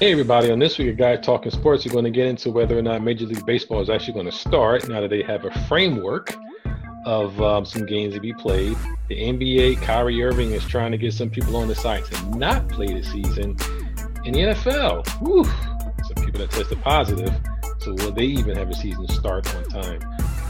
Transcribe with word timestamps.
Hey, 0.00 0.12
everybody. 0.12 0.50
On 0.50 0.58
this 0.58 0.78
week 0.78 0.88
of 0.88 0.96
Guys 0.96 1.18
Talking 1.20 1.52
Sports, 1.52 1.84
we're 1.84 1.92
going 1.92 2.06
to 2.06 2.10
get 2.10 2.26
into 2.26 2.50
whether 2.50 2.78
or 2.78 2.80
not 2.80 3.02
Major 3.02 3.26
League 3.26 3.44
Baseball 3.44 3.82
is 3.82 3.90
actually 3.90 4.14
going 4.14 4.24
to 4.24 4.32
start 4.32 4.88
now 4.88 5.02
that 5.02 5.10
they 5.10 5.22
have 5.22 5.44
a 5.44 5.50
framework 5.66 6.34
of 7.04 7.38
um, 7.42 7.66
some 7.66 7.84
games 7.84 8.14
to 8.14 8.20
be 8.20 8.32
played. 8.32 8.78
The 9.10 9.16
NBA, 9.16 9.82
Kyrie 9.82 10.22
Irving 10.22 10.52
is 10.52 10.64
trying 10.64 10.92
to 10.92 10.96
get 10.96 11.12
some 11.12 11.28
people 11.28 11.54
on 11.54 11.68
the 11.68 11.74
site 11.74 12.06
to 12.06 12.38
not 12.38 12.66
play 12.70 12.86
the 12.86 13.04
season. 13.04 13.58
In 14.24 14.32
the 14.32 14.54
NFL, 14.54 15.06
whew, 15.20 15.44
some 15.44 16.24
people 16.24 16.40
that 16.40 16.50
tested 16.50 16.80
positive. 16.80 17.34
So 17.80 17.92
will 17.92 18.12
they 18.12 18.24
even 18.24 18.56
have 18.56 18.70
a 18.70 18.74
season 18.74 19.06
start 19.08 19.54
on 19.54 19.64
time? 19.64 20.00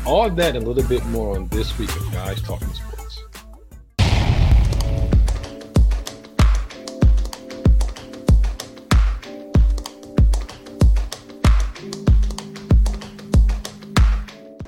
All 0.06 0.30
that 0.30 0.54
and 0.54 0.64
a 0.64 0.70
little 0.70 0.88
bit 0.88 1.04
more 1.06 1.34
on 1.34 1.48
this 1.48 1.76
week 1.76 1.90
of 1.96 2.12
Guys 2.12 2.40
Talking 2.40 2.68
Sports. 2.68 2.89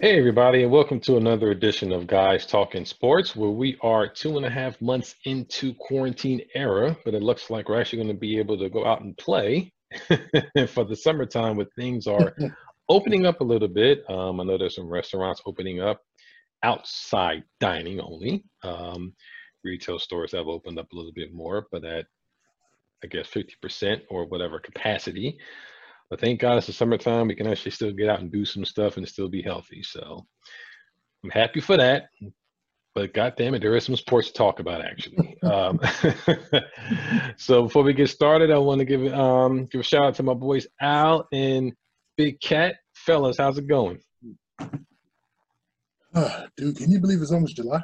Hey, 0.03 0.19
everybody, 0.19 0.65
and 0.65 0.73
welcome 0.73 0.99
to 1.03 1.17
another 1.17 1.53
edition 1.53 1.93
of 1.93 2.09
Guys 2.09 2.45
Talking 2.45 2.85
Sports, 2.85 3.37
where 3.37 3.51
we 3.51 3.79
are 3.83 4.09
two 4.09 4.37
and 4.37 4.45
a 4.45 4.51
half 4.51 4.81
months 4.83 5.15
into 5.27 5.75
quarantine 5.75 6.41
era, 6.57 6.97
but 7.05 7.15
it 7.15 7.23
looks 7.23 7.51
like 7.51 7.69
we're 7.69 7.81
actually 7.81 8.03
going 8.03 8.17
to 8.17 8.21
be 8.21 8.37
able 8.41 8.59
to 8.59 8.69
go 8.69 8.85
out 8.85 9.03
and 9.03 9.17
play 9.17 9.73
for 10.71 10.85
the 10.85 10.97
summertime 10.97 11.57
when 11.57 11.69
things 11.79 12.09
are 12.09 12.35
opening 12.89 13.27
up 13.27 13.41
a 13.43 13.45
little 13.45 13.69
bit. 13.69 14.03
Um, 14.11 14.41
I 14.41 14.43
know 14.43 14.59
there's 14.59 14.75
some 14.75 14.89
restaurants 14.89 15.41
opening 15.47 15.81
up 15.81 16.01
outside 16.65 17.45
dining 17.61 18.01
only. 18.01 18.43
Um, 18.65 19.15
retail 19.63 20.01
stores 20.01 20.33
have 20.33 20.49
opened 20.49 20.81
up 20.81 20.91
a 20.93 20.97
little 20.97 21.13
bit 21.15 21.33
more, 21.33 21.69
but 21.71 21.85
at 21.85 22.07
I 23.05 23.07
guess 23.07 23.29
50% 23.29 24.01
or 24.11 24.27
whatever 24.27 24.59
capacity. 24.59 25.39
But 26.13 26.21
thank 26.21 26.41
God 26.41 26.59
it's 26.59 26.67
the 26.67 26.75
summertime. 26.75 27.27
We 27.27 27.35
can 27.35 27.47
actually 27.47 27.71
still 27.71 27.91
get 27.91 28.11
out 28.11 28.21
and 28.21 28.31
do 28.31 28.45
some 28.45 28.67
stuff 28.67 28.99
and 28.99 29.09
still 29.09 29.31
be 29.31 29.41
healthy. 29.41 29.83
So 29.83 30.27
I'm 31.25 31.31
happy 31.31 31.59
for 31.59 31.79
that. 31.79 32.11
But 32.95 33.15
God 33.15 33.33
damn 33.39 33.55
it, 33.55 33.61
there 33.61 33.75
is 33.77 33.87
some 33.87 33.97
sports 33.97 34.27
to 34.27 34.35
talk 34.35 34.61
about 34.61 34.85
actually. 34.85 35.39
um, 35.43 35.81
so 37.39 37.63
before 37.63 37.83
we 37.83 37.95
get 37.95 38.11
started, 38.11 38.51
I 38.51 38.59
want 38.59 38.81
to 38.81 38.85
give 38.85 39.07
um, 39.15 39.65
give 39.65 39.81
a 39.81 39.85
shout 39.85 40.05
out 40.05 40.15
to 40.17 40.23
my 40.23 40.35
boys 40.35 40.67
Al 40.83 41.27
and 41.33 41.73
Big 42.19 42.39
Cat. 42.43 42.75
Fellas, 42.93 43.39
how's 43.39 43.57
it 43.57 43.67
going? 43.67 43.99
Uh, 46.15 46.43
dude, 46.59 46.77
can 46.77 46.91
you 46.91 47.01
believe 47.01 47.23
it's 47.23 47.33
almost 47.33 47.57
July? 47.57 47.81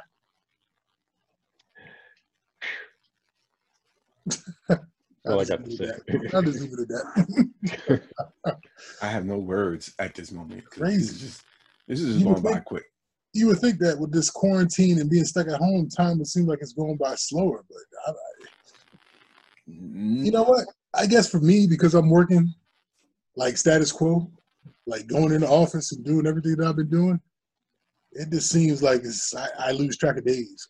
all 5.25 5.41
I 5.41 5.45
got 5.45 5.65
to 5.65 5.71
say. 5.71 5.91
I'll 6.33 6.41
just 6.41 6.61
leave 6.61 6.73
it 6.73 6.79
at 6.79 6.87
that. 6.87 8.01
I 9.01 9.07
have 9.07 9.25
no 9.25 9.37
words 9.37 9.93
at 9.99 10.15
this 10.15 10.31
moment. 10.31 10.65
Crazy. 10.65 10.97
This 10.97 11.11
is 11.11 11.21
just 11.21 11.43
this 11.87 12.01
is 12.01 12.13
just 12.15 12.25
going 12.25 12.41
by 12.41 12.59
quick. 12.59 12.85
You 13.33 13.47
would 13.47 13.59
think 13.59 13.79
that 13.79 13.99
with 13.99 14.11
this 14.11 14.29
quarantine 14.29 14.99
and 14.99 15.09
being 15.09 15.25
stuck 15.25 15.47
at 15.47 15.59
home, 15.59 15.89
time 15.89 16.17
would 16.19 16.27
seem 16.27 16.45
like 16.45 16.59
it's 16.61 16.73
going 16.73 16.97
by 16.97 17.15
slower. 17.15 17.63
But 17.69 17.77
I, 18.07 18.11
I, 18.11 19.71
mm. 19.71 20.25
you 20.25 20.31
know 20.31 20.43
what? 20.43 20.65
I 20.93 21.05
guess 21.05 21.29
for 21.29 21.39
me, 21.39 21.67
because 21.67 21.93
I'm 21.93 22.09
working 22.09 22.53
like 23.35 23.57
status 23.57 23.91
quo, 23.91 24.31
like 24.87 25.07
going 25.07 25.31
in 25.31 25.41
the 25.41 25.49
office 25.49 25.91
and 25.91 26.03
doing 26.03 26.25
everything 26.25 26.55
that 26.57 26.67
I've 26.67 26.75
been 26.75 26.89
doing, 26.89 27.19
it 28.11 28.31
just 28.31 28.49
seems 28.49 28.81
like 28.81 29.01
it's, 29.01 29.35
I, 29.35 29.47
I 29.59 29.71
lose 29.71 29.97
track 29.97 30.17
of 30.17 30.25
days. 30.25 30.67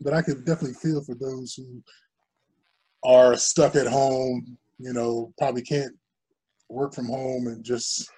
But 0.00 0.14
I 0.14 0.22
could 0.22 0.44
definitely 0.44 0.74
feel 0.74 1.02
for 1.04 1.14
those 1.14 1.54
who 1.54 1.82
are 3.02 3.36
stuck 3.36 3.76
at 3.76 3.86
home, 3.86 4.58
you 4.78 4.92
know, 4.92 5.32
probably 5.38 5.62
can't 5.62 5.94
work 6.68 6.94
from 6.94 7.06
home 7.06 7.46
and 7.46 7.64
just 7.64 8.10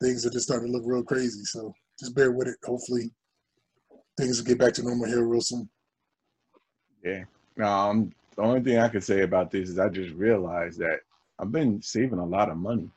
things 0.00 0.26
are 0.26 0.30
just 0.30 0.46
starting 0.46 0.68
to 0.68 0.72
look 0.72 0.82
real 0.84 1.02
crazy. 1.02 1.44
So 1.44 1.72
just 1.98 2.14
bear 2.14 2.32
with 2.32 2.48
it. 2.48 2.56
Hopefully 2.64 3.10
things 4.18 4.38
will 4.38 4.46
get 4.46 4.58
back 4.58 4.72
to 4.74 4.82
normal 4.82 5.08
here 5.08 5.24
real 5.24 5.40
soon. 5.40 5.68
Yeah. 7.04 7.24
Um, 7.62 8.12
the 8.36 8.42
only 8.42 8.60
thing 8.60 8.78
I 8.78 8.88
can 8.88 9.00
say 9.00 9.22
about 9.22 9.50
this 9.50 9.68
is 9.68 9.78
I 9.78 9.88
just 9.88 10.14
realized 10.14 10.78
that 10.80 11.00
I've 11.38 11.52
been 11.52 11.82
saving 11.82 12.18
a 12.18 12.24
lot 12.24 12.50
of 12.50 12.56
money 12.56 12.88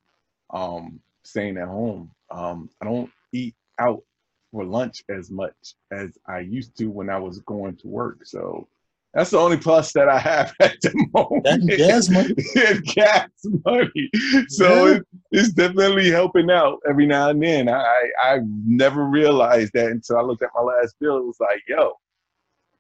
um, 0.52 1.00
staying 1.24 1.58
at 1.58 1.68
home. 1.68 2.12
Um, 2.32 2.70
I 2.82 2.86
don't 2.86 3.12
eat 3.32 3.56
out 3.80 4.04
for 4.52 4.64
lunch 4.64 5.04
as 5.10 5.30
much 5.30 5.54
as 5.92 6.18
I 6.28 6.40
used 6.40 6.78
to 6.78 6.90
when 6.90 7.10
I 7.10 7.18
was 7.18 7.40
going 7.40 7.76
to 7.78 7.88
work. 7.88 8.26
So 8.26 8.68
that's 9.16 9.30
the 9.30 9.40
only 9.40 9.56
plus 9.56 9.94
that 9.94 10.10
I 10.10 10.20
have 10.20 10.54
at 10.60 10.76
the 10.82 11.08
moment. 11.14 11.46
That 11.46 11.78
gas 11.78 12.10
money. 12.10 12.36
gas 12.94 13.30
money. 13.66 14.10
So 14.50 14.88
yeah. 14.88 14.96
it, 14.96 15.08
it's 15.32 15.54
definitely 15.54 16.12
helping 16.12 16.52
out 16.52 16.80
every 16.88 17.06
now 17.08 17.30
and 17.30 17.42
then. 17.42 17.70
I, 17.70 18.10
I 18.22 18.40
never 18.44 19.06
realized 19.06 19.72
that 19.74 19.88
until 19.88 20.18
I 20.18 20.22
looked 20.22 20.44
at 20.44 20.50
my 20.54 20.62
last 20.62 20.96
bill. 21.00 21.18
It 21.18 21.26
was 21.26 21.40
like, 21.40 21.62
yo, 21.66 21.94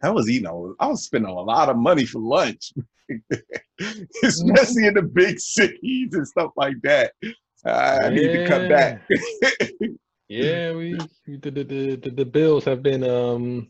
I 0.03 0.09
was 0.09 0.29
eating, 0.29 0.47
I 0.47 0.87
was 0.87 1.05
spending 1.05 1.31
a 1.31 1.41
lot 1.41 1.69
of 1.69 1.77
money 1.77 2.05
for 2.05 2.19
lunch, 2.19 2.73
especially 4.23 4.87
in 4.87 4.95
the 4.95 5.09
big 5.13 5.39
cities 5.39 6.13
and 6.13 6.27
stuff 6.27 6.51
like 6.57 6.75
that. 6.83 7.13
I, 7.65 7.99
I 7.99 8.09
need 8.09 8.27
to 8.33 8.45
cut 8.45 8.67
back. 8.67 9.01
yeah, 10.27 10.73
we 10.73 10.97
the, 11.27 11.49
the, 11.49 11.63
the, 11.63 12.09
the 12.09 12.25
bills 12.25 12.65
have 12.65 12.83
been 12.83 13.03
um 13.05 13.69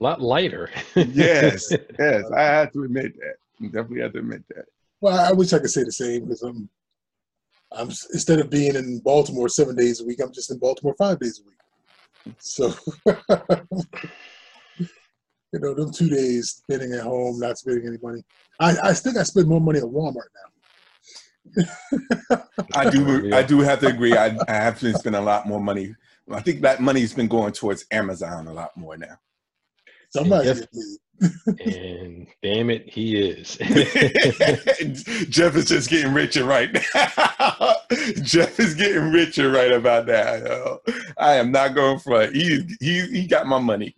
a 0.00 0.04
lot 0.04 0.20
lighter. 0.20 0.70
yes, 0.94 1.72
yes, 1.98 2.24
I 2.30 2.42
have 2.42 2.72
to 2.72 2.84
admit 2.84 3.14
that. 3.18 3.36
I 3.60 3.66
definitely 3.66 4.00
have 4.00 4.12
to 4.12 4.18
admit 4.18 4.42
that. 4.48 4.66
Well, 5.00 5.18
I 5.18 5.32
wish 5.32 5.52
I 5.52 5.58
could 5.58 5.70
say 5.70 5.84
the 5.84 5.92
same 5.92 6.24
because 6.24 6.42
I'm, 6.42 6.68
I'm 7.72 7.88
instead 7.88 8.40
of 8.40 8.50
being 8.50 8.74
in 8.74 9.00
Baltimore 9.00 9.48
seven 9.48 9.76
days 9.76 10.00
a 10.00 10.04
week, 10.04 10.20
I'm 10.22 10.32
just 10.32 10.50
in 10.50 10.58
Baltimore 10.58 10.94
five 10.98 11.20
days 11.20 11.40
a 11.40 11.46
week. 11.46 11.54
So, 12.38 12.72
you 14.78 15.60
know, 15.60 15.74
them 15.74 15.92
two 15.92 16.08
days 16.08 16.62
spending 16.62 16.92
at 16.94 17.02
home, 17.02 17.38
not 17.38 17.58
spending 17.58 17.86
any 17.86 17.98
money. 18.02 18.22
I, 18.60 18.76
I 18.82 18.92
think 18.94 19.16
I 19.16 19.22
spend 19.24 19.46
more 19.48 19.60
money 19.60 19.78
at 19.78 19.84
Walmart 19.84 20.30
now. 20.34 20.50
I 22.74 22.90
do. 22.90 23.34
I 23.34 23.42
do 23.42 23.60
have 23.60 23.80
to 23.80 23.88
agree. 23.88 24.16
I, 24.16 24.36
I 24.48 24.52
have 24.52 24.80
been 24.80 24.94
spending 24.94 25.20
a 25.20 25.24
lot 25.24 25.46
more 25.46 25.60
money. 25.60 25.94
I 26.30 26.40
think 26.40 26.62
that 26.62 26.80
money's 26.80 27.12
been 27.12 27.28
going 27.28 27.52
towards 27.52 27.84
Amazon 27.90 28.46
a 28.46 28.52
lot 28.52 28.76
more 28.76 28.96
now. 28.96 29.18
Somebody. 30.14 30.48
and 31.64 32.26
damn 32.40 32.70
it, 32.70 32.88
he 32.88 33.16
is. 33.16 33.56
Jeff 35.28 35.56
is 35.56 35.66
just 35.66 35.90
getting 35.90 36.14
richer 36.14 36.44
right 36.44 36.72
now. 36.72 37.74
Jeff 38.22 38.60
is 38.60 38.74
getting 38.74 39.10
richer 39.10 39.50
right 39.50 39.72
about 39.72 40.06
that. 40.06 40.80
I 41.18 41.34
am 41.34 41.50
not 41.50 41.74
going 41.74 41.98
for 41.98 42.28
he 42.28 42.62
he 42.80 43.06
he 43.08 43.26
got 43.26 43.48
my 43.48 43.58
money. 43.58 43.96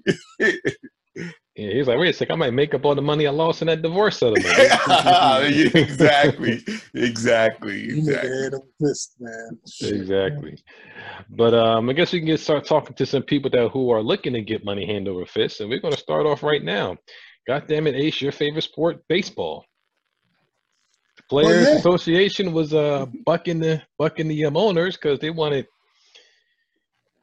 Yeah, 1.56 1.72
he's 1.72 1.88
like, 1.88 1.98
wait 1.98 2.10
a 2.10 2.12
second, 2.12 2.34
I 2.34 2.36
might 2.36 2.52
make 2.52 2.74
up 2.74 2.84
all 2.84 2.94
the 2.94 3.00
money 3.00 3.26
I 3.26 3.30
lost 3.30 3.62
in 3.62 3.68
that 3.68 3.80
divorce 3.80 4.18
settlement. 4.18 4.44
exactly, 5.74 6.62
exactly, 6.92 7.88
exactly. 7.88 8.60
Fist, 8.78 9.14
man. 9.18 9.58
Exactly. 9.80 10.58
But 11.30 11.54
um, 11.54 11.88
I 11.88 11.94
guess 11.94 12.12
we 12.12 12.18
can 12.18 12.26
get 12.26 12.40
start 12.40 12.66
talking 12.66 12.94
to 12.96 13.06
some 13.06 13.22
people 13.22 13.50
that 13.52 13.70
who 13.70 13.90
are 13.90 14.02
looking 14.02 14.34
to 14.34 14.42
get 14.42 14.66
money 14.66 14.84
hand 14.84 15.08
over 15.08 15.24
fist, 15.24 15.60
and 15.60 15.70
we're 15.70 15.80
going 15.80 15.94
to 15.94 16.00
start 16.00 16.26
off 16.26 16.42
right 16.42 16.62
now. 16.62 16.98
God 17.46 17.66
damn 17.66 17.86
it, 17.86 17.94
Ace, 17.94 18.20
your 18.20 18.32
favorite 18.32 18.62
sport, 18.62 19.02
baseball. 19.08 19.64
The 21.16 21.22
Players 21.30 21.68
oh, 21.68 21.70
yeah. 21.70 21.78
Association 21.78 22.52
was 22.52 22.74
uh 22.74 23.06
bucking 23.24 23.60
the 23.60 23.82
bucking 23.98 24.28
the 24.28 24.44
um, 24.44 24.58
owners 24.58 24.98
because 24.98 25.20
they 25.20 25.30
wanted 25.30 25.66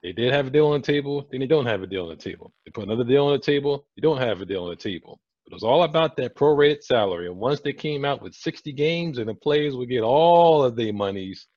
they 0.03 0.12
did 0.12 0.34
have 0.34 0.47
a 0.47 0.50
deal 0.50 0.68
on 0.68 0.81
the 0.81 0.86
table, 0.86 1.28
then 1.31 1.40
they 1.40 1.47
don't 1.47 1.66
have 1.66 1.81
a 1.81 1.88
deal 1.88 2.03
on 2.03 2.09
the 2.09 2.16
table. 2.16 2.53
They 2.66 2.72
put 2.72 2.84
another 2.84 3.06
deal 3.06 3.28
on 3.28 3.34
the 3.34 3.40
table, 3.40 3.88
you 3.96 4.02
don't 4.02 4.19
have 4.19 4.41
a 4.41 4.46
deal 4.46 4.66
on 4.66 4.69
the 4.69 4.75
table. 4.75 5.19
It 5.47 5.53
was 5.53 5.64
all 5.64 5.84
about 5.84 6.18
that 6.18 6.36
prorated 6.36 6.84
salary. 6.84 7.28
And 7.28 7.38
once 7.38 7.62
they 7.62 7.74
came 7.74 8.06
out 8.06 8.22
with 8.22 8.34
60 8.34 8.74
games 8.74 9.18
and 9.18 9.30
the 9.30 9.34
players 9.34 9.75
would 9.75 9.90
get 9.90 10.02
all 10.02 10.63
of 10.63 10.75
their 10.75 10.94
monies, 10.94 11.48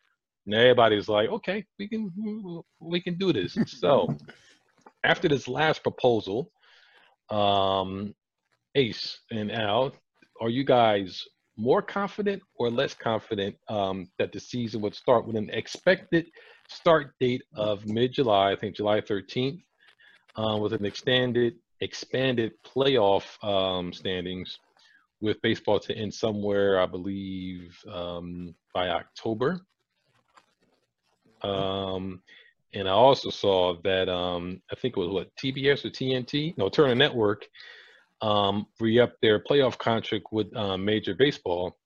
and 0.47 0.55
everybody's 0.55 1.09
like, 1.09 1.29
okay, 1.29 1.65
we 1.79 1.89
can 1.89 2.63
we 2.81 3.01
can 3.01 3.19
do 3.19 3.33
this. 3.33 3.57
so 3.67 4.17
after 5.03 5.29
this 5.29 5.49
last 5.49 5.83
proposal, 5.83 6.51
um, 7.31 8.15
Ace 8.77 9.19
and 9.31 9.51
Al, 9.51 9.93
are 10.41 10.51
you 10.51 10.65
guys 10.65 11.25
more 11.57 11.83
confident 11.83 12.43
or 12.57 12.71
less 12.71 12.95
confident 12.95 13.57
um, 13.69 14.09
that 14.19 14.33
the 14.33 14.39
season 14.39 14.81
would 14.83 14.95
start 14.95 15.27
with 15.27 15.37
an 15.37 15.51
expected 15.51 16.27
start 16.69 17.15
date 17.21 17.43
of 17.55 17.87
mid-July, 17.87 18.53
I 18.53 18.57
think 18.57 18.77
July 18.77 19.01
13th, 19.01 19.63
uh, 20.37 20.59
with 20.59 20.73
an 20.73 20.85
extended, 20.85 21.57
expanded 21.81 22.53
playoff 22.65 23.43
um, 23.45 23.93
standings 23.93 24.59
with 25.21 25.41
baseball 25.43 25.81
to 25.81 25.97
end 25.97 26.13
somewhere, 26.13 26.81
I 26.81 26.87
believe, 26.87 27.77
um, 27.91 28.55
by 28.75 28.89
October. 28.89 29.61
Um, 31.43 32.23
and 32.75 32.89
I 32.89 32.93
also 32.93 33.31
saw 33.31 33.77
that 33.85 34.09
um, 34.09 34.61
I 34.71 34.75
think 34.75 34.97
it 34.97 35.01
was 35.01 35.09
what 35.09 35.35
TBS 35.37 35.85
or 35.85 35.91
TNT, 35.91 36.57
no 36.59 36.69
Turner 36.69 36.95
Network, 36.95 37.47
um, 38.21 38.67
re-upped 38.81 39.21
their 39.23 39.41
playoff 39.41 39.79
contract 39.79 40.27
with 40.33 40.55
uh, 40.57 40.77
Major 40.77 41.15
Baseball. 41.15 41.77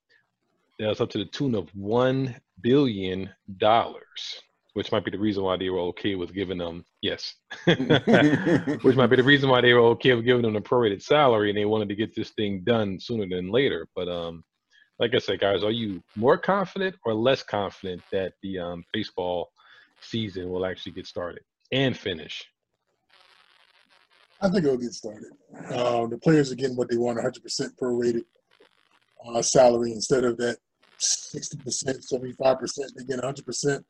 That's 0.79 1.01
up 1.01 1.09
to 1.11 1.19
the 1.19 1.25
tune 1.25 1.55
of 1.55 1.69
one 1.75 2.35
billion 2.61 3.29
dollars, 3.57 4.41
which 4.73 4.91
might 4.91 5.03
be 5.03 5.11
the 5.11 5.19
reason 5.19 5.43
why 5.43 5.57
they 5.57 5.69
were 5.69 5.79
okay 5.79 6.15
with 6.15 6.33
giving 6.33 6.57
them 6.57 6.85
yes, 7.01 7.35
which 7.65 8.95
might 8.95 9.09
be 9.09 9.15
the 9.15 9.23
reason 9.23 9.49
why 9.49 9.61
they 9.61 9.73
were 9.73 9.81
okay 9.81 10.13
with 10.13 10.25
giving 10.25 10.43
them 10.43 10.55
a 10.55 10.61
prorated 10.61 11.01
salary, 11.01 11.49
and 11.49 11.57
they 11.57 11.65
wanted 11.65 11.89
to 11.89 11.95
get 11.95 12.15
this 12.15 12.31
thing 12.31 12.61
done 12.63 12.99
sooner 12.99 13.27
than 13.27 13.51
later. 13.51 13.87
But 13.95 14.07
um, 14.07 14.43
like 14.99 15.13
I 15.13 15.19
said, 15.19 15.39
guys, 15.39 15.63
are 15.63 15.71
you 15.71 16.01
more 16.15 16.37
confident 16.37 16.95
or 17.05 17.13
less 17.13 17.43
confident 17.43 18.01
that 18.11 18.33
the 18.43 18.59
um, 18.59 18.83
baseball 18.93 19.51
season 19.99 20.49
will 20.49 20.65
actually 20.65 20.93
get 20.93 21.07
started 21.07 21.43
and 21.71 21.97
finish? 21.97 22.45
I 24.41 24.49
think 24.49 24.63
it'll 24.63 24.77
get 24.77 24.93
started. 24.93 25.31
Uh, 25.69 26.07
the 26.07 26.17
players 26.17 26.51
are 26.51 26.55
getting 26.55 26.75
what 26.75 26.89
they 26.89 26.97
want 26.97 27.19
100% 27.19 27.69
prorated 27.79 28.23
uh, 29.27 29.41
salary 29.41 29.91
instead 29.91 30.23
of 30.23 30.37
that 30.37 30.57
60%, 30.99 32.11
75%. 32.11 32.93
They 32.95 33.03
get 33.03 33.19
100%. 33.19 33.83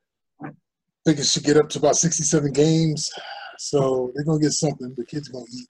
I 1.02 1.10
think 1.10 1.20
it 1.20 1.26
should 1.26 1.44
get 1.44 1.58
up 1.58 1.68
to 1.70 1.80
about 1.80 1.96
67 1.96 2.52
games. 2.54 3.12
So 3.58 4.12
they're 4.14 4.24
to 4.24 4.40
get 4.40 4.52
something. 4.52 4.94
The 4.96 5.06
kids 5.06 5.30
to 5.30 5.46
eat. 5.52 5.68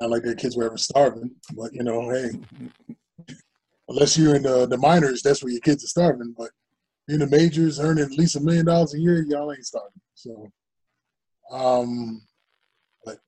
Not 0.00 0.10
like 0.10 0.22
their 0.22 0.34
kids 0.34 0.56
were 0.56 0.64
ever 0.64 0.76
starving, 0.76 1.30
but 1.54 1.72
you 1.72 1.82
know, 1.82 2.10
hey, 2.10 2.30
unless 3.88 4.18
you're 4.18 4.36
in 4.36 4.42
the, 4.42 4.66
the 4.66 4.76
minors, 4.76 5.22
that's 5.22 5.42
where 5.42 5.52
your 5.52 5.60
kids 5.62 5.84
are 5.84 5.88
starving. 5.88 6.34
But 6.36 6.50
in 7.08 7.20
the 7.20 7.26
majors, 7.26 7.80
earning 7.80 8.04
at 8.04 8.10
least 8.10 8.36
a 8.36 8.40
million 8.40 8.66
dollars 8.66 8.94
a 8.94 8.98
year, 8.98 9.24
y'all 9.28 9.52
ain't 9.52 9.64
starving. 9.64 10.00
So, 10.14 10.50
um, 11.50 12.22
but 13.04 13.18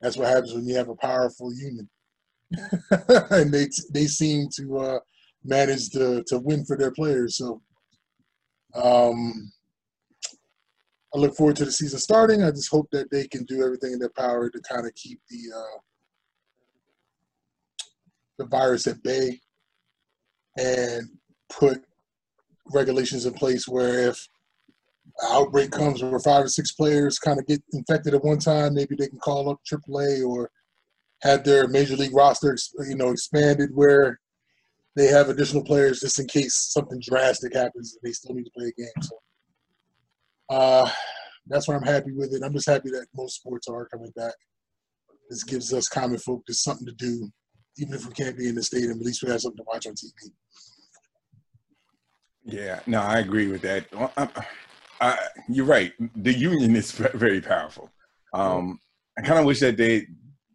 that's 0.00 0.16
what 0.16 0.28
happens 0.28 0.54
when 0.54 0.66
you 0.66 0.76
have 0.76 0.90
a 0.90 0.96
powerful 0.96 1.52
union, 1.54 1.88
and 3.30 3.52
they 3.52 3.68
they 3.92 4.06
seem 4.06 4.48
to 4.56 4.78
uh, 4.78 4.98
manage 5.44 5.90
to 5.90 6.22
to 6.28 6.38
win 6.38 6.64
for 6.64 6.76
their 6.76 6.92
players. 6.92 7.36
So, 7.36 7.62
um, 8.74 9.50
I 11.14 11.18
look 11.18 11.34
forward 11.36 11.56
to 11.56 11.64
the 11.64 11.72
season 11.72 11.98
starting. 11.98 12.42
I 12.42 12.50
just 12.50 12.70
hope 12.70 12.88
that 12.92 13.10
they 13.10 13.26
can 13.28 13.44
do 13.44 13.62
everything 13.62 13.92
in 13.92 13.98
their 13.98 14.12
power 14.16 14.48
to 14.48 14.60
kind 14.60 14.86
of 14.86 14.94
keep 14.94 15.20
the 15.28 15.38
uh, 15.54 15.78
the 18.38 18.46
virus 18.46 18.86
at 18.86 19.02
bay 19.02 19.38
and 20.58 21.08
put 21.50 21.82
regulations 22.72 23.26
in 23.26 23.34
place 23.34 23.68
where 23.68 24.10
if 24.10 24.28
an 25.20 25.28
outbreak 25.32 25.70
comes 25.70 26.02
where 26.02 26.18
five 26.18 26.44
or 26.44 26.48
six 26.48 26.72
players 26.72 27.18
kind 27.18 27.38
of 27.38 27.46
get 27.46 27.62
infected 27.72 28.14
at 28.14 28.24
one 28.24 28.38
time, 28.38 28.74
maybe 28.74 28.94
they 28.96 29.08
can 29.08 29.18
call 29.18 29.50
up 29.50 29.60
AAA 29.70 30.26
or 30.26 30.50
have 31.22 31.44
their 31.44 31.68
major 31.68 31.96
league 31.96 32.14
roster, 32.14 32.56
you 32.88 32.96
know, 32.96 33.10
expanded 33.10 33.70
where 33.74 34.18
they 34.96 35.06
have 35.06 35.28
additional 35.28 35.64
players 35.64 36.00
just 36.00 36.18
in 36.18 36.26
case 36.26 36.54
something 36.54 37.00
drastic 37.06 37.54
happens 37.54 37.94
and 37.94 38.08
they 38.08 38.12
still 38.12 38.34
need 38.34 38.44
to 38.44 38.50
play 38.56 38.66
a 38.66 38.80
game. 38.80 39.02
So 39.02 39.16
uh, 40.48 40.88
that's 41.46 41.68
why 41.68 41.74
I'm 41.74 41.82
happy 41.82 42.12
with 42.12 42.34
it. 42.34 42.42
I'm 42.44 42.52
just 42.52 42.68
happy 42.68 42.90
that 42.90 43.06
most 43.14 43.36
sports 43.36 43.68
are 43.68 43.88
coming 43.88 44.12
back. 44.14 44.34
This 45.28 45.44
gives 45.44 45.72
us 45.72 45.88
common 45.88 46.18
folk 46.18 46.42
just 46.46 46.62
something 46.62 46.86
to 46.86 46.92
do 46.92 47.30
even 47.78 47.94
if 47.94 48.06
we 48.06 48.12
can't 48.12 48.36
be 48.36 48.48
in 48.48 48.54
the 48.54 48.62
stadium, 48.62 48.92
at 48.92 49.06
least 49.06 49.22
we 49.22 49.30
have 49.30 49.40
something 49.40 49.58
to 49.58 49.64
watch 49.66 49.86
on 49.86 49.94
TV. 49.94 50.30
Yeah, 52.44 52.80
no, 52.86 53.00
I 53.00 53.18
agree 53.18 53.48
with 53.48 53.62
that. 53.62 53.86
I, 54.16 54.28
I, 55.00 55.18
you're 55.48 55.64
right. 55.64 55.92
The 56.16 56.32
union 56.32 56.76
is 56.76 56.92
very 57.14 57.40
powerful. 57.40 57.90
Um, 58.34 58.80
I 59.18 59.22
kind 59.22 59.38
of 59.38 59.46
wish 59.46 59.60
that 59.60 59.76
they 59.76 60.06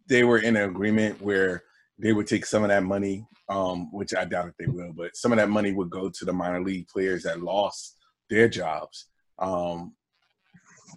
they 0.08 0.24
were 0.24 0.40
in 0.40 0.56
an 0.56 0.70
agreement 0.70 1.22
where 1.22 1.64
they 2.00 2.14
would 2.14 2.28
take 2.28 2.46
some 2.46 2.64
of 2.64 2.70
that 2.70 2.84
money, 2.84 3.28
um, 3.50 3.92
which 3.92 4.16
I 4.16 4.26
doubt 4.26 4.48
if 4.48 4.56
they 4.58 4.68
will, 4.68 4.94
but 4.96 5.16
some 5.18 5.32
of 5.32 5.38
that 5.38 5.50
money 5.50 5.74
would 5.74 5.90
go 5.90 6.10
to 6.10 6.26
the 6.26 6.32
minor 6.32 6.64
league 6.64 6.88
players 6.88 7.24
that 7.24 7.42
lost 7.42 7.98
their 8.30 8.48
jobs. 8.48 9.08
Um, 9.40 9.94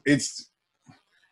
it's 0.04 0.50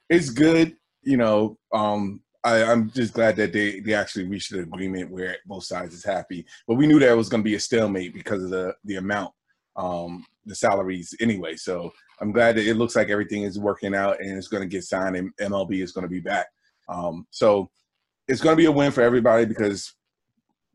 it's 0.09 0.31
good, 0.31 0.77
you 1.03 1.17
know. 1.17 1.59
Um, 1.73 2.23
I, 2.45 2.63
I'm 2.65 2.91
just 2.91 3.15
glad 3.15 3.37
that 3.37 3.53
they, 3.53 3.81
they 3.81 3.95
actually 3.95 4.27
reached 4.27 4.53
an 4.53 4.61
agreement 4.61 5.11
where 5.11 5.37
both 5.45 5.65
sides 5.65 5.93
is 5.93 6.05
happy. 6.05 6.47
But 6.67 6.75
we 6.75 6.87
knew 6.87 6.99
that 7.01 7.11
it 7.11 7.17
was 7.17 7.29
going 7.29 7.43
to 7.43 7.49
be 7.49 7.57
a 7.57 7.61
stalemate 7.61 8.15
because 8.15 8.43
of 8.43 8.51
the 8.51 8.75
the 8.85 8.97
amount, 8.97 9.33
um, 9.77 10.25
the 10.47 10.55
salaries 10.55 11.15
anyway. 11.21 11.57
So 11.57 11.93
I'm 12.21 12.33
glad 12.33 12.57
that 12.57 12.67
it 12.67 12.75
looks 12.75 12.97
like 12.97 13.11
everything 13.11 13.43
is 13.43 13.59
working 13.59 13.95
out 13.95 14.21
and 14.21 14.37
it's 14.37 14.49
going 14.49 14.63
to 14.63 14.69
get 14.69 14.85
signed 14.85 15.17
and 15.17 15.37
MLB 15.37 15.83
is 15.83 15.93
going 15.93 16.03
to 16.03 16.09
be 16.09 16.21
back. 16.21 16.47
Um, 16.89 17.27
so 17.31 17.71
it's 18.29 18.41
going 18.41 18.55
to 18.55 18.61
be 18.61 18.67
a 18.67 18.73
win 18.73 18.93
for 18.93 19.03
everybody 19.03 19.45
because 19.45 19.95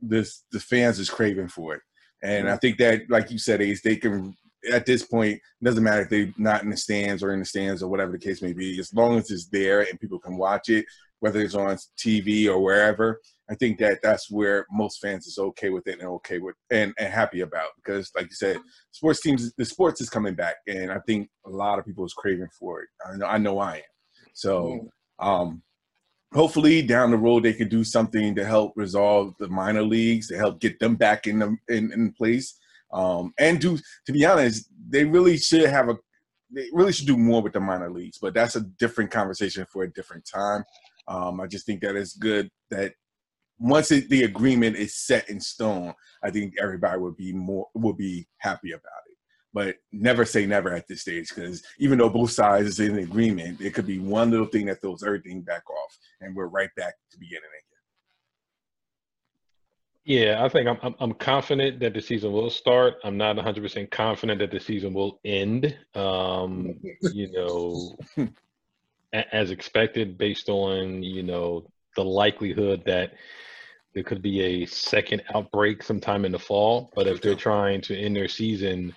this 0.02 0.44
the 0.52 0.60
fans 0.60 1.00
is 1.00 1.10
craving 1.10 1.48
for 1.48 1.76
it. 1.76 1.82
And 2.22 2.50
I 2.50 2.56
think 2.58 2.78
that, 2.78 3.02
like 3.10 3.32
you 3.32 3.38
said, 3.38 3.62
Ace, 3.62 3.82
they 3.82 3.98
can 3.98 4.34
at 4.72 4.86
this 4.86 5.06
point, 5.06 5.34
it 5.34 5.64
doesn't 5.64 5.84
matter 5.84 6.02
if 6.02 6.10
they're 6.10 6.34
not 6.38 6.64
in 6.64 6.70
the 6.70 6.78
stands 6.78 7.24
or 7.24 7.34
in 7.34 7.40
the 7.40 7.46
stands 7.46 7.84
or 7.84 7.90
whatever 7.90 8.12
the 8.12 8.20
case 8.20 8.42
may 8.42 8.54
be. 8.54 8.80
As 8.80 8.94
long 8.94 9.18
as 9.18 9.30
it's 9.32 9.48
there 9.48 9.82
and 9.82 10.00
people 10.00 10.20
can 10.20 10.38
watch 10.38 10.70
it, 10.70 10.86
whether 11.24 11.40
it's 11.40 11.56
on 11.56 11.78
TV 11.98 12.48
or 12.48 12.60
wherever. 12.60 13.22
I 13.50 13.56
think 13.56 13.80
that 13.80 14.00
that's 14.04 14.30
where 14.30 14.66
most 14.70 15.00
fans 15.00 15.26
is 15.26 15.38
okay 15.38 15.70
with 15.70 15.88
it 15.88 16.00
and 16.00 16.10
okay 16.10 16.40
with 16.40 16.56
and, 16.70 16.94
and 17.00 17.14
happy 17.14 17.40
about 17.40 17.70
because, 17.78 18.12
like 18.14 18.26
you 18.26 18.36
said, 18.36 18.58
sports 18.92 19.22
teams, 19.22 19.54
the 19.54 19.64
sports 19.64 20.02
is 20.02 20.10
coming 20.10 20.36
back, 20.36 20.56
and 20.68 20.92
I 20.92 21.00
think 21.08 21.30
a 21.46 21.50
lot 21.50 21.80
of 21.80 21.86
people 21.86 22.04
is 22.04 22.14
craving 22.14 22.50
for 22.60 22.82
it. 22.82 22.90
I 23.06 23.16
know, 23.16 23.26
I 23.26 23.38
know 23.38 23.60
I 23.60 23.76
am. 23.76 23.82
So, 24.34 24.90
um, 25.20 25.62
hopefully 26.34 26.82
down 26.82 27.12
the 27.12 27.18
road 27.18 27.44
they 27.44 27.54
could 27.54 27.70
do 27.70 27.86
something 27.86 28.36
to 28.36 28.44
help 28.44 28.74
resolve 28.76 29.34
the 29.40 29.48
minor 29.48 29.84
leagues 29.84 30.28
to 30.28 30.36
help 30.36 30.60
get 30.60 30.78
them 30.80 30.96
back 30.96 31.26
in 31.26 31.40
the, 31.40 31.56
in, 31.70 31.94
in 31.94 32.12
place. 32.12 32.60
Um, 32.94 33.34
and 33.40 33.60
do 33.60 33.78
to 34.06 34.12
be 34.14 34.26
honest, 34.26 34.70
they 34.90 35.04
really 35.04 35.38
should 35.38 35.68
have 35.70 35.90
a 35.90 35.98
they 36.52 36.68
really 36.72 36.94
should 36.94 37.08
do 37.08 37.18
more 37.18 37.42
with 37.42 37.54
the 37.54 37.60
minor 37.60 37.90
leagues, 37.90 38.20
but 38.22 38.34
that's 38.34 38.56
a 38.56 38.62
different 38.62 39.12
conversation 39.12 39.66
for 39.72 39.84
a 39.84 39.92
different 39.92 40.24
time. 40.32 40.64
Um, 41.08 41.42
I 41.42 41.48
just 41.48 41.66
think 41.66 41.82
that 41.82 41.96
it's 41.96 42.16
good 42.16 42.50
that 42.70 42.94
once 43.60 43.92
it, 43.92 44.10
the 44.10 44.24
agreement 44.24 44.76
is 44.76 44.96
set 44.96 45.30
in 45.30 45.40
stone, 45.40 45.94
I 46.24 46.30
think 46.30 46.54
everybody 46.62 47.00
would 47.00 47.18
be 47.18 47.34
more 47.34 47.68
would 47.74 47.98
be 47.98 48.28
happy 48.38 48.72
about 48.72 49.02
it. 49.10 49.18
But 49.54 49.76
never 49.92 50.26
say 50.26 50.46
never 50.46 50.74
at 50.74 50.88
this 50.88 51.02
stage, 51.02 51.30
because 51.30 51.64
even 51.80 51.98
though 51.98 52.10
both 52.10 52.32
sides 52.32 52.68
is 52.68 52.80
in 52.80 52.98
agreement, 52.98 53.62
it 53.62 53.74
could 53.74 53.86
be 53.86 54.00
one 54.00 54.32
little 54.32 54.48
thing 54.48 54.66
that 54.68 54.82
throws 54.82 55.04
everything 55.04 55.42
back 55.42 55.64
off, 55.70 55.98
and 56.22 56.36
we're 56.36 56.48
right 56.48 56.72
back 56.76 56.94
to 57.12 57.20
beginning 57.20 57.44
again. 57.44 57.73
Yeah, 60.06 60.44
I 60.44 60.50
think 60.50 60.68
I'm, 60.68 60.78
I'm, 60.82 60.96
I'm 61.00 61.14
confident 61.14 61.80
that 61.80 61.94
the 61.94 62.02
season 62.02 62.34
will 62.34 62.50
start. 62.50 62.96
I'm 63.06 63.18
not 63.18 63.38
100% 63.38 63.90
confident 63.90 64.40
that 64.40 64.52
the 64.52 64.60
season 64.60 64.94
will 64.94 65.20
end. 65.24 65.78
Um, 65.96 66.76
you 67.14 67.32
know, 67.32 67.96
as 69.14 69.52
expected 69.52 70.18
based 70.18 70.50
on 70.50 71.04
you 71.04 71.24
know 71.24 71.66
the 71.96 72.04
likelihood 72.04 72.84
that 72.86 73.14
there 73.94 74.04
could 74.04 74.22
be 74.22 74.42
a 74.42 74.66
second 74.66 75.22
outbreak 75.34 75.84
sometime 75.84 76.26
in 76.26 76.32
the 76.32 76.40
fall. 76.40 76.92
But 76.96 77.08
if 77.08 77.22
they're 77.22 77.36
trying 77.36 77.82
to 77.82 77.98
end 77.98 78.16
their 78.16 78.28
season 78.28 78.94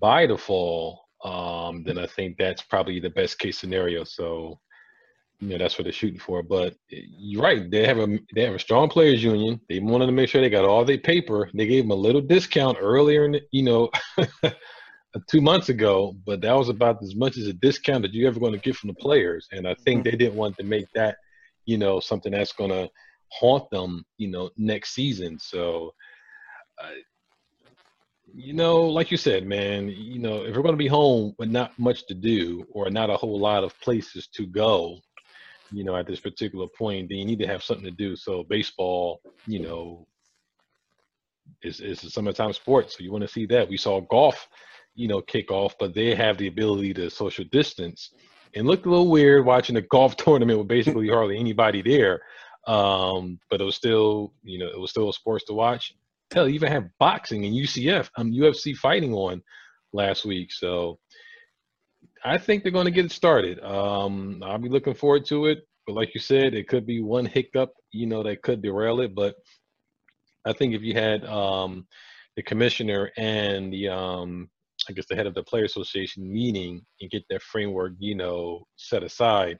by 0.00 0.26
the 0.26 0.36
fall, 0.36 1.06
um, 1.24 1.84
then 1.84 1.98
I 1.98 2.06
think 2.06 2.36
that's 2.36 2.62
probably 2.62 2.98
the 3.00 3.10
best 3.10 3.38
case 3.38 3.58
scenario. 3.58 4.04
So, 4.04 4.58
you 5.44 5.50
know, 5.50 5.58
that's 5.58 5.76
what 5.76 5.84
they're 5.84 5.92
shooting 5.92 6.18
for. 6.18 6.42
But 6.42 6.74
you're 6.88 7.42
right; 7.42 7.70
they 7.70 7.86
have 7.86 7.98
a 7.98 8.18
they 8.34 8.44
have 8.44 8.54
a 8.54 8.58
strong 8.58 8.88
players 8.88 9.22
union. 9.22 9.60
They 9.68 9.78
wanted 9.78 10.06
to 10.06 10.12
make 10.12 10.30
sure 10.30 10.40
they 10.40 10.48
got 10.48 10.64
all 10.64 10.84
their 10.84 10.98
paper. 10.98 11.50
They 11.52 11.66
gave 11.66 11.84
them 11.84 11.90
a 11.90 11.94
little 11.96 12.22
discount 12.22 12.78
earlier, 12.80 13.26
in 13.26 13.32
the, 13.32 13.42
you 13.50 13.62
know, 13.62 13.90
two 15.28 15.42
months 15.42 15.68
ago, 15.68 16.14
but 16.24 16.40
that 16.40 16.54
was 16.54 16.70
about 16.70 17.02
as 17.02 17.14
much 17.14 17.36
as 17.36 17.46
a 17.46 17.52
discount 17.52 18.02
that 18.02 18.14
you're 18.14 18.28
ever 18.28 18.40
going 18.40 18.52
to 18.52 18.58
get 18.58 18.76
from 18.76 18.88
the 18.88 18.94
players. 18.94 19.46
And 19.52 19.68
I 19.68 19.74
think 19.84 20.00
mm-hmm. 20.00 20.10
they 20.10 20.16
didn't 20.16 20.36
want 20.36 20.56
to 20.56 20.64
make 20.64 20.86
that, 20.94 21.16
you 21.66 21.78
know, 21.78 22.00
something 22.00 22.32
that's 22.32 22.52
going 22.52 22.70
to 22.70 22.88
haunt 23.28 23.68
them, 23.70 24.04
you 24.16 24.28
know, 24.28 24.50
next 24.56 24.94
season. 24.94 25.38
So, 25.38 25.92
uh, 26.82 26.90
you 28.34 28.52
know, 28.52 28.82
like 28.82 29.10
you 29.10 29.16
said, 29.16 29.46
man, 29.46 29.88
you 29.88 30.18
know, 30.18 30.44
if 30.44 30.56
we're 30.56 30.62
going 30.62 30.74
to 30.74 30.76
be 30.76 30.88
home 30.88 31.34
with 31.38 31.50
not 31.50 31.78
much 31.78 32.06
to 32.06 32.14
do 32.14 32.64
or 32.72 32.90
not 32.90 33.10
a 33.10 33.16
whole 33.16 33.38
lot 33.38 33.62
of 33.62 33.78
places 33.80 34.26
to 34.34 34.46
go, 34.46 34.98
you 35.74 35.84
know, 35.84 35.96
at 35.96 36.06
this 36.06 36.20
particular 36.20 36.66
point, 36.78 37.08
then 37.08 37.18
you 37.18 37.24
need 37.24 37.40
to 37.40 37.46
have 37.46 37.62
something 37.62 37.84
to 37.84 37.90
do. 37.90 38.16
So 38.16 38.44
baseball, 38.44 39.20
you 39.46 39.60
know, 39.60 40.06
is 41.62 41.80
is 41.80 42.04
a 42.04 42.10
summertime 42.10 42.52
sport. 42.52 42.90
So 42.90 43.02
you 43.02 43.12
want 43.12 43.22
to 43.22 43.28
see 43.28 43.46
that. 43.46 43.68
We 43.68 43.76
saw 43.76 44.00
golf 44.00 44.48
you 44.94 45.08
know, 45.08 45.20
kick 45.20 45.50
off, 45.50 45.74
but 45.78 45.94
they 45.94 46.14
have 46.14 46.38
the 46.38 46.46
ability 46.46 46.94
to 46.94 47.10
social 47.10 47.44
distance. 47.50 48.10
And 48.54 48.66
looked 48.66 48.86
a 48.86 48.90
little 48.90 49.10
weird 49.10 49.44
watching 49.44 49.76
a 49.76 49.82
golf 49.82 50.16
tournament 50.16 50.58
with 50.58 50.68
basically 50.68 51.08
hardly 51.08 51.38
anybody 51.38 51.82
there. 51.82 52.20
Um, 52.66 53.38
but 53.50 53.60
it 53.60 53.64
was 53.64 53.74
still, 53.74 54.32
you 54.42 54.58
know, 54.58 54.68
it 54.68 54.78
was 54.78 54.90
still 54.90 55.08
a 55.08 55.12
sports 55.12 55.44
to 55.46 55.52
watch. 55.52 55.92
Hell, 56.32 56.48
even 56.48 56.72
have 56.72 56.88
boxing 56.98 57.44
and 57.44 57.54
UCF, 57.54 58.08
um, 58.16 58.32
UFC 58.32 58.74
fighting 58.74 59.12
on 59.12 59.42
last 59.92 60.24
week. 60.24 60.52
So 60.52 60.98
I 62.24 62.38
think 62.38 62.62
they're 62.62 62.72
going 62.72 62.86
to 62.86 62.90
get 62.90 63.04
it 63.04 63.12
started. 63.12 63.60
Um, 63.62 64.42
I'll 64.42 64.58
be 64.58 64.68
looking 64.68 64.94
forward 64.94 65.26
to 65.26 65.46
it. 65.46 65.66
But 65.86 65.94
like 65.94 66.14
you 66.14 66.20
said, 66.20 66.54
it 66.54 66.68
could 66.68 66.86
be 66.86 67.02
one 67.02 67.26
hiccup, 67.26 67.72
you 67.92 68.06
know, 68.06 68.22
that 68.22 68.42
could 68.42 68.62
derail 68.62 69.00
it. 69.00 69.14
But 69.14 69.34
I 70.46 70.54
think 70.54 70.74
if 70.74 70.82
you 70.82 70.94
had 70.94 71.24
um, 71.26 71.86
the 72.36 72.42
commissioner 72.42 73.12
and 73.18 73.72
the 73.72 73.88
um, 73.88 74.48
I 74.88 74.92
guess 74.92 75.06
the 75.06 75.16
head 75.16 75.26
of 75.26 75.34
the 75.34 75.42
player 75.42 75.64
association 75.64 76.30
meeting 76.30 76.84
and 77.00 77.10
get 77.10 77.24
their 77.28 77.40
framework, 77.40 77.92
you 77.98 78.14
know, 78.14 78.66
set 78.76 79.02
aside. 79.02 79.58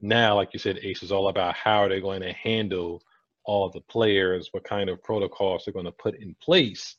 Now, 0.00 0.36
like 0.36 0.50
you 0.52 0.58
said, 0.58 0.78
Ace 0.82 1.02
is 1.02 1.12
all 1.12 1.28
about 1.28 1.54
how 1.54 1.88
they're 1.88 2.00
going 2.00 2.22
to 2.22 2.32
handle 2.32 3.02
all 3.44 3.70
the 3.70 3.80
players, 3.82 4.48
what 4.52 4.64
kind 4.64 4.88
of 4.88 5.02
protocols 5.02 5.64
they're 5.64 5.74
going 5.74 5.84
to 5.86 5.92
put 5.92 6.20
in 6.20 6.34
place, 6.42 6.96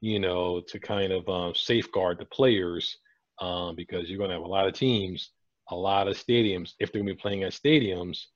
you 0.00 0.18
know, 0.18 0.60
to 0.68 0.78
kind 0.78 1.12
of 1.12 1.28
um, 1.28 1.54
safeguard 1.54 2.18
the 2.18 2.26
players, 2.26 2.98
um, 3.40 3.74
because 3.76 4.08
you're 4.08 4.18
going 4.18 4.30
to 4.30 4.36
have 4.36 4.44
a 4.44 4.48
lot 4.48 4.66
of 4.66 4.74
teams, 4.74 5.30
a 5.70 5.76
lot 5.76 6.08
of 6.08 6.16
stadiums 6.16 6.72
if 6.78 6.92
they're 6.92 7.00
going 7.00 7.08
to 7.08 7.14
be 7.14 7.20
playing 7.20 7.44
at 7.44 7.52
stadiums. 7.52 8.26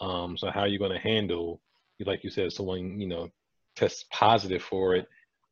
Um, 0.00 0.36
so 0.36 0.50
how 0.50 0.60
are 0.60 0.68
you 0.68 0.78
going 0.78 0.92
to 0.92 0.98
handle, 0.98 1.60
like 2.04 2.24
you 2.24 2.30
said, 2.30 2.52
someone 2.52 3.00
you 3.00 3.06
know 3.06 3.28
tests 3.76 4.04
positive 4.10 4.62
for 4.62 4.94
it? 4.96 5.06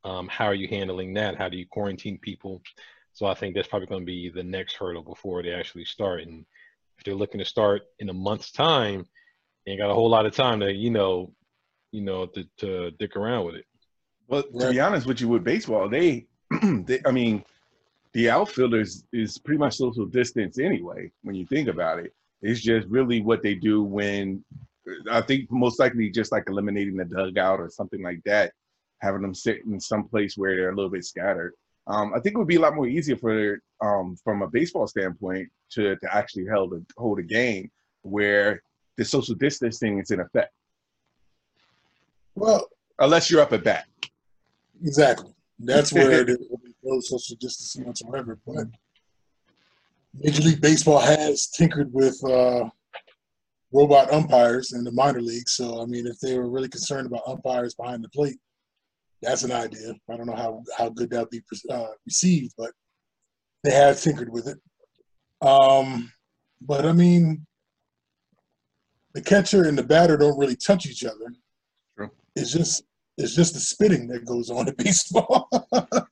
Um, 0.04 0.28
how 0.28 0.46
are 0.46 0.54
you 0.54 0.68
handling 0.68 1.14
that? 1.14 1.36
How 1.36 1.48
do 1.48 1.56
you 1.56 1.66
quarantine 1.66 2.18
people? 2.18 2.62
So 3.12 3.26
I 3.26 3.34
think 3.34 3.54
that's 3.54 3.68
probably 3.68 3.86
going 3.86 4.02
to 4.02 4.06
be 4.06 4.30
the 4.30 4.42
next 4.42 4.76
hurdle 4.76 5.02
before 5.02 5.42
they 5.42 5.52
actually 5.52 5.84
start. 5.84 6.22
And 6.22 6.46
if 6.98 7.04
they're 7.04 7.14
looking 7.14 7.40
to 7.40 7.44
start 7.44 7.82
in 7.98 8.08
a 8.08 8.14
month's 8.14 8.50
time, 8.50 9.06
ain't 9.66 9.80
got 9.80 9.90
a 9.90 9.94
whole 9.94 10.08
lot 10.08 10.26
of 10.26 10.34
time 10.34 10.60
to 10.60 10.72
you 10.72 10.90
know, 10.90 11.32
you 11.92 12.02
know, 12.02 12.26
to, 12.26 12.44
to 12.58 12.90
dick 12.92 13.16
around 13.16 13.46
with 13.46 13.56
it. 13.56 13.64
Well, 14.28 14.44
to 14.44 14.70
be 14.70 14.80
honest 14.80 15.06
with 15.06 15.20
you, 15.20 15.28
with 15.28 15.42
baseball, 15.42 15.88
they, 15.88 16.28
they, 16.62 17.00
I 17.04 17.10
mean, 17.10 17.44
the 18.12 18.30
outfielders 18.30 19.04
is 19.12 19.38
pretty 19.38 19.58
much 19.58 19.76
social 19.76 20.06
distance 20.06 20.58
anyway. 20.58 21.10
When 21.22 21.34
you 21.34 21.46
think 21.46 21.68
about 21.68 22.00
it, 22.00 22.12
it's 22.42 22.60
just 22.60 22.88
really 22.88 23.20
what 23.20 23.42
they 23.42 23.54
do 23.54 23.82
when 23.82 24.44
I 25.10 25.20
think 25.20 25.50
most 25.50 25.78
likely 25.78 26.10
just 26.10 26.32
like 26.32 26.44
eliminating 26.48 26.96
the 26.96 27.04
dugout 27.04 27.60
or 27.60 27.68
something 27.68 28.02
like 28.02 28.20
that, 28.24 28.52
having 29.00 29.22
them 29.22 29.34
sit 29.34 29.64
in 29.64 29.78
some 29.78 30.08
place 30.08 30.36
where 30.36 30.56
they're 30.56 30.70
a 30.70 30.74
little 30.74 30.90
bit 30.90 31.04
scattered. 31.04 31.54
Um, 31.86 32.12
I 32.14 32.20
think 32.20 32.34
it 32.34 32.38
would 32.38 32.48
be 32.48 32.56
a 32.56 32.60
lot 32.60 32.74
more 32.74 32.86
easier 32.86 33.16
for 33.16 33.60
um, 33.80 34.16
from 34.22 34.42
a 34.42 34.48
baseball 34.48 34.86
standpoint 34.86 35.48
to, 35.72 35.96
to 35.96 36.14
actually 36.14 36.46
hold 36.46 36.74
a, 36.74 36.82
hold 36.96 37.18
a 37.18 37.22
game 37.22 37.70
where 38.02 38.62
the 38.96 39.04
social 39.04 39.34
distancing 39.34 39.98
is 39.98 40.10
in 40.10 40.20
effect. 40.20 40.52
Well, 42.34 42.68
unless 42.98 43.30
you're 43.30 43.40
up 43.40 43.52
at 43.52 43.64
bat. 43.64 43.86
Exactly. 44.82 45.32
That's 45.58 45.92
where 45.92 46.24
will 46.24 46.60
be 46.64 46.69
no 46.82 47.00
social 47.00 47.36
distancing 47.40 47.86
whatsoever. 47.86 48.38
But 48.46 48.66
Major 50.14 50.42
League 50.42 50.60
Baseball 50.60 50.98
has 50.98 51.48
tinkered 51.48 51.92
with 51.92 52.18
uh, 52.24 52.68
robot 53.72 54.12
umpires 54.12 54.72
in 54.72 54.84
the 54.84 54.92
minor 54.92 55.20
leagues. 55.20 55.52
So, 55.52 55.82
I 55.82 55.86
mean, 55.86 56.06
if 56.06 56.18
they 56.20 56.38
were 56.38 56.50
really 56.50 56.68
concerned 56.68 57.06
about 57.06 57.22
umpires 57.26 57.74
behind 57.74 58.02
the 58.02 58.08
plate, 58.08 58.38
that's 59.22 59.42
an 59.42 59.52
idea. 59.52 59.94
I 60.10 60.16
don't 60.16 60.26
know 60.26 60.36
how, 60.36 60.62
how 60.76 60.88
good 60.88 61.10
that 61.10 61.20
would 61.20 61.30
be 61.30 61.42
uh, 61.70 61.86
received, 62.06 62.54
but 62.56 62.70
they 63.62 63.70
have 63.70 64.00
tinkered 64.00 64.32
with 64.32 64.48
it. 64.48 64.58
Um, 65.46 66.10
but, 66.60 66.86
I 66.86 66.92
mean, 66.92 67.46
the 69.14 69.22
catcher 69.22 69.64
and 69.64 69.76
the 69.76 69.82
batter 69.82 70.16
don't 70.16 70.38
really 70.38 70.56
touch 70.56 70.86
each 70.86 71.04
other. 71.04 71.34
True. 71.96 72.10
It's 72.34 72.52
just 72.52 72.84
it's 73.20 73.34
just 73.34 73.54
the 73.54 73.60
spitting 73.60 74.08
that 74.08 74.24
goes 74.24 74.50
on 74.50 74.68
in 74.68 74.74
baseball. 74.78 75.48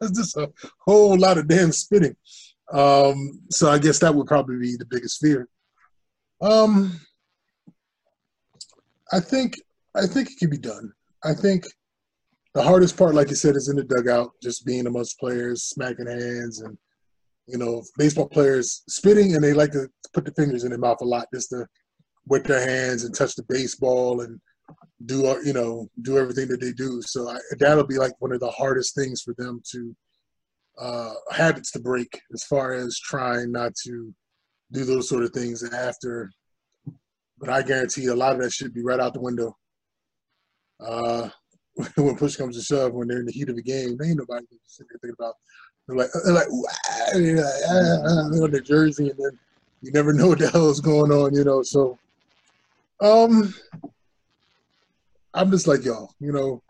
it's 0.00 0.18
just 0.18 0.36
a 0.36 0.50
whole 0.80 1.18
lot 1.18 1.38
of 1.38 1.48
damn 1.48 1.72
spitting. 1.72 2.16
Um, 2.72 3.40
so 3.50 3.70
I 3.70 3.78
guess 3.78 3.98
that 4.00 4.14
would 4.14 4.26
probably 4.26 4.58
be 4.58 4.76
the 4.76 4.84
biggest 4.84 5.20
fear. 5.20 5.48
Um, 6.40 7.00
I 9.12 9.20
think 9.20 9.58
I 9.96 10.06
think 10.06 10.30
it 10.30 10.38
can 10.38 10.50
be 10.50 10.58
done. 10.58 10.92
I 11.24 11.32
think 11.32 11.64
the 12.54 12.62
hardest 12.62 12.96
part, 12.96 13.14
like 13.14 13.30
you 13.30 13.36
said, 13.36 13.56
is 13.56 13.68
in 13.68 13.76
the 13.76 13.84
dugout, 13.84 14.32
just 14.42 14.66
being 14.66 14.86
amongst 14.86 15.18
players, 15.18 15.64
smacking 15.64 16.06
hands, 16.06 16.60
and 16.60 16.76
you 17.46 17.56
know, 17.56 17.82
baseball 17.96 18.28
players 18.28 18.82
spitting, 18.88 19.34
and 19.34 19.42
they 19.42 19.54
like 19.54 19.72
to 19.72 19.88
put 20.12 20.26
the 20.26 20.32
fingers 20.32 20.64
in 20.64 20.70
their 20.70 20.78
mouth 20.78 21.00
a 21.00 21.04
lot 21.04 21.26
just 21.32 21.50
to 21.50 21.66
wet 22.26 22.44
their 22.44 22.64
hands 22.64 23.04
and 23.04 23.14
touch 23.14 23.34
the 23.34 23.42
baseball 23.48 24.20
and 24.20 24.38
do 25.06 25.26
uh, 25.26 25.38
you 25.44 25.52
know 25.52 25.88
do 26.02 26.18
everything 26.18 26.48
that 26.48 26.60
they 26.60 26.72
do. 26.72 27.00
So 27.02 27.28
I, 27.28 27.38
that'll 27.58 27.86
be 27.86 27.98
like 27.98 28.12
one 28.20 28.32
of 28.32 28.40
the 28.40 28.50
hardest 28.50 28.94
things 28.94 29.22
for 29.22 29.34
them 29.38 29.62
to 29.72 29.96
uh, 30.78 31.12
habits 31.30 31.70
to 31.72 31.80
break 31.80 32.20
as 32.32 32.44
far 32.44 32.72
as 32.72 32.98
trying 32.98 33.52
not 33.52 33.74
to 33.84 34.14
do 34.72 34.84
those 34.84 35.08
sort 35.08 35.24
of 35.24 35.30
things 35.30 35.62
after. 35.72 36.30
But 37.38 37.48
I 37.48 37.62
guarantee 37.62 38.06
a 38.06 38.14
lot 38.14 38.34
of 38.34 38.42
that 38.42 38.52
should 38.52 38.74
be 38.74 38.82
right 38.82 39.00
out 39.00 39.14
the 39.14 39.20
window. 39.20 39.56
Uh, 40.80 41.28
when 41.96 42.16
push 42.16 42.36
comes 42.36 42.56
to 42.56 42.62
shove, 42.62 42.92
when 42.92 43.08
they're 43.08 43.20
in 43.20 43.26
the 43.26 43.32
heat 43.32 43.48
of 43.48 43.56
the 43.56 43.62
game, 43.62 43.96
they 43.96 44.08
ain't 44.08 44.18
nobody 44.18 44.46
sitting 44.64 44.88
there 44.90 44.98
thinking 45.00 45.16
about. 45.18 45.34
They're 45.86 45.96
like, 45.96 46.10
they're 46.24 46.34
like, 46.34 46.46
they're 47.12 47.36
like 47.36 48.40
ah, 48.40 48.44
on 48.44 48.50
their 48.50 48.60
jersey, 48.60 49.10
and 49.10 49.18
then 49.18 49.38
you 49.82 49.92
never 49.92 50.12
know 50.14 50.28
what 50.28 50.38
the 50.38 50.50
hell 50.50 50.70
is 50.70 50.80
going 50.80 51.12
on, 51.12 51.34
you 51.34 51.44
know. 51.44 51.62
So, 51.62 51.98
um, 53.00 53.54
I'm 55.34 55.50
just 55.50 55.66
like 55.66 55.84
y'all, 55.84 56.14
you 56.20 56.32
know. 56.32 56.62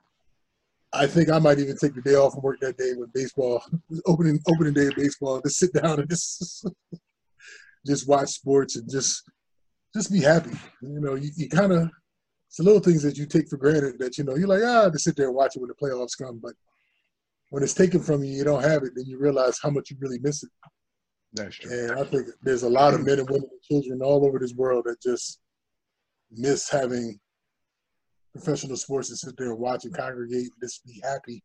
I 0.91 1.07
think 1.07 1.31
I 1.31 1.39
might 1.39 1.59
even 1.59 1.77
take 1.77 1.95
the 1.95 2.01
day 2.01 2.15
off 2.15 2.33
from 2.33 2.43
work 2.43 2.61
that 2.61 2.79
day 2.79 2.95
with 2.97 3.13
baseball, 3.13 3.63
opening 4.07 4.41
opening 4.49 4.73
day 4.73 4.87
of 4.87 4.97
baseball, 4.97 5.41
to 5.43 5.51
sit 5.51 5.73
down 5.75 6.01
and 6.01 6.09
just 6.09 6.67
just 7.87 8.09
watch 8.09 8.31
sports 8.31 8.77
and 8.77 8.91
just 8.91 9.23
just 9.95 10.11
be 10.11 10.21
happy. 10.21 10.57
You 10.81 11.01
know, 11.01 11.15
you, 11.15 11.31
you 11.37 11.49
kind 11.49 11.73
of 11.73 11.91
it's 12.49 12.57
the 12.57 12.63
little 12.63 12.81
things 12.81 13.03
that 13.03 13.19
you 13.19 13.27
take 13.27 13.49
for 13.49 13.59
granted 13.59 13.99
that 13.99 14.17
you 14.17 14.25
know 14.25 14.35
you're 14.35 14.49
like 14.49 14.63
ah 14.65 14.89
to 14.89 14.99
sit 14.99 15.17
there 15.17 15.27
and 15.27 15.37
watch 15.37 15.57
it 15.57 15.61
when 15.61 15.69
the 15.69 15.75
playoffs 15.75 16.17
come, 16.17 16.41
but 16.43 16.55
when 17.51 17.63
it's 17.63 17.75
taken 17.75 18.01
from 18.01 18.25
you, 18.25 18.33
you 18.33 18.45
don't 18.45 18.63
have 18.63 18.83
it, 18.83 18.93
then 18.95 19.07
you 19.07 19.19
realize 19.19 19.59
how 19.63 19.71
much 19.71 19.91
you 19.91 19.97
really 20.01 20.19
miss 20.19 20.43
it. 20.43 20.51
That's 21.33 21.57
true. 21.57 21.71
And 21.71 21.99
I 21.99 22.05
think 22.05 22.29
there's 22.43 22.63
a 22.63 22.69
lot 22.69 22.95
of 22.95 23.05
men 23.05 23.19
and 23.19 23.29
women 23.29 23.49
and 23.51 23.63
children 23.63 24.03
all 24.03 24.27
over 24.27 24.39
this 24.39 24.55
world 24.55 24.85
that 24.87 25.01
just 25.03 25.41
miss 26.31 26.69
having 26.69 27.19
professional 28.33 28.77
sports 28.77 29.09
to 29.09 29.17
sit 29.17 29.35
there 29.37 29.51
and 29.51 29.59
watch 29.59 29.85
and 29.85 29.97
congregate, 29.97 30.51
and 30.53 30.63
just 30.63 30.85
be 30.85 31.01
happy 31.03 31.43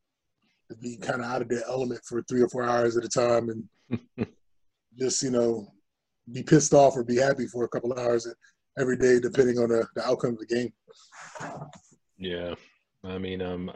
to 0.69 0.77
be 0.77 0.97
kind 0.97 1.21
of 1.21 1.27
out 1.27 1.41
of 1.41 1.49
their 1.49 1.63
element 1.67 2.01
for 2.07 2.21
three 2.23 2.41
or 2.41 2.49
four 2.49 2.63
hours 2.63 2.97
at 2.97 3.05
a 3.05 3.09
time, 3.09 3.49
and 3.49 4.27
just 4.97 5.21
you 5.23 5.31
know 5.31 5.67
be 6.31 6.43
pissed 6.43 6.73
off 6.73 6.95
or 6.95 7.03
be 7.03 7.17
happy 7.17 7.47
for 7.47 7.63
a 7.63 7.69
couple 7.69 7.91
of 7.91 7.99
hours 7.99 8.27
every 8.79 8.97
day, 8.97 9.19
depending 9.19 9.59
on 9.59 9.69
the, 9.69 9.85
the 9.95 10.05
outcome 10.05 10.31
of 10.31 10.39
the 10.39 10.45
game. 10.45 10.73
Yeah, 12.17 12.55
I 13.03 13.17
mean, 13.17 13.41
um, 13.41 13.71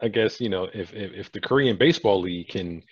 I 0.00 0.08
guess 0.08 0.40
you 0.40 0.48
know 0.48 0.68
if, 0.74 0.92
if 0.94 1.12
if 1.12 1.32
the 1.32 1.40
Korean 1.40 1.76
baseball 1.76 2.20
league 2.20 2.48
can 2.48 2.82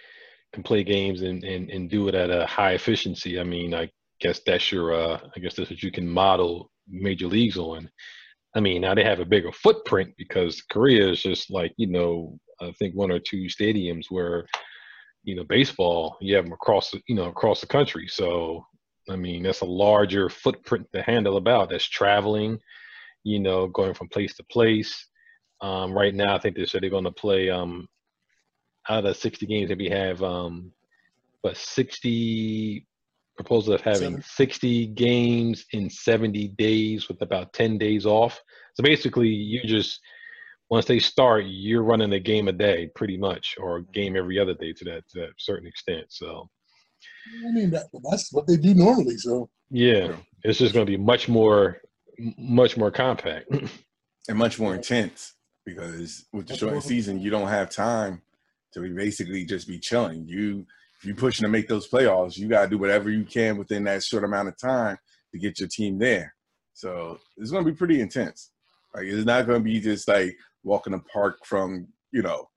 can 0.52 0.62
play 0.62 0.82
games 0.82 1.22
and, 1.22 1.44
and 1.44 1.70
and 1.70 1.90
do 1.90 2.08
it 2.08 2.14
at 2.14 2.30
a 2.30 2.46
high 2.46 2.72
efficiency, 2.72 3.38
I 3.38 3.44
mean, 3.44 3.74
I 3.74 3.90
guess 4.20 4.40
that's 4.46 4.72
your 4.72 4.94
uh, 4.94 5.20
I 5.36 5.40
guess 5.40 5.54
that's 5.54 5.70
what 5.70 5.82
you 5.82 5.92
can 5.92 6.08
model 6.08 6.70
major 6.88 7.26
leagues 7.26 7.58
on. 7.58 7.90
I 8.56 8.60
mean, 8.60 8.80
now 8.80 8.94
they 8.94 9.04
have 9.04 9.20
a 9.20 9.26
bigger 9.26 9.52
footprint 9.52 10.14
because 10.16 10.62
Korea 10.62 11.10
is 11.10 11.22
just 11.22 11.50
like, 11.50 11.74
you 11.76 11.88
know, 11.88 12.40
I 12.58 12.72
think 12.78 12.94
one 12.94 13.10
or 13.10 13.18
two 13.18 13.44
stadiums 13.44 14.06
where, 14.08 14.46
you 15.24 15.36
know, 15.36 15.44
baseball, 15.44 16.16
you 16.22 16.34
have 16.36 16.44
them 16.44 16.54
across, 16.54 16.94
you 17.06 17.14
know, 17.14 17.26
across 17.26 17.60
the 17.60 17.66
country. 17.66 18.08
So, 18.08 18.66
I 19.10 19.16
mean, 19.16 19.42
that's 19.42 19.60
a 19.60 19.66
larger 19.66 20.30
footprint 20.30 20.86
to 20.94 21.02
handle 21.02 21.36
about. 21.36 21.68
That's 21.68 21.84
traveling, 21.84 22.58
you 23.24 23.40
know, 23.40 23.66
going 23.66 23.92
from 23.92 24.08
place 24.08 24.34
to 24.36 24.44
place. 24.44 25.06
Um, 25.60 25.92
right 25.92 26.14
now, 26.14 26.34
I 26.34 26.38
think 26.38 26.56
they 26.56 26.64
said 26.64 26.82
they're 26.82 26.88
going 26.88 27.04
to 27.04 27.12
play 27.12 27.50
um, 27.50 27.86
out 28.88 29.04
of 29.04 29.18
60 29.18 29.44
games 29.44 29.68
that 29.68 29.78
we 29.78 29.90
have, 29.90 30.22
um, 30.22 30.72
but 31.42 31.58
60 31.58 32.86
proposal 33.36 33.74
of 33.74 33.80
having 33.80 34.22
60 34.22 34.86
games 34.88 35.64
in 35.72 35.90
70 35.90 36.48
days 36.48 37.08
with 37.08 37.20
about 37.22 37.52
10 37.52 37.78
days 37.78 38.06
off. 38.06 38.40
So 38.74 38.82
basically, 38.82 39.28
you 39.28 39.62
just 39.64 40.00
once 40.70 40.86
they 40.86 40.98
start, 40.98 41.44
you're 41.46 41.82
running 41.82 42.12
a 42.12 42.20
game 42.20 42.48
a 42.48 42.52
day, 42.52 42.90
pretty 42.94 43.16
much, 43.16 43.54
or 43.58 43.76
a 43.78 43.84
game 43.84 44.16
every 44.16 44.38
other 44.38 44.54
day 44.54 44.72
to 44.72 44.84
that 44.84 45.08
to 45.10 45.20
that 45.20 45.30
certain 45.38 45.66
extent. 45.66 46.06
So, 46.08 46.48
I 47.46 47.52
mean, 47.52 47.70
that, 47.70 47.86
that's 48.10 48.32
what 48.32 48.46
they 48.46 48.56
do 48.56 48.74
normally. 48.74 49.16
So, 49.16 49.48
yeah, 49.70 50.16
it's 50.42 50.58
just 50.58 50.74
going 50.74 50.86
to 50.86 50.90
be 50.90 50.96
much 50.96 51.28
more, 51.28 51.78
much 52.38 52.76
more 52.76 52.90
compact 52.90 53.48
and 54.28 54.38
much 54.38 54.58
more 54.58 54.74
intense 54.74 55.34
because 55.64 56.26
with 56.32 56.48
the 56.48 56.56
short 56.56 56.82
season, 56.82 57.20
you 57.20 57.30
don't 57.30 57.48
have 57.48 57.70
time 57.70 58.22
to 58.74 58.94
basically 58.94 59.44
just 59.44 59.68
be 59.68 59.78
chilling. 59.78 60.26
You 60.26 60.66
if 60.98 61.04
you're 61.04 61.16
pushing 61.16 61.44
to 61.44 61.50
make 61.50 61.68
those 61.68 61.88
playoffs, 61.88 62.36
you 62.36 62.48
got 62.48 62.64
to 62.64 62.70
do 62.70 62.78
whatever 62.78 63.10
you 63.10 63.24
can 63.24 63.56
within 63.56 63.84
that 63.84 64.02
short 64.02 64.24
amount 64.24 64.48
of 64.48 64.58
time 64.58 64.98
to 65.32 65.38
get 65.38 65.60
your 65.60 65.68
team 65.68 65.98
there. 65.98 66.34
So 66.72 67.18
it's 67.36 67.50
going 67.50 67.64
to 67.64 67.70
be 67.70 67.76
pretty 67.76 68.00
intense. 68.00 68.50
Like 68.94 69.04
it's 69.04 69.26
not 69.26 69.46
going 69.46 69.60
to 69.60 69.64
be 69.64 69.80
just 69.80 70.08
like 70.08 70.36
walking 70.62 70.92
the 70.92 70.98
park 71.00 71.44
from 71.44 71.88
you 72.12 72.22
know, 72.22 72.48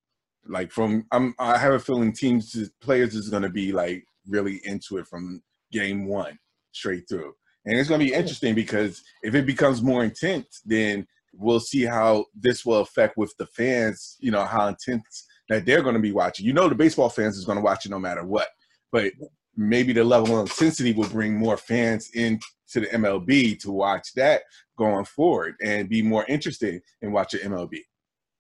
like 0.48 0.72
from 0.72 1.06
I'm 1.12 1.36
I 1.38 1.58
have 1.58 1.74
a 1.74 1.80
feeling 1.80 2.14
teams 2.14 2.56
players 2.82 3.16
is 3.16 3.30
going 3.30 3.44
to 3.44 3.50
be 3.50 3.72
like 3.72 4.06
really 4.28 4.62
into 4.64 4.98
it 4.98 5.08
from 5.08 5.42
game 5.72 6.08
one 6.08 6.40
straight 6.72 7.10
through. 7.10 7.34
And 7.66 7.78
it's 7.78 7.90
going 7.90 8.00
to 8.00 8.06
be 8.06 8.14
interesting 8.14 8.56
because 8.56 9.04
if 9.22 9.36
it 9.36 9.46
becomes 9.46 9.82
more 9.82 10.04
intense, 10.04 10.62
then 10.66 11.06
we'll 11.34 11.60
see 11.60 11.84
how 11.84 12.26
this 12.34 12.66
will 12.66 12.80
affect 12.80 13.18
with 13.18 13.34
the 13.38 13.46
fans. 13.48 14.16
You 14.20 14.32
know 14.32 14.46
how 14.46 14.68
intense 14.68 15.26
that 15.50 15.66
they're 15.66 15.82
going 15.82 15.96
to 15.96 16.02
be 16.02 16.12
watching. 16.12 16.46
You 16.46 16.54
know, 16.54 16.70
the 16.70 16.76
baseball 16.76 17.10
fans 17.10 17.38
is 17.38 17.46
going 17.46 17.58
to 17.58 17.64
watch 17.64 17.86
it 17.86 17.90
no 17.90 18.00
matter 18.00 18.24
what. 18.24 18.48
But 18.92 19.12
maybe 19.58 19.92
the 19.92 20.04
level 20.04 20.40
of 20.40 20.48
intensity 20.48 20.94
will 20.94 21.10
bring 21.10 21.36
more 21.36 21.58
fans 21.58 22.12
into 22.14 22.46
the 22.74 22.88
MLB 22.88 23.60
to 23.60 23.72
watch 23.72 24.14
that 24.14 24.44
going 24.78 25.06
forward 25.06 25.56
and 25.62 25.90
be 25.90 26.02
more 26.02 26.26
interested 26.28 26.82
in 27.02 27.12
watching 27.12 27.42
MLB. 27.42 27.80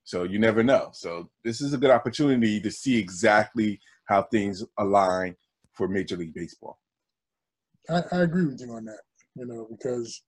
So 0.03 0.23
you 0.23 0.39
never 0.39 0.63
know. 0.63 0.89
So 0.93 1.29
this 1.43 1.61
is 1.61 1.73
a 1.73 1.77
good 1.77 1.91
opportunity 1.91 2.61
to 2.61 2.71
see 2.71 2.97
exactly 2.97 3.79
how 4.05 4.23
things 4.23 4.63
align 4.77 5.35
for 5.73 5.87
Major 5.87 6.15
League 6.15 6.33
Baseball. 6.33 6.79
I, 7.89 8.03
I 8.11 8.21
agree 8.21 8.45
with 8.45 8.61
you 8.61 8.71
on 8.71 8.85
that. 8.85 9.01
You 9.35 9.45
know, 9.45 9.67
because 9.69 10.21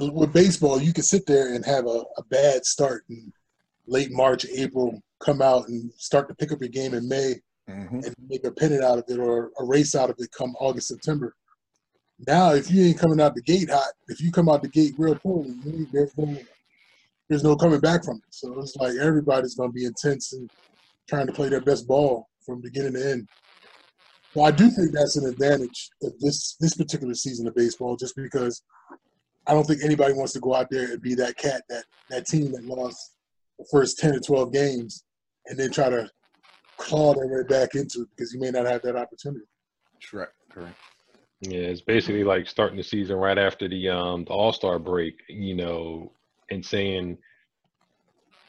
with 0.00 0.32
baseball, 0.32 0.80
you 0.80 0.92
can 0.92 1.04
sit 1.04 1.26
there 1.26 1.54
and 1.54 1.64
have 1.64 1.86
a, 1.86 2.04
a 2.16 2.24
bad 2.30 2.64
start 2.64 3.04
in 3.10 3.32
late 3.86 4.10
March, 4.10 4.46
April, 4.46 5.00
come 5.20 5.42
out 5.42 5.68
and 5.68 5.90
start 5.96 6.28
to 6.28 6.34
pick 6.34 6.52
up 6.52 6.60
your 6.60 6.68
game 6.68 6.94
in 6.94 7.08
May 7.08 7.34
mm-hmm. 7.68 7.96
and 7.96 8.14
make 8.28 8.44
a 8.44 8.50
pennant 8.50 8.82
out 8.82 8.98
of 8.98 9.04
it 9.08 9.18
or 9.18 9.50
a 9.58 9.64
race 9.64 9.94
out 9.94 10.10
of 10.10 10.16
it 10.18 10.30
come 10.36 10.54
August, 10.60 10.88
September. 10.88 11.34
Now, 12.26 12.52
if 12.52 12.70
you 12.70 12.84
ain't 12.84 12.98
coming 12.98 13.20
out 13.20 13.34
the 13.34 13.42
gate 13.42 13.70
hot, 13.70 13.92
if 14.08 14.20
you 14.20 14.30
come 14.30 14.48
out 14.48 14.62
the 14.62 14.68
gate 14.68 14.94
real 14.96 15.16
poorly, 15.16 15.54
there's 15.92 16.16
no, 16.16 16.36
there's 17.28 17.44
no 17.44 17.56
coming 17.56 17.80
back 17.80 18.04
from 18.04 18.16
it. 18.16 18.22
So 18.30 18.58
it's 18.60 18.76
like 18.76 18.94
everybody's 18.96 19.54
going 19.54 19.70
to 19.70 19.74
be 19.74 19.86
intense 19.86 20.32
and 20.32 20.48
trying 21.08 21.26
to 21.26 21.32
play 21.32 21.48
their 21.48 21.60
best 21.60 21.86
ball 21.88 22.28
from 22.44 22.60
beginning 22.60 22.94
to 22.94 23.10
end. 23.10 23.28
Well, 24.34 24.46
I 24.46 24.50
do 24.50 24.70
think 24.70 24.92
that's 24.92 25.16
an 25.16 25.26
advantage 25.28 25.90
of 26.02 26.18
this 26.20 26.56
this 26.58 26.74
particular 26.74 27.14
season 27.14 27.46
of 27.46 27.54
baseball, 27.54 27.96
just 27.96 28.16
because 28.16 28.62
I 29.46 29.52
don't 29.52 29.66
think 29.66 29.82
anybody 29.84 30.14
wants 30.14 30.32
to 30.34 30.40
go 30.40 30.54
out 30.54 30.68
there 30.70 30.92
and 30.92 31.02
be 31.02 31.14
that 31.16 31.36
cat 31.36 31.62
that 31.68 31.84
that 32.08 32.26
team 32.26 32.52
that 32.52 32.64
lost 32.64 33.16
the 33.58 33.66
first 33.70 33.98
ten 33.98 34.14
or 34.14 34.20
twelve 34.20 34.52
games 34.52 35.04
and 35.46 35.58
then 35.58 35.70
try 35.70 35.88
to 35.90 36.08
claw 36.78 37.14
their 37.14 37.26
way 37.26 37.42
back 37.48 37.74
into 37.74 38.02
it 38.02 38.08
because 38.16 38.32
you 38.32 38.40
may 38.40 38.50
not 38.50 38.66
have 38.66 38.82
that 38.82 38.96
opportunity. 38.96 39.44
Correct. 40.10 40.32
Correct. 40.50 40.76
Yeah, 41.40 41.60
it's 41.60 41.80
basically 41.80 42.24
like 42.24 42.46
starting 42.46 42.76
the 42.76 42.84
season 42.84 43.16
right 43.16 43.38
after 43.38 43.68
the 43.68 43.88
um 43.88 44.24
the 44.24 44.32
All 44.32 44.52
Star 44.52 44.78
break, 44.78 45.14
you 45.28 45.56
know, 45.56 46.12
and 46.50 46.64
saying, 46.64 47.18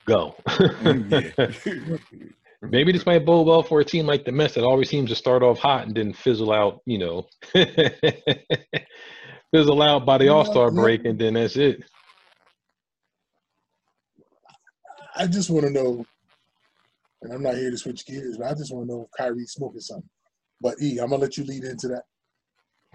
"Go." 0.05 0.35
Mm, 0.47 1.99
Maybe 2.69 2.93
this 2.93 3.05
might 3.05 3.25
bode 3.25 3.45
well 3.45 3.61
for 3.61 3.81
a 3.81 3.85
team 3.85 4.05
like 4.05 4.23
the 4.23 4.31
Mets 4.31 4.53
that 4.53 4.63
always 4.63 4.89
seems 4.89 5.09
to 5.09 5.15
start 5.15 5.43
off 5.43 5.59
hot 5.59 5.85
and 5.87 5.93
then 5.93 6.13
fizzle 6.13 6.53
out, 6.53 6.79
you 6.85 6.97
know, 6.97 7.27
fizzle 9.51 9.81
out 9.81 10.05
by 10.05 10.17
the 10.17 10.29
All 10.29 10.45
Star 10.45 10.71
break, 10.71 11.03
and 11.03 11.19
then 11.19 11.33
that's 11.33 11.57
it. 11.57 11.83
I 15.15 15.27
just 15.27 15.49
want 15.49 15.65
to 15.65 15.71
know 15.71 16.05
and 17.23 17.33
I'm 17.33 17.41
not 17.41 17.55
here 17.55 17.71
to 17.71 17.77
switch 17.77 18.05
gears, 18.05 18.37
but 18.37 18.47
I 18.47 18.53
just 18.53 18.73
want 18.73 18.87
to 18.87 18.93
know 18.93 19.01
if 19.03 19.09
Kyrie's 19.17 19.53
smoking 19.53 19.79
something. 19.79 20.09
But 20.61 20.75
E, 20.81 20.99
I'm 20.99 21.09
gonna 21.09 21.21
let 21.21 21.37
you 21.37 21.43
lead 21.45 21.63
into 21.63 21.87
that. 21.89 22.03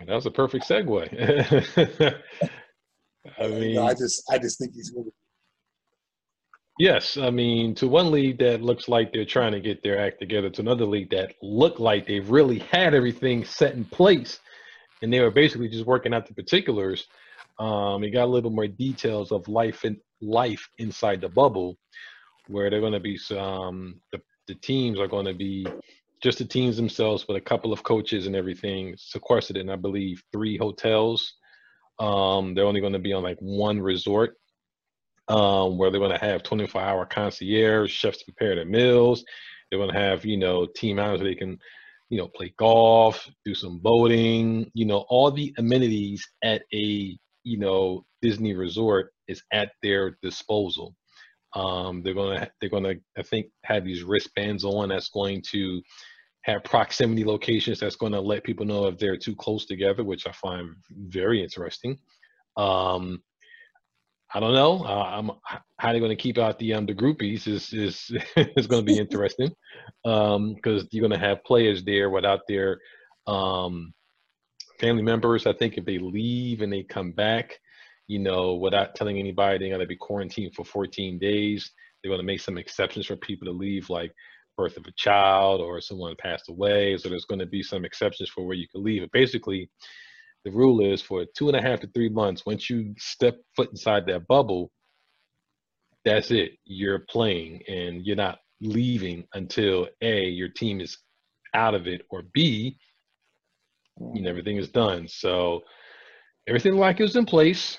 That 0.06 0.14
was 0.14 0.26
a 0.26 0.30
perfect 0.30 0.68
segue. 0.68 1.08
I 3.38 3.48
mean, 3.48 3.75
no, 3.75 3.87
I 3.87 3.94
just, 3.94 4.22
I 4.30 4.38
just 4.38 4.58
think 4.58 4.75
he's 4.75 4.90
smoking. 4.90 5.12
Yes, 6.78 7.16
I 7.16 7.30
mean, 7.30 7.75
to 7.76 7.88
one 7.88 8.12
league 8.12 8.38
that 8.38 8.62
looks 8.62 8.88
like 8.88 9.12
they're 9.12 9.25
trying 9.25 9.52
to 9.52 9.60
get 9.60 9.82
their 9.82 9.98
act 9.98 10.20
together, 10.20 10.48
to 10.50 10.62
another 10.62 10.84
league 10.84 11.10
that 11.10 11.34
looked 11.42 11.80
like 11.80 12.06
they've 12.06 12.30
really 12.30 12.60
had 12.60 12.94
everything 12.94 13.44
set 13.44 13.75
in 13.75 13.84
place, 13.84 14.38
and 15.02 15.12
they 15.12 15.20
were 15.20 15.32
basically 15.32 15.68
just 15.68 15.87
working 15.87 16.14
out 16.14 16.28
the 16.28 16.34
particulars. 16.34 17.08
Um, 17.58 18.04
it 18.04 18.10
got 18.10 18.26
a 18.26 18.30
little 18.30 18.52
more 18.52 18.68
details 18.68 19.32
of 19.32 19.48
life 19.48 19.82
and 19.82 19.96
life 20.20 20.68
inside 20.78 21.20
the 21.20 21.28
bubble 21.28 21.76
where 22.48 22.70
they're 22.70 22.80
going 22.80 22.92
to 22.92 23.00
be 23.00 23.16
some 23.16 24.00
the, 24.12 24.20
the 24.46 24.54
teams 24.56 24.98
are 24.98 25.08
going 25.08 25.26
to 25.26 25.34
be 25.34 25.66
just 26.22 26.38
the 26.38 26.44
teams 26.44 26.76
themselves 26.76 27.26
with 27.28 27.37
a 27.37 27.40
couple 27.40 27.72
of 27.72 27.82
coaches 27.82 28.26
and 28.26 28.34
everything 28.34 28.94
sequestered 28.96 29.56
in 29.56 29.70
i 29.70 29.76
believe 29.76 30.22
three 30.32 30.56
hotels. 30.56 31.34
Um, 32.00 32.54
they're 32.54 32.64
only 32.64 32.80
going 32.80 32.93
to 32.93 33.00
be 33.00 33.12
on 33.12 33.25
like 33.25 33.38
one 33.40 33.80
resort 33.80 34.36
um, 35.28 35.78
where 35.78 35.90
they're 35.90 36.00
going 36.00 36.16
to 36.16 36.25
have 36.25 36.43
24 36.43 36.80
hour 36.80 37.06
concierge 37.06 37.93
chefs 37.93 38.23
prepare 38.23 38.54
their 38.54 38.64
meals. 38.64 39.25
They're 39.71 39.80
going 39.80 39.93
to 39.93 39.99
have 39.99 40.25
you 40.25 40.36
know 40.36 40.66
team 40.66 40.99
hours 40.99 41.21
where 41.21 41.28
they 41.28 41.34
can 41.34 41.58
you 42.08 42.19
know 42.19 42.28
play 42.28 42.54
golf 42.56 43.28
do 43.45 43.54
some 43.54 43.78
boating 43.78 44.71
you 44.73 44.86
know 44.86 45.04
all 45.08 45.30
the 45.30 45.54
amenities 45.58 46.26
at 46.43 46.62
a 46.73 47.19
you 47.49 47.58
know 47.58 48.04
disney 48.23 48.54
resort 48.54 49.13
is 49.28 49.43
at 49.52 49.71
their 49.82 50.17
disposal 50.23 50.95
um, 51.54 52.02
they're 52.02 52.15
gonna 52.15 52.49
they're 52.61 52.71
gonna 52.71 52.95
I 53.17 53.23
think 53.23 53.47
have 53.65 53.84
these 53.84 54.02
wristbands 54.02 54.65
on 54.65 54.91
that's 54.91 55.08
going 55.08 55.43
to 55.50 55.80
have 56.43 56.65
proximity 56.65 57.25
locations 57.25 57.80
that's 57.80 57.97
going 57.97 58.13
to 58.13 58.21
let 58.21 58.45
people 58.45 58.65
know 58.65 58.87
if 58.87 58.99
they're 58.99 59.17
too 59.17 59.34
close 59.37 59.67
together, 59.67 60.04
which 60.04 60.26
I 60.26 60.32
find 60.32 60.71
very 60.91 61.43
interesting. 61.43 61.99
Um, 62.56 63.23
I 64.34 64.41
don't 64.41 64.54
know. 64.54 64.84
Uh, 64.84 65.04
I'm, 65.04 65.30
how 65.78 65.93
they're 65.93 66.00
going 66.00 66.17
to 66.17 66.23
keep 66.23 66.39
out 66.39 66.58
the 66.58 66.75
um, 66.75 66.87
the 66.87 66.95
groupies 66.95 67.47
is 67.47 67.73
is 67.73 68.11
is 68.37 68.67
going 68.67 68.84
to 68.84 68.93
be 68.93 68.99
interesting 69.04 69.50
because 70.04 70.37
um, 70.37 70.89
you're 70.91 71.06
going 71.06 71.19
to 71.19 71.26
have 71.26 71.45
players 71.45 71.82
there 71.84 72.11
without 72.11 72.41
their 72.47 72.78
um, 73.26 73.93
family 74.78 75.02
members. 75.02 75.47
I 75.47 75.52
think 75.52 75.76
if 75.76 75.84
they 75.84 75.99
leave 75.99 76.62
and 76.62 76.73
they 76.73 76.82
come 76.82 77.12
back, 77.12 77.58
you 78.06 78.19
know, 78.19 78.54
without 78.54 78.95
telling 78.95 79.19
anybody 79.19 79.58
they're 79.58 79.69
going 79.69 79.80
to 79.80 79.86
be 79.86 79.97
quarantined 79.97 80.54
for 80.54 80.64
14 80.64 81.19
days. 81.19 81.71
They're 82.02 82.10
going 82.10 82.21
to 82.21 82.26
make 82.26 82.41
some 82.41 82.58
exceptions 82.58 83.06
for 83.06 83.17
people 83.17 83.47
to 83.47 83.52
leave, 83.52 83.91
like 83.91 84.12
birth 84.56 84.76
of 84.76 84.86
a 84.86 84.93
child 84.97 85.60
or 85.60 85.80
someone 85.80 86.14
passed 86.19 86.49
away. 86.49 86.97
So 86.97 87.08
there's 87.08 87.25
going 87.25 87.41
to 87.41 87.47
be 87.47 87.62
some 87.62 87.84
exceptions 87.84 88.30
for 88.30 88.47
where 88.47 88.56
you 88.56 88.67
can 88.69 88.82
leave. 88.82 89.02
But 89.02 89.12
basically, 89.12 89.71
the 90.45 90.50
rule 90.50 90.80
is 90.80 91.02
for 91.02 91.26
two 91.36 91.49
and 91.49 91.56
a 91.56 91.62
half 91.62 91.80
to 91.80 91.88
three 91.88 92.08
months, 92.08 92.47
once 92.47 92.71
you 92.71 92.95
step 92.99 93.36
foot 93.56 93.71
inside 93.71 94.06
that 94.06 94.26
bubble, 94.26 94.71
that's 96.04 96.30
it. 96.30 96.52
You're 96.64 97.00
playing 97.10 97.62
and 97.69 98.06
you're 98.06 98.17
not 98.17 98.38
leaving 98.60 99.25
until 99.34 99.88
A, 100.00 100.25
your 100.25 100.49
team 100.49 100.80
is 100.80 100.99
out 101.54 101.75
of 101.75 101.86
it, 101.86 102.02
or 102.10 102.23
B, 102.32 102.78
know, 104.00 104.30
everything 104.30 104.56
is 104.56 104.69
done. 104.69 105.08
So 105.08 105.61
everything 106.47 106.76
like 106.76 107.00
it 107.00 107.04
was 107.04 107.17
in 107.17 107.26
place. 107.26 107.78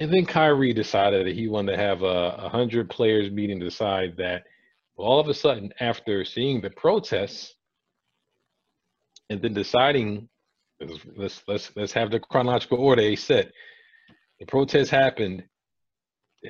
And 0.00 0.12
then 0.12 0.26
Kyrie 0.26 0.72
decided 0.72 1.26
that 1.26 1.34
he 1.34 1.48
wanted 1.48 1.72
to 1.72 1.78
have 1.78 2.02
a, 2.02 2.36
a 2.38 2.48
hundred 2.48 2.88
players 2.88 3.30
meeting 3.30 3.58
to 3.60 3.66
decide 3.66 4.16
that 4.18 4.44
all 4.96 5.20
of 5.20 5.28
a 5.28 5.34
sudden, 5.34 5.72
after 5.80 6.24
seeing 6.24 6.60
the 6.60 6.70
protests 6.70 7.54
and 9.30 9.40
then 9.42 9.54
deciding 9.54 10.28
let's 11.16 11.42
let's 11.48 11.72
let's 11.76 11.92
have 11.92 12.10
the 12.10 12.20
chronological 12.20 12.78
order 12.78 13.02
he 13.02 13.16
said 13.16 13.52
the 14.38 14.46
protests 14.46 14.88
happened 14.88 15.42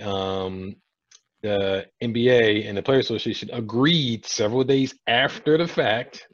um, 0.02 0.76
the 1.42 1.86
NBA 2.02 2.68
and 2.68 2.76
the 2.76 2.82
Players 2.82 3.06
Association 3.06 3.50
agreed 3.52 4.26
several 4.26 4.64
days 4.64 4.94
after 5.06 5.56
the 5.56 5.68
fact. 5.68 6.26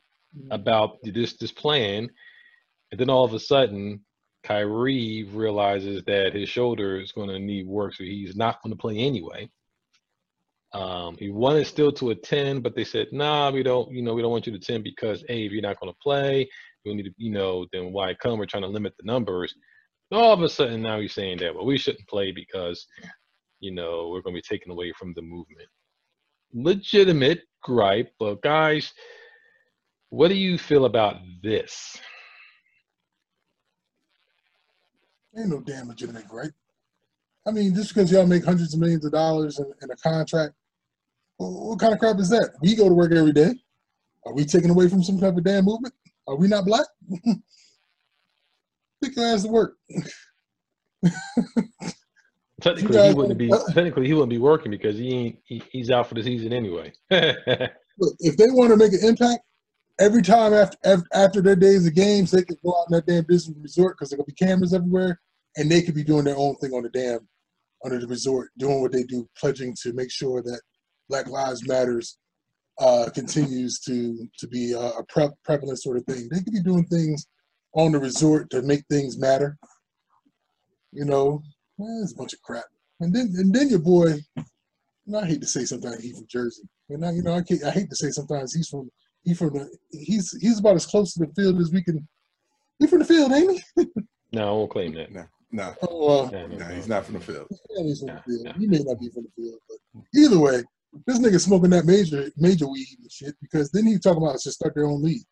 About 0.51 0.99
this 1.03 1.37
this 1.37 1.53
plan, 1.53 2.11
and 2.90 3.01
then 3.01 3.11
all 3.11 3.25
of 3.25 3.35
a 3.35 3.40
sudden 3.40 4.05
Kyrie 4.44 5.25
realizes 5.33 6.03
that 6.05 6.35
his 6.35 6.49
shoulder 6.49 7.01
is 7.01 7.12
going 7.12 7.31
to 7.31 7.38
need 7.38 7.66
work, 7.66 7.94
so 7.94 8.05
he's 8.05 8.37
not 8.37 8.62
going 8.62 8.73
to 8.73 8.81
play 8.81 8.99
anyway. 8.99 9.49
Um, 10.75 11.16
he 11.18 11.31
wanted 11.31 11.66
still 11.66 11.92
to 11.92 12.11
attend, 12.11 12.62
but 12.62 12.75
they 12.75 12.85
said, 12.85 13.09
"Nah, 13.12 13.51
we 13.51 13.62
don't. 13.62 13.90
You 13.92 14.03
know, 14.03 14.12
we 14.12 14.23
don't 14.23 14.33
want 14.33 14.47
you 14.47 14.53
to 14.53 14.59
attend 14.59 14.85
because, 14.85 15.25
a, 15.29 15.47
if 15.47 15.53
you're 15.53 15.62
not 15.62 15.81
going 15.81 15.92
to 15.92 15.99
play, 16.03 16.49
we 16.85 16.94
need 16.94 17.05
to, 17.05 17.14
you 17.16 17.31
know, 17.31 17.66
then 17.73 17.92
why 17.92 18.12
come? 18.14 18.38
We're 18.38 18.47
trying 18.47 18.64
to 18.64 18.68
limit 18.68 18.94
the 18.99 19.07
numbers." 19.07 19.55
All 20.12 20.33
of 20.33 20.42
a 20.42 20.49
sudden, 20.49 20.83
now 20.83 21.01
he's 21.01 21.14
saying 21.14 21.38
that, 21.38 21.55
well, 21.55 21.64
we 21.64 21.79
shouldn't 21.79 22.07
play 22.07 22.31
because, 22.31 22.87
you 23.61 23.73
know, 23.73 24.11
we're 24.11 24.20
going 24.20 24.37
to 24.37 24.42
be 24.42 24.57
taken 24.57 24.70
away 24.70 24.92
from 24.92 25.14
the 25.14 25.23
movement. 25.23 25.68
Legitimate 26.53 27.40
gripe, 27.62 28.12
but 28.20 28.42
guys, 28.42 28.92
what 30.14 30.29
do 30.29 30.37
you 30.37 30.57
feel 30.57 30.85
about 30.85 31.16
this? 31.42 31.98
Ain't 35.37 35.48
no 35.48 35.61
damn 35.61 35.88
legitimate 35.88 36.29
gripe. 36.29 36.53
I 37.46 37.50
mean, 37.50 37.74
just 37.74 37.92
because 37.92 38.12
y'all 38.12 38.24
make 38.24 38.44
hundreds 38.44 38.74
of 38.74 38.81
millions 38.81 39.05
of 39.05 39.11
dollars 39.11 39.59
in, 39.59 39.66
in 39.83 39.90
a 39.90 39.96
contract, 39.96 40.55
well, 41.38 41.70
what 41.70 41.81
kind 41.81 41.92
of 41.92 41.98
crap 41.98 42.20
is 42.20 42.29
that? 42.29 42.53
We 42.62 42.77
go 42.77 42.88
to 42.88 42.94
work 42.94 43.11
every 43.12 43.33
day. 43.33 43.55
Are 44.24 44.33
we 44.33 44.44
taken 44.44 44.70
away 44.70 44.88
from 44.88 45.03
some 45.03 45.18
type 45.18 45.37
of 45.37 45.42
damn 45.42 45.64
movement? 45.64 45.92
Are 46.29 46.37
we 46.37 46.46
not 46.46 46.64
black? 46.64 46.87
Pick 49.03 49.16
your 49.16 49.27
ass 49.27 49.42
to 49.42 49.48
work. 49.48 49.74
technically, 52.61 53.09
he 53.09 53.14
wouldn't 53.14 53.37
be. 53.37 53.50
Technically, 53.72 54.07
he 54.07 54.14
wouldn't 54.14 54.31
be 54.31 54.38
working 54.38 54.70
because 54.70 54.96
he 54.96 55.12
ain't. 55.12 55.38
He, 55.44 55.61
he's 55.72 55.90
out 55.90 56.07
for 56.07 56.14
the 56.14 56.22
season 56.22 56.53
anyway. 56.53 56.92
Look, 57.11 58.14
if 58.20 58.37
they 58.37 58.46
want 58.50 58.70
to 58.70 58.77
make 58.77 58.92
an 58.92 59.00
impact, 59.03 59.42
every 59.98 60.22
time 60.22 60.52
after 60.52 60.76
after 61.12 61.40
their 61.40 61.57
days 61.57 61.87
of 61.87 61.94
games, 61.94 62.30
they 62.30 62.42
could 62.42 62.59
go 62.64 62.72
out 62.72 62.87
in 62.90 62.96
that 62.96 63.07
damn 63.07 63.24
business 63.24 63.57
resort 63.61 63.96
because 63.96 64.11
there 64.11 64.16
gonna 64.16 64.26
be 64.26 64.33
cameras 64.33 64.74
everywhere, 64.74 65.20
and 65.57 65.70
they 65.70 65.83
could 65.83 65.94
be 65.94 66.04
doing 66.04 66.24
their 66.24 66.37
own 66.37 66.57
thing 66.57 66.72
on 66.72 66.83
the 66.83 66.90
damn 66.90 67.26
under 67.85 67.98
the 67.98 68.07
resort, 68.07 68.50
doing 68.59 68.80
what 68.80 68.92
they 68.92 69.02
do, 69.02 69.28
pledging 69.38 69.74
to 69.83 69.92
make 69.92 70.11
sure 70.11 70.42
that 70.42 70.61
Black 71.09 71.28
Lives 71.28 71.66
Matters 71.68 72.18
uh, 72.78 73.09
continues 73.14 73.78
to 73.80 74.28
to 74.38 74.48
be 74.48 74.72
a, 74.72 74.90
pre- 75.09 75.28
prevalent 75.44 75.80
sort 75.80 75.96
of 75.96 76.04
thing. 76.04 76.28
They 76.30 76.40
could 76.40 76.52
be 76.52 76.62
doing 76.62 76.87
things 76.87 77.26
on 77.74 77.92
the 77.92 77.98
resort 77.98 78.50
to 78.50 78.62
make 78.62 78.85
things 78.90 79.18
matter. 79.18 79.57
You 80.92 81.04
know, 81.04 81.42
eh, 81.80 82.02
it's 82.02 82.12
a 82.12 82.16
bunch 82.16 82.33
of 82.33 82.42
crap. 82.42 82.64
And 83.00 83.14
then 83.14 83.33
and 83.37 83.54
then 83.54 83.68
your 83.68 83.80
boy, 83.80 84.14
I 85.14 85.26
hate 85.26 85.40
to 85.40 85.46
say 85.46 85.64
sometimes 85.64 86.02
he's 86.02 86.16
from 86.16 86.26
Jersey. 86.28 86.62
And 86.90 87.04
I, 87.04 87.12
you 87.12 87.22
know, 87.22 87.35
I, 87.35 87.42
I 87.66 87.70
hate 87.70 87.90
to 87.90 87.96
say 87.96 88.11
sometimes 88.11 88.54
he's 88.54 88.68
from 88.68 88.90
he 89.24 89.34
from 89.34 89.50
the 89.54 89.68
he's 89.90 90.37
he's 90.40 90.58
about 90.60 90.76
as 90.76 90.87
close 90.87 91.14
to 91.14 91.20
the 91.26 91.32
field 91.34 91.60
as 91.60 91.72
we 91.72 91.82
can. 91.82 92.06
He 92.78 92.87
from 92.87 92.98
the 93.00 93.04
field, 93.04 93.32
ain't 93.32 93.62
he? 93.76 93.87
no, 94.32 94.48
I 94.48 94.50
won't 94.50 94.70
claim 94.70 94.94
that. 94.94 95.12
No, 95.12 95.24
no, 95.52 95.74
oh, 95.82 96.26
uh, 96.26 96.30
No, 96.30 96.46
no, 96.46 96.56
no, 96.58 96.68
no. 96.68 96.74
he's 96.74 96.88
not 96.88 97.04
from 97.04 97.14
the 97.14 97.20
field. 97.20 97.46
yeah, 97.50 97.82
he's 97.84 98.00
from 98.00 98.08
Yeah, 98.08 98.14
the 98.26 98.32
field. 98.32 98.46
yeah. 98.46 98.52
He 98.58 98.66
may 98.66 98.78
not 98.78 98.98
be 99.00 99.08
from 99.10 99.24
the 99.24 99.30
field, 99.42 99.60
but 99.68 99.78
either 100.14 100.38
way, 100.38 100.62
this 101.06 101.18
nigga 101.18 101.40
smoking 101.40 101.70
that 101.70 101.87
major 101.87 102.30
major 102.37 102.68
weed 102.68 102.87
and 103.00 103.10
shit 103.10 103.34
because 103.40 103.70
then 103.70 103.87
he 103.87 103.98
talking 103.98 104.22
about 104.22 104.38
to 104.38 104.50
start 104.52 104.74
their 104.74 104.87
own 104.87 105.02
league. 105.02 105.22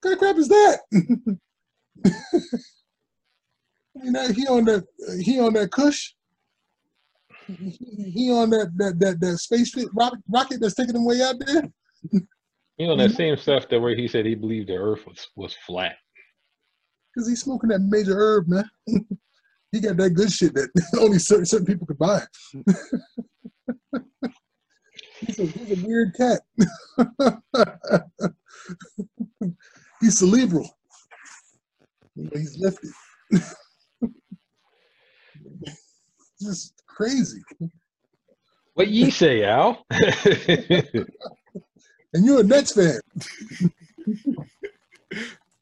What 0.00 0.10
kind 0.10 0.12
of 0.14 0.18
crap 0.18 0.36
is 0.36 0.48
that? 0.48 0.78
I 3.96 4.04
mean, 4.04 4.12
that- 4.14 4.34
he 4.34 4.46
on 4.46 4.64
that 4.64 4.84
he 5.22 5.38
on 5.40 5.52
that 5.54 5.70
Kush. 5.70 6.12
He 7.46 8.12
he 8.14 8.30
on 8.32 8.50
that 8.50 8.70
that 8.76 8.98
that 9.00 9.20
that 9.20 9.38
space 9.38 9.72
fit 9.74 9.88
rocket, 9.94 10.20
rocket 10.28 10.60
that's 10.60 10.74
taking 10.74 10.94
him 10.96 11.04
way 11.04 11.20
out 11.20 11.36
there. 11.44 11.62
You 12.80 12.86
know 12.86 12.96
that 12.96 13.10
same 13.10 13.36
stuff 13.36 13.68
that 13.68 13.78
where 13.78 13.94
he 13.94 14.08
said 14.08 14.24
he 14.24 14.34
believed 14.34 14.70
the 14.70 14.76
Earth 14.76 15.06
was 15.06 15.28
was 15.36 15.54
flat. 15.66 15.96
Cause 17.14 17.28
he's 17.28 17.42
smoking 17.42 17.68
that 17.68 17.80
major 17.80 18.18
herb, 18.18 18.48
man. 18.48 18.64
he 19.70 19.80
got 19.80 19.98
that 19.98 20.14
good 20.14 20.32
shit 20.32 20.54
that 20.54 20.70
only 20.98 21.18
certain 21.18 21.44
certain 21.44 21.66
people 21.66 21.86
could 21.86 21.98
buy. 21.98 22.22
he's, 25.20 25.38
a, 25.40 25.44
he's 25.44 25.78
a 25.78 25.86
weird 25.86 26.14
cat. 26.14 26.40
he's 30.00 30.18
cerebral. 30.18 30.70
He's 32.32 32.56
lifted. 32.58 32.92
Just 36.40 36.82
crazy. 36.86 37.42
What 38.72 38.88
ye 38.88 39.10
say, 39.10 39.44
Al? 39.44 39.84
And 42.12 42.24
you're 42.24 42.40
a 42.40 42.44
Nets 42.44 42.72
fan. 42.72 43.00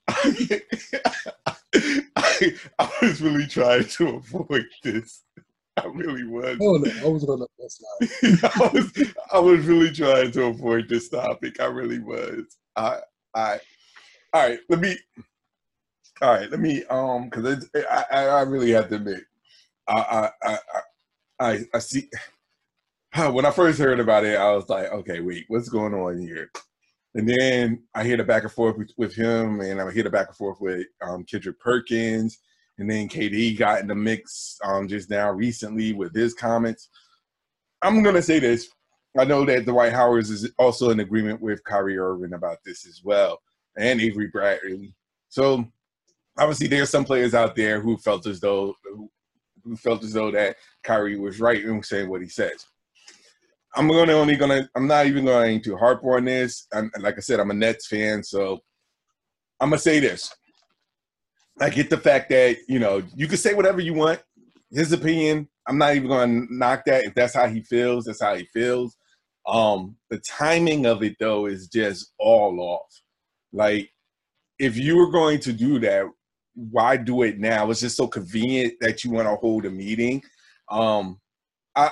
I, 2.17 2.53
I 2.79 2.91
was 3.03 3.21
really 3.21 3.47
trying 3.47 3.85
to 3.85 4.09
avoid 4.17 4.67
this. 4.83 5.25
I 5.77 5.87
really 5.87 6.25
was. 6.25 6.59
Oh 6.61 6.77
no, 6.77 6.91
I 7.05 7.09
was 7.09 7.23
let 7.25 7.39
that. 7.61 8.51
I 8.55 8.71
was 8.73 9.15
I 9.33 9.39
was 9.39 9.67
really 9.67 9.93
trying 9.93 10.33
to 10.33 10.45
avoid 10.47 10.89
this 10.89 11.09
topic. 11.09 11.61
I 11.61 11.67
really 11.67 12.01
was. 12.01 12.57
I 12.75 13.01
I 13.35 13.61
all 14.33 14.49
right. 14.49 14.59
Let 14.69 14.81
me. 14.81 14.97
All 16.21 16.33
right. 16.33 16.51
Let 16.51 16.61
me. 16.61 16.85
Um. 16.91 17.29
Because 17.29 17.69
I, 17.75 18.05
I 18.11 18.27
I 18.27 18.41
really 18.43 18.71
have 18.73 18.89
to 18.89 18.97
admit, 18.97 19.23
I 19.89 20.31
I 20.43 20.49
I 20.51 20.59
I, 21.41 21.65
I 21.75 21.79
see. 21.79 22.09
When 23.17 23.47
I 23.47 23.51
first 23.51 23.79
heard 23.79 24.01
about 24.01 24.25
it, 24.25 24.39
I 24.39 24.55
was 24.55 24.69
like, 24.69 24.93
okay, 24.93 25.21
wait, 25.21 25.45
what's 25.49 25.69
going 25.69 25.95
on 25.95 26.19
here? 26.19 26.51
And 27.15 27.29
then 27.29 27.83
I 27.95 28.05
hear 28.05 28.17
the 28.17 28.25
back 28.25 28.43
and 28.43 28.53
forth 28.53 28.77
with, 28.77 28.91
with 28.97 29.15
him, 29.15 29.61
and 29.61 29.81
I 29.81 29.91
hear 29.91 30.05
the 30.05 30.11
back 30.11 30.29
and 30.29 30.37
forth 30.37 30.61
with 30.61 30.87
um, 31.03 31.25
Kendrick 31.25 31.59
Perkins, 31.59 32.39
and 32.79 32.89
then 32.89 33.09
KD 33.09 33.59
got 33.59 33.81
in 33.81 33.89
the 33.89 33.95
mix 33.95 34.59
um, 34.63 34.87
just 34.87 35.11
now 35.11 35.31
recently 35.31 35.95
with 35.95 36.15
his 36.15 36.35
comments. 36.35 36.91
I'm 37.83 38.03
gonna 38.03 38.23
say 38.23 38.39
this. 38.39 38.69
I 39.19 39.25
know 39.25 39.45
that 39.47 39.65
Dwight 39.65 39.93
Howard 39.93 40.25
is 40.25 40.51
also 40.59 40.91
in 40.91 41.01
agreement 41.01 41.41
with 41.41 41.65
Kyrie 41.65 41.99
Irving 41.99 42.35
about 42.35 42.59
this 42.65 42.87
as 42.87 43.01
well, 43.03 43.41
and 43.77 44.01
Avery 44.01 44.29
Bradley. 44.29 44.95
So 45.29 45.65
obviously, 46.39 46.69
there's 46.69 46.91
some 46.91 47.05
players 47.05 47.35
out 47.35 47.57
there 47.57 47.81
who 47.81 47.97
felt 47.97 48.27
as 48.27 48.39
though 48.39 48.75
who 49.65 49.77
felt 49.77 50.05
as 50.05 50.13
though 50.13 50.31
that 50.31 50.57
Kyrie 50.85 51.19
was 51.19 51.41
right 51.41 51.65
in 51.65 51.83
saying 51.83 52.09
what 52.09 52.23
he 52.23 52.29
says. 52.29 52.67
I'm 53.75 53.89
gonna 53.89 54.13
only 54.13 54.37
gonna. 54.37 54.69
I'm 54.75 54.87
not 54.87 55.07
even 55.07 55.25
going 55.25 55.63
to 55.63 55.77
harp 55.77 56.03
on 56.05 56.25
this. 56.25 56.67
I'm, 56.73 56.91
like 57.01 57.17
I 57.17 57.21
said, 57.21 57.41
I'm 57.41 57.51
a 57.51 57.55
Nets 57.55 57.87
fan, 57.87 58.23
so 58.23 58.61
I'm 59.61 59.71
gonna 59.71 59.79
say 59.79 60.01
this. 60.01 60.35
I 61.61 61.71
get 61.71 61.91
the 61.91 61.99
fact 61.99 62.31
that 62.31 62.57
you 62.69 62.79
know 62.79 63.03
you 63.15 63.27
can 63.29 63.37
say 63.37 63.55
whatever 63.55 63.81
you 63.81 63.95
want. 63.95 64.23
His 64.71 64.93
opinion. 64.93 65.49
I'm 65.67 65.77
not 65.77 65.97
even 65.97 66.09
to 66.09 66.47
knock 66.55 66.85
that. 66.87 67.05
If 67.05 67.15
that's 67.15 67.35
how 67.35 67.47
he 67.47 67.63
feels, 67.63 68.07
that's 68.07 68.23
how 68.23 68.35
he 68.35 68.47
feels. 68.55 68.97
Um, 69.47 69.97
the 70.09 70.19
timing 70.19 70.87
of 70.87 71.03
it 71.03 71.17
though 71.21 71.47
is 71.47 71.69
just 71.69 72.13
all 72.19 72.59
off. 72.61 73.03
Like, 73.53 73.91
if 74.59 74.77
you 74.79 74.97
were 74.97 75.11
going 75.11 75.41
to 75.41 75.53
do 75.53 75.79
that, 75.81 76.07
why 76.55 76.97
do 76.97 77.23
it 77.23 77.39
now? 77.39 77.71
It's 77.71 77.81
just 77.81 77.97
so 77.97 78.07
convenient 78.07 78.75
that 78.81 79.05
you 79.05 79.11
want 79.11 79.29
to 79.29 79.37
hold 79.37 79.67
a 79.67 79.71
meeting. 79.71 80.23
Um, 80.71 81.21
I. 81.77 81.91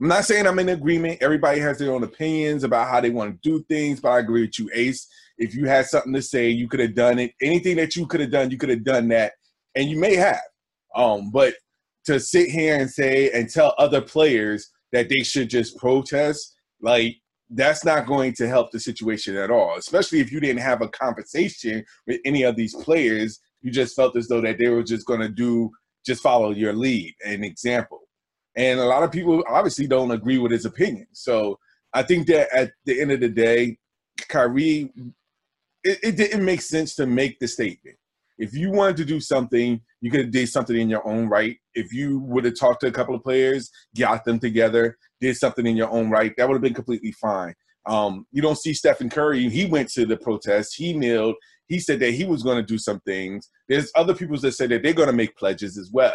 I'm 0.00 0.08
not 0.08 0.24
saying 0.24 0.46
I'm 0.46 0.58
in 0.60 0.68
agreement. 0.68 1.22
Everybody 1.22 1.58
has 1.60 1.78
their 1.78 1.92
own 1.92 2.04
opinions 2.04 2.62
about 2.62 2.88
how 2.88 3.00
they 3.00 3.10
want 3.10 3.42
to 3.42 3.48
do 3.48 3.64
things, 3.64 4.00
but 4.00 4.10
I 4.10 4.18
agree 4.20 4.42
with 4.42 4.58
you, 4.58 4.70
Ace. 4.72 5.08
If 5.38 5.54
you 5.54 5.66
had 5.66 5.86
something 5.86 6.12
to 6.12 6.22
say, 6.22 6.50
you 6.50 6.68
could 6.68 6.80
have 6.80 6.94
done 6.94 7.18
it. 7.18 7.32
Anything 7.42 7.76
that 7.76 7.96
you 7.96 8.06
could 8.06 8.20
have 8.20 8.30
done, 8.30 8.50
you 8.50 8.58
could 8.58 8.68
have 8.68 8.84
done 8.84 9.08
that, 9.08 9.32
and 9.74 9.88
you 9.88 9.98
may 9.98 10.14
have. 10.14 10.40
Um, 10.94 11.30
but 11.30 11.54
to 12.06 12.20
sit 12.20 12.48
here 12.48 12.78
and 12.78 12.88
say 12.88 13.30
and 13.32 13.50
tell 13.50 13.74
other 13.78 14.00
players 14.00 14.70
that 14.92 15.08
they 15.08 15.22
should 15.24 15.50
just 15.50 15.76
protest, 15.76 16.54
like 16.80 17.16
that's 17.50 17.84
not 17.84 18.06
going 18.06 18.34
to 18.34 18.48
help 18.48 18.70
the 18.70 18.80
situation 18.80 19.36
at 19.36 19.50
all. 19.50 19.76
Especially 19.78 20.20
if 20.20 20.30
you 20.30 20.38
didn't 20.38 20.62
have 20.62 20.80
a 20.80 20.88
conversation 20.88 21.84
with 22.06 22.20
any 22.24 22.44
of 22.44 22.56
these 22.56 22.74
players, 22.76 23.40
you 23.62 23.70
just 23.70 23.96
felt 23.96 24.16
as 24.16 24.28
though 24.28 24.40
that 24.40 24.58
they 24.58 24.68
were 24.68 24.82
just 24.82 25.06
going 25.06 25.20
to 25.20 25.28
do 25.28 25.70
just 26.06 26.22
follow 26.22 26.50
your 26.50 26.72
lead, 26.72 27.14
an 27.24 27.42
example. 27.44 28.07
And 28.58 28.80
a 28.80 28.86
lot 28.86 29.04
of 29.04 29.12
people 29.12 29.44
obviously 29.48 29.86
don't 29.86 30.10
agree 30.10 30.36
with 30.36 30.50
his 30.50 30.64
opinion. 30.64 31.06
So 31.12 31.60
I 31.94 32.02
think 32.02 32.26
that 32.26 32.52
at 32.52 32.72
the 32.84 33.00
end 33.00 33.12
of 33.12 33.20
the 33.20 33.28
day, 33.28 33.78
Kyrie, 34.28 34.92
it, 35.84 35.98
it 36.02 36.16
didn't 36.16 36.44
make 36.44 36.60
sense 36.60 36.96
to 36.96 37.06
make 37.06 37.38
the 37.38 37.46
statement. 37.46 37.96
If 38.36 38.54
you 38.54 38.72
wanted 38.72 38.96
to 38.96 39.04
do 39.04 39.20
something, 39.20 39.80
you 40.00 40.10
could 40.10 40.20
have 40.20 40.30
did 40.32 40.48
something 40.48 40.76
in 40.76 40.88
your 40.88 41.06
own 41.06 41.28
right. 41.28 41.56
If 41.74 41.92
you 41.92 42.18
would 42.20 42.44
have 42.46 42.58
talked 42.58 42.80
to 42.80 42.88
a 42.88 42.92
couple 42.92 43.14
of 43.14 43.22
players, 43.22 43.70
got 43.96 44.24
them 44.24 44.40
together, 44.40 44.98
did 45.20 45.36
something 45.36 45.64
in 45.64 45.76
your 45.76 45.90
own 45.90 46.10
right, 46.10 46.34
that 46.36 46.48
would 46.48 46.54
have 46.54 46.62
been 46.62 46.74
completely 46.74 47.12
fine. 47.12 47.54
Um, 47.86 48.26
you 48.32 48.42
don't 48.42 48.58
see 48.58 48.74
Stephen 48.74 49.08
Curry. 49.08 49.48
He 49.48 49.66
went 49.66 49.88
to 49.90 50.04
the 50.04 50.16
protest. 50.16 50.74
He 50.76 50.92
kneeled. 50.92 51.36
He 51.68 51.78
said 51.78 52.00
that 52.00 52.10
he 52.10 52.24
was 52.24 52.42
going 52.42 52.56
to 52.56 52.62
do 52.66 52.78
some 52.78 53.00
things. 53.00 53.48
There's 53.68 53.92
other 53.94 54.14
people 54.14 54.36
that 54.38 54.52
said 54.52 54.70
that 54.70 54.82
they're 54.82 54.92
going 54.92 55.08
to 55.08 55.12
make 55.12 55.36
pledges 55.36 55.78
as 55.78 55.90
well. 55.92 56.14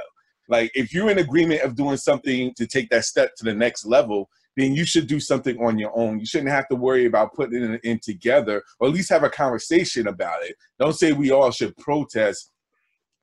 Like 0.53 0.69
if 0.75 0.93
you're 0.93 1.09
in 1.09 1.17
agreement 1.17 1.61
of 1.61 1.75
doing 1.75 1.97
something 1.97 2.53
to 2.57 2.67
take 2.67 2.91
that 2.91 3.05
step 3.05 3.33
to 3.37 3.43
the 3.43 3.55
next 3.55 3.87
level, 3.87 4.29
then 4.55 4.75
you 4.75 4.85
should 4.85 5.07
do 5.07 5.19
something 5.19 5.57
on 5.57 5.79
your 5.79 5.91
own. 5.97 6.19
You 6.19 6.27
shouldn't 6.27 6.51
have 6.51 6.67
to 6.67 6.75
worry 6.75 7.07
about 7.07 7.33
putting 7.33 7.63
it 7.63 7.81
in 7.83 7.97
together 7.97 8.61
or 8.79 8.87
at 8.87 8.93
least 8.93 9.09
have 9.09 9.23
a 9.23 9.31
conversation 9.31 10.05
about 10.07 10.43
it. 10.43 10.55
Don't 10.79 10.93
say 10.93 11.11
we 11.11 11.31
all 11.31 11.49
should 11.49 11.75
protest 11.77 12.51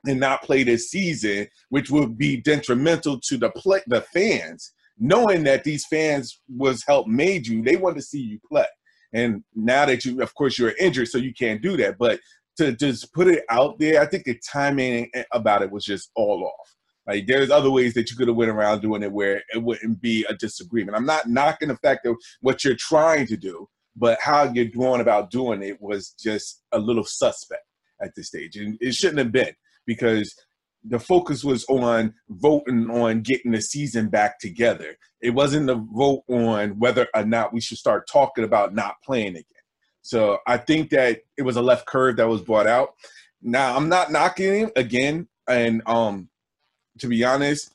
and 0.09 0.19
not 0.19 0.43
play 0.43 0.65
this 0.65 0.91
season, 0.91 1.47
which 1.69 1.89
would 1.89 2.19
be 2.19 2.37
detrimental 2.37 3.21
to 3.21 3.37
the 3.37 3.51
play, 3.51 3.81
the 3.87 4.01
fans, 4.01 4.73
knowing 4.99 5.45
that 5.45 5.63
these 5.63 5.87
fans 5.87 6.41
was 6.49 6.83
help 6.85 7.07
made 7.07 7.47
you. 7.47 7.63
They 7.63 7.77
want 7.77 7.95
to 7.95 8.03
see 8.03 8.23
you 8.23 8.41
play. 8.51 8.67
And 9.13 9.45
now 9.55 9.87
that 9.87 10.05
you, 10.05 10.21
of 10.21 10.35
course, 10.35 10.59
you're 10.59 10.75
injured, 10.81 11.07
so 11.07 11.19
you 11.19 11.33
can't 11.33 11.63
do 11.63 11.77
that. 11.77 11.97
But 11.97 12.19
to 12.57 12.73
just 12.73 13.15
put 13.15 13.29
it 13.29 13.45
out 13.51 13.79
there, 13.79 14.03
I 14.03 14.07
think 14.07 14.25
the 14.25 14.37
timing 14.53 15.13
about 15.31 15.63
it 15.63 15.71
was 15.71 15.85
just 15.85 16.11
all 16.17 16.43
off. 16.45 16.75
Like 17.07 17.27
there's 17.27 17.51
other 17.51 17.71
ways 17.71 17.95
that 17.95 18.11
you 18.11 18.17
could 18.17 18.29
have 18.29 18.37
went 18.37 18.51
around 18.51 18.83
doing 18.83 19.03
it 19.03 19.13
where 19.13 19.43
it 19.55 19.63
wouldn't 19.63 20.01
be 20.01 20.25
a 20.29 20.35
disagreement. 20.35 20.97
I'm 20.97 21.07
not 21.07 21.29
knocking 21.29 21.69
the 21.69 21.77
fact 21.77 22.05
that 22.05 22.15
what 22.41 22.65
you're 22.65 22.77
trying 22.77 23.27
to 23.29 23.37
do, 23.37 23.69
but 23.97 24.19
how 24.21 24.45
you're 24.53 24.67
going 24.67 25.01
about 25.01 25.31
doing 25.31 25.63
it 25.63 25.81
was 25.81 26.11
just 26.11 26.63
a 26.73 26.79
little 26.79 27.05
suspect 27.05 27.65
at 28.03 28.15
this 28.15 28.29
stage. 28.29 28.57
And 28.57 28.79
it 28.81 28.95
shouldn't 28.95 29.19
have 29.19 29.33
been 29.33 29.55
because 29.87 30.35
the 30.85 30.99
focus 30.99 31.45
was 31.45 31.65
on 31.65 32.15
voting 32.29 32.91
on 32.91 33.23
getting 33.23 33.53
the 33.53 33.61
season 33.61 34.09
back 34.09 34.39
together. 34.39 34.97
It 35.21 35.31
wasn't 35.31 35.69
a 35.69 35.75
vote 35.75 36.23
on 36.29 36.79
whether 36.79 37.07
or 37.15 37.25
not 37.25 37.53
we 37.53 37.61
should 37.61 37.79
start 37.79 38.09
talking 38.11 38.45
about 38.45 38.75
not 38.75 38.95
playing 39.05 39.31
again. 39.31 39.45
So 40.03 40.39
I 40.47 40.57
think 40.57 40.91
that 40.91 41.21
it 41.37 41.43
was 41.43 41.57
a 41.57 41.63
left 41.63 41.87
curve 41.87 42.17
that 42.17 42.29
was 42.29 42.41
brought 42.41 42.67
out. 42.67 42.95
Now 43.43 43.77
I'm 43.77 43.89
not 43.89 44.11
knocking 44.11 44.55
him 44.55 44.71
again, 44.77 45.29
and 45.47 45.83
um, 45.87 46.29
to 47.01 47.09
be 47.09 47.25
honest, 47.25 47.73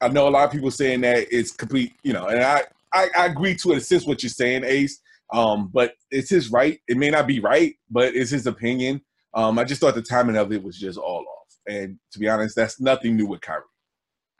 I 0.00 0.08
know 0.08 0.28
a 0.28 0.30
lot 0.30 0.44
of 0.44 0.52
people 0.52 0.70
saying 0.70 1.02
that 1.02 1.26
it's 1.30 1.52
complete, 1.52 1.92
you 2.02 2.12
know, 2.12 2.28
and 2.28 2.42
I, 2.42 2.62
I, 2.92 3.08
I 3.16 3.26
agree 3.26 3.54
to 3.56 3.72
a 3.72 3.80
sense 3.80 4.06
what 4.06 4.22
you're 4.22 4.30
saying, 4.30 4.64
Ace. 4.64 5.00
Um, 5.32 5.70
but 5.72 5.94
it's 6.10 6.30
his 6.30 6.50
right. 6.50 6.80
It 6.88 6.96
may 6.96 7.10
not 7.10 7.26
be 7.26 7.38
right, 7.38 7.74
but 7.90 8.14
it's 8.16 8.30
his 8.30 8.46
opinion. 8.46 9.00
Um, 9.34 9.58
I 9.58 9.64
just 9.64 9.80
thought 9.80 9.94
the 9.94 10.02
timing 10.02 10.36
of 10.36 10.52
it 10.52 10.62
was 10.62 10.78
just 10.78 10.98
all 10.98 11.20
off. 11.20 11.54
And 11.68 11.98
to 12.12 12.18
be 12.18 12.28
honest, 12.28 12.56
that's 12.56 12.80
nothing 12.80 13.16
new 13.16 13.26
with 13.26 13.40
Kyrie. 13.40 13.62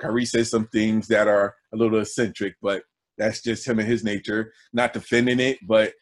Kyrie 0.01 0.25
says 0.25 0.51
some 0.51 0.67
things 0.69 1.07
that 1.09 1.29
are 1.29 1.55
a 1.73 1.77
little 1.77 2.01
eccentric, 2.01 2.57
but 2.61 2.83
that's 3.19 3.43
just 3.43 3.67
him 3.67 3.79
and 3.79 3.89
his 3.89 4.03
nature. 4.03 4.53
Not 4.73 4.93
defending 4.93 5.39
it, 5.39 5.59
but 5.63 5.93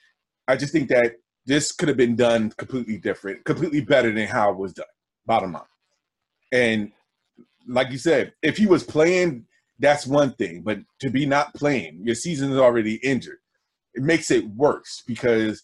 I 0.46 0.56
just 0.56 0.72
think 0.72 0.88
that 0.88 1.16
this 1.44 1.72
could 1.72 1.88
have 1.88 1.96
been 1.96 2.16
done 2.16 2.50
completely 2.56 2.96
different, 2.96 3.44
completely 3.44 3.80
better 3.80 4.12
than 4.12 4.26
how 4.26 4.50
it 4.50 4.56
was 4.56 4.72
done. 4.72 4.86
Bottom 5.26 5.52
line, 5.52 5.62
and 6.52 6.92
like 7.68 7.90
you 7.90 7.98
said, 7.98 8.32
if 8.42 8.56
he 8.56 8.66
was 8.66 8.82
playing, 8.82 9.46
that's 9.78 10.06
one 10.06 10.32
thing. 10.32 10.62
But 10.62 10.80
to 11.00 11.10
be 11.10 11.26
not 11.26 11.54
playing, 11.54 12.00
your 12.02 12.14
season 12.14 12.50
is 12.50 12.58
already 12.58 12.96
injured. 12.96 13.38
It 13.94 14.02
makes 14.02 14.30
it 14.30 14.48
worse 14.48 15.02
because 15.06 15.62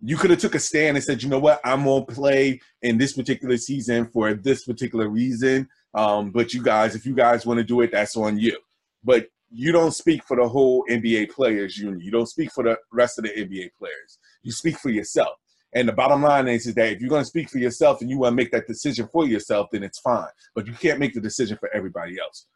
you 0.00 0.16
could 0.16 0.30
have 0.30 0.38
took 0.38 0.54
a 0.54 0.60
stand 0.60 0.96
and 0.96 1.04
said, 1.04 1.22
you 1.22 1.28
know 1.28 1.38
what, 1.38 1.60
I'm 1.64 1.84
gonna 1.84 2.04
play 2.04 2.60
in 2.82 2.98
this 2.98 3.14
particular 3.14 3.56
season 3.56 4.06
for 4.06 4.34
this 4.34 4.64
particular 4.64 5.08
reason. 5.08 5.68
Um, 5.94 6.30
but 6.30 6.52
you 6.52 6.62
guys, 6.62 6.94
if 6.94 7.06
you 7.06 7.14
guys 7.14 7.46
want 7.46 7.58
to 7.58 7.64
do 7.64 7.80
it, 7.80 7.92
that's 7.92 8.16
on 8.16 8.38
you. 8.38 8.58
But 9.02 9.28
you 9.50 9.72
don't 9.72 9.94
speak 9.94 10.24
for 10.24 10.36
the 10.36 10.48
whole 10.48 10.84
NBA 10.90 11.30
players 11.30 11.78
union. 11.78 12.00
You 12.00 12.10
don't 12.10 12.28
speak 12.28 12.52
for 12.52 12.64
the 12.64 12.76
rest 12.92 13.18
of 13.18 13.24
the 13.24 13.30
NBA 13.30 13.70
players. 13.78 14.18
You 14.42 14.52
speak 14.52 14.76
for 14.78 14.90
yourself. 14.90 15.36
And 15.76 15.86
the 15.86 15.92
bottom 15.92 16.22
line 16.22 16.48
is, 16.48 16.66
is 16.66 16.74
that 16.76 16.92
if 16.92 17.00
you're 17.02 17.10
going 17.10 17.20
to 17.20 17.28
speak 17.28 17.50
for 17.50 17.58
yourself 17.58 18.00
and 18.00 18.08
you 18.08 18.18
want 18.18 18.32
to 18.32 18.36
make 18.36 18.50
that 18.52 18.66
decision 18.66 19.06
for 19.12 19.26
yourself, 19.26 19.68
then 19.70 19.82
it's 19.82 19.98
fine. 19.98 20.26
But 20.54 20.66
you 20.66 20.72
can't 20.72 20.98
make 20.98 21.12
the 21.12 21.20
decision 21.20 21.58
for 21.58 21.68
everybody 21.74 22.18
else. 22.18 22.46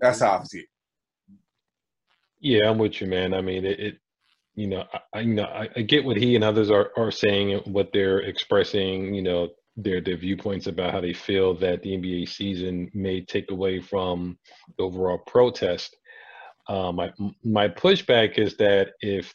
That's 0.00 0.18
how 0.20 0.38
I 0.38 0.42
see 0.42 0.58
it. 0.58 0.66
Yeah, 2.40 2.68
I'm 2.68 2.78
with 2.78 3.00
you, 3.00 3.06
man. 3.06 3.32
I 3.32 3.40
mean, 3.42 3.64
it, 3.64 3.78
it 3.78 3.98
you 4.56 4.66
know, 4.66 4.84
I, 5.14 5.20
you 5.20 5.34
know, 5.34 5.44
I, 5.44 5.68
I, 5.76 5.82
get 5.82 6.04
what 6.04 6.16
he 6.16 6.34
and 6.34 6.42
others 6.42 6.68
are, 6.68 6.90
are 6.96 7.12
saying, 7.12 7.52
and 7.52 7.72
what 7.72 7.90
they're 7.92 8.18
expressing, 8.20 9.14
you 9.14 9.22
know, 9.22 9.50
their 9.76 10.00
their 10.00 10.16
viewpoints 10.16 10.66
about 10.66 10.92
how 10.92 11.00
they 11.00 11.12
feel 11.12 11.54
that 11.58 11.82
the 11.82 11.90
NBA 11.90 12.28
season 12.28 12.90
may 12.92 13.20
take 13.20 13.52
away 13.52 13.78
from 13.78 14.36
the 14.78 14.84
overall 14.84 15.18
protest. 15.18 15.96
Um, 16.68 16.96
my 16.96 17.12
my 17.44 17.68
pushback 17.68 18.36
is 18.36 18.56
that 18.56 18.94
if 19.00 19.32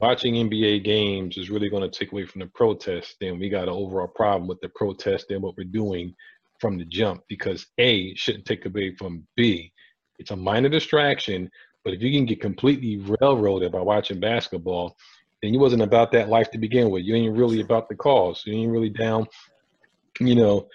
watching 0.00 0.34
NBA 0.34 0.84
games 0.84 1.36
is 1.36 1.50
really 1.50 1.68
going 1.68 1.88
to 1.88 1.98
take 1.98 2.12
away 2.12 2.26
from 2.26 2.40
the 2.40 2.46
protest, 2.46 3.16
then 3.20 3.38
we 3.38 3.48
got 3.48 3.64
an 3.64 3.74
overall 3.74 4.08
problem 4.08 4.48
with 4.48 4.60
the 4.60 4.70
protest 4.70 5.30
and 5.30 5.42
what 5.42 5.56
we're 5.56 5.64
doing 5.64 6.14
from 6.58 6.78
the 6.78 6.84
jump 6.84 7.22
because 7.28 7.66
A 7.78 8.14
shouldn't 8.14 8.44
take 8.44 8.66
away 8.66 8.94
from 8.96 9.26
B. 9.36 9.72
It's 10.18 10.30
a 10.30 10.36
minor 10.36 10.68
distraction, 10.68 11.50
but 11.84 11.94
if 11.94 12.02
you 12.02 12.12
can 12.12 12.26
get 12.26 12.40
completely 12.40 12.98
railroaded 13.20 13.72
by 13.72 13.80
watching 13.80 14.20
basketball, 14.20 14.96
then 15.42 15.54
you 15.54 15.60
wasn't 15.60 15.82
about 15.82 16.12
that 16.12 16.28
life 16.28 16.50
to 16.50 16.58
begin 16.58 16.90
with. 16.90 17.04
You 17.04 17.14
ain't 17.14 17.36
really 17.36 17.60
about 17.60 17.88
the 17.88 17.94
cause. 17.94 18.42
You 18.44 18.54
ain't 18.54 18.72
really 18.72 18.90
down, 18.90 19.26
you 20.18 20.34
know, 20.34 20.68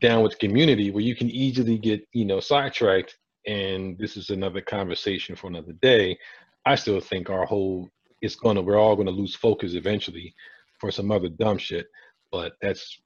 down 0.00 0.22
with 0.22 0.38
community 0.38 0.90
where 0.90 1.02
you 1.02 1.14
can 1.14 1.30
easily 1.30 1.78
get, 1.78 2.06
you 2.12 2.24
know, 2.24 2.40
sidetracked. 2.40 3.18
And 3.46 3.98
this 3.98 4.16
is 4.16 4.30
another 4.30 4.60
conversation 4.60 5.36
for 5.36 5.48
another 5.48 5.72
day. 5.74 6.18
I 6.64 6.74
still 6.74 7.00
think 7.00 7.30
our 7.30 7.44
whole 7.44 7.90
it's 8.22 8.36
gonna 8.36 8.62
we're 8.62 8.78
all 8.78 8.96
gonna 8.96 9.10
lose 9.10 9.34
focus 9.34 9.74
eventually 9.74 10.34
for 10.78 10.90
some 10.90 11.10
other 11.10 11.28
dumb 11.28 11.58
shit. 11.58 11.86
But 12.32 12.52
that's 12.60 13.00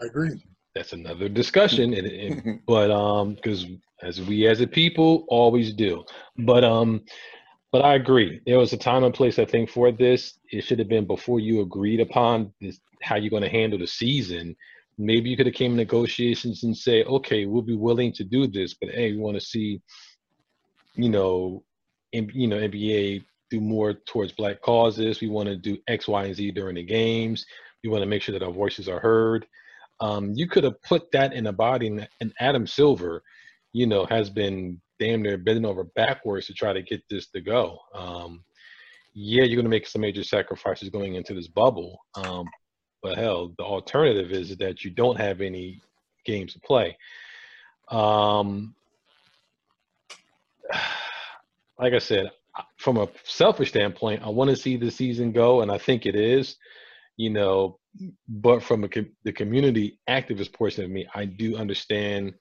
I 0.00 0.06
agree. 0.06 0.42
That's 0.74 0.92
another 0.92 1.28
discussion. 1.28 1.94
and, 1.94 2.06
and 2.06 2.60
but 2.66 2.90
um 2.90 3.34
because 3.34 3.66
as 4.02 4.20
we 4.20 4.46
as 4.46 4.60
a 4.60 4.66
people 4.66 5.24
always 5.28 5.72
do. 5.72 6.04
But 6.38 6.64
um 6.64 7.02
but 7.70 7.84
I 7.84 7.94
agree. 7.94 8.40
There 8.44 8.58
was 8.58 8.74
a 8.74 8.76
time 8.76 9.04
and 9.04 9.14
place 9.14 9.38
I 9.38 9.44
think 9.44 9.70
for 9.70 9.90
this. 9.92 10.38
It 10.50 10.62
should 10.64 10.78
have 10.78 10.88
been 10.88 11.06
before 11.06 11.40
you 11.40 11.62
agreed 11.62 12.00
upon 12.00 12.52
this 12.60 12.80
how 13.02 13.16
you're 13.16 13.30
going 13.30 13.42
to 13.42 13.48
handle 13.48 13.78
the 13.78 13.86
season. 13.86 14.56
Maybe 14.98 15.30
you 15.30 15.36
could 15.36 15.46
have 15.46 15.54
came 15.54 15.76
negotiations 15.76 16.62
and 16.64 16.76
say, 16.76 17.02
okay, 17.04 17.46
we'll 17.46 17.62
be 17.62 17.76
willing 17.76 18.12
to 18.12 18.24
do 18.24 18.46
this, 18.46 18.74
but 18.74 18.90
hey, 18.90 19.12
we 19.12 19.18
want 19.18 19.36
to 19.36 19.40
see, 19.40 19.80
you 20.94 21.08
know, 21.08 21.64
in, 21.64 21.71
you 22.12 22.46
know, 22.46 22.56
NBA 22.56 23.24
do 23.50 23.60
more 23.60 23.94
towards 24.06 24.32
black 24.32 24.60
causes. 24.62 25.20
We 25.20 25.28
want 25.28 25.48
to 25.48 25.56
do 25.56 25.78
X, 25.88 26.08
Y, 26.08 26.24
and 26.24 26.34
Z 26.34 26.52
during 26.52 26.76
the 26.76 26.82
games. 26.82 27.44
We 27.82 27.90
want 27.90 28.02
to 28.02 28.08
make 28.08 28.22
sure 28.22 28.32
that 28.32 28.44
our 28.44 28.52
voices 28.52 28.88
are 28.88 29.00
heard. 29.00 29.46
Um, 30.00 30.32
you 30.34 30.48
could 30.48 30.64
have 30.64 30.82
put 30.82 31.10
that 31.12 31.32
in 31.32 31.46
a 31.46 31.52
body, 31.52 31.86
and 32.20 32.32
Adam 32.40 32.66
Silver, 32.66 33.22
you 33.72 33.86
know, 33.86 34.04
has 34.06 34.30
been 34.30 34.80
damn 34.98 35.22
near 35.22 35.36
bending 35.36 35.64
over 35.64 35.84
backwards 35.84 36.46
to 36.46 36.54
try 36.54 36.72
to 36.72 36.82
get 36.82 37.02
this 37.10 37.28
to 37.28 37.40
go. 37.40 37.78
Um, 37.94 38.44
yeah, 39.14 39.44
you're 39.44 39.56
going 39.56 39.64
to 39.64 39.70
make 39.70 39.86
some 39.86 40.00
major 40.00 40.24
sacrifices 40.24 40.88
going 40.88 41.14
into 41.14 41.34
this 41.34 41.48
bubble. 41.48 41.98
Um, 42.14 42.46
but 43.02 43.18
hell, 43.18 43.52
the 43.58 43.64
alternative 43.64 44.32
is 44.32 44.56
that 44.56 44.84
you 44.84 44.90
don't 44.90 45.18
have 45.18 45.40
any 45.40 45.80
games 46.24 46.54
to 46.54 46.60
play. 46.60 46.96
Um, 47.88 48.74
like 51.78 51.92
I 51.92 51.98
said, 51.98 52.30
from 52.76 52.98
a 52.98 53.08
selfish 53.24 53.70
standpoint, 53.70 54.22
I 54.22 54.28
want 54.28 54.50
to 54.50 54.56
see 54.56 54.76
the 54.76 54.90
season 54.90 55.32
go, 55.32 55.62
and 55.62 55.70
I 55.70 55.78
think 55.78 56.06
it 56.06 56.16
is. 56.16 56.56
You 57.18 57.30
know, 57.30 57.78
but 58.26 58.62
from 58.62 58.84
a, 58.84 58.88
the 59.24 59.32
community 59.32 60.00
activist 60.08 60.52
portion 60.52 60.84
of 60.84 60.90
me, 60.90 61.06
I 61.14 61.26
do 61.26 61.56
understand, 61.56 62.32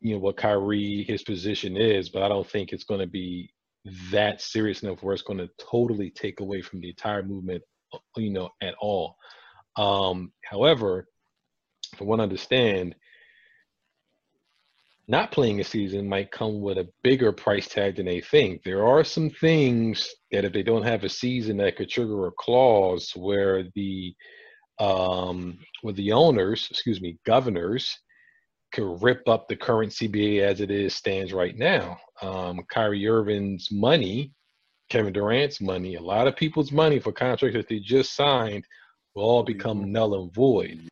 you 0.00 0.14
know, 0.14 0.18
what 0.18 0.36
Kyrie 0.36 1.04
his 1.04 1.22
position 1.22 1.76
is, 1.76 2.08
but 2.08 2.22
I 2.22 2.28
don't 2.28 2.48
think 2.48 2.72
it's 2.72 2.84
going 2.84 3.00
to 3.00 3.06
be 3.06 3.52
that 4.10 4.40
serious 4.40 4.82
enough 4.82 5.02
where 5.02 5.14
it's 5.14 5.22
going 5.22 5.38
to 5.38 5.48
totally 5.58 6.10
take 6.10 6.40
away 6.40 6.62
from 6.62 6.80
the 6.80 6.90
entire 6.90 7.22
movement, 7.22 7.62
you 8.16 8.30
know, 8.30 8.50
at 8.60 8.74
all. 8.80 9.16
Um, 9.76 10.32
however, 10.44 11.06
from 11.96 12.08
what 12.08 12.20
I 12.20 12.24
understand, 12.24 12.94
not 15.10 15.32
playing 15.32 15.58
a 15.58 15.64
season 15.64 16.08
might 16.08 16.30
come 16.30 16.60
with 16.60 16.78
a 16.78 16.88
bigger 17.02 17.32
price 17.32 17.66
tag 17.66 17.96
than 17.96 18.06
they 18.06 18.20
think. 18.20 18.62
There 18.62 18.86
are 18.86 19.02
some 19.02 19.28
things 19.28 20.08
that 20.30 20.44
if 20.44 20.52
they 20.52 20.62
don't 20.62 20.84
have 20.84 21.02
a 21.02 21.08
season 21.08 21.56
that 21.56 21.74
could 21.74 21.90
trigger 21.90 22.28
a 22.28 22.32
clause 22.38 23.10
where 23.16 23.64
the 23.74 24.14
um, 24.78 25.58
where 25.82 25.94
the 25.94 26.12
owners, 26.12 26.68
excuse 26.70 27.00
me, 27.02 27.18
governors, 27.26 27.98
could 28.72 29.02
rip 29.02 29.28
up 29.28 29.48
the 29.48 29.56
current 29.56 29.92
CBA 29.92 30.42
as 30.42 30.60
it 30.60 30.70
is 30.70 30.94
stands 30.94 31.32
right 31.32 31.58
now. 31.58 31.98
Um, 32.22 32.60
Kyrie 32.72 33.08
Irving's 33.08 33.68
money, 33.72 34.32
Kevin 34.90 35.12
Durant's 35.12 35.60
money, 35.60 35.96
a 35.96 36.00
lot 36.00 36.28
of 36.28 36.36
people's 36.36 36.70
money 36.70 37.00
for 37.00 37.10
contracts 37.10 37.56
that 37.56 37.68
they 37.68 37.80
just 37.80 38.14
signed 38.14 38.64
will 39.14 39.24
all 39.24 39.42
become 39.42 39.90
null 39.90 40.22
and 40.22 40.32
void 40.32 40.88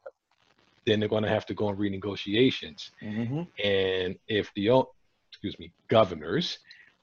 then 0.88 0.98
they're 1.00 1.08
going 1.08 1.22
to 1.22 1.28
have 1.28 1.46
to 1.46 1.54
go 1.54 1.68
on 1.68 1.76
renegotiations. 1.76 2.90
Mm-hmm. 3.02 3.42
And 3.62 4.16
if 4.26 4.50
the 4.56 4.84
excuse 5.30 5.58
me 5.58 5.72
governors 5.88 6.58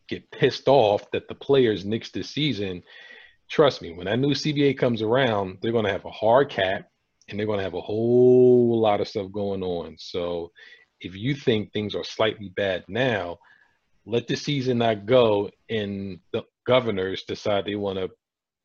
get 0.07 0.29
pissed 0.31 0.67
off 0.67 1.09
that 1.11 1.27
the 1.27 1.35
players 1.35 1.85
nix 1.85 2.11
this 2.11 2.31
season, 2.31 2.83
trust 3.47 3.81
me, 3.81 3.91
when 3.91 4.05
that 4.05 4.19
new 4.19 4.33
CBA 4.33 4.77
comes 4.77 5.01
around, 5.01 5.59
they're 5.61 5.71
going 5.71 5.85
to 5.85 5.91
have 5.91 6.05
a 6.05 6.11
hard 6.11 6.49
cap 6.49 6.89
and 7.29 7.39
they're 7.39 7.45
going 7.45 7.59
to 7.59 7.63
have 7.63 7.75
a 7.75 7.81
whole 7.81 8.79
lot 8.79 9.01
of 9.01 9.07
stuff 9.07 9.31
going 9.31 9.63
on. 9.63 9.95
So 9.99 10.51
if 10.99 11.15
you 11.15 11.35
think 11.35 11.71
things 11.71 11.93
are 11.95 12.03
slightly 12.03 12.49
bad 12.55 12.83
now, 12.87 13.37
let 14.07 14.27
the 14.27 14.35
season 14.35 14.79
not 14.79 15.05
go 15.05 15.49
and 15.69 16.19
the 16.33 16.43
governors 16.65 17.23
decide 17.23 17.65
they 17.65 17.75
want 17.75 17.99
to 17.99 18.09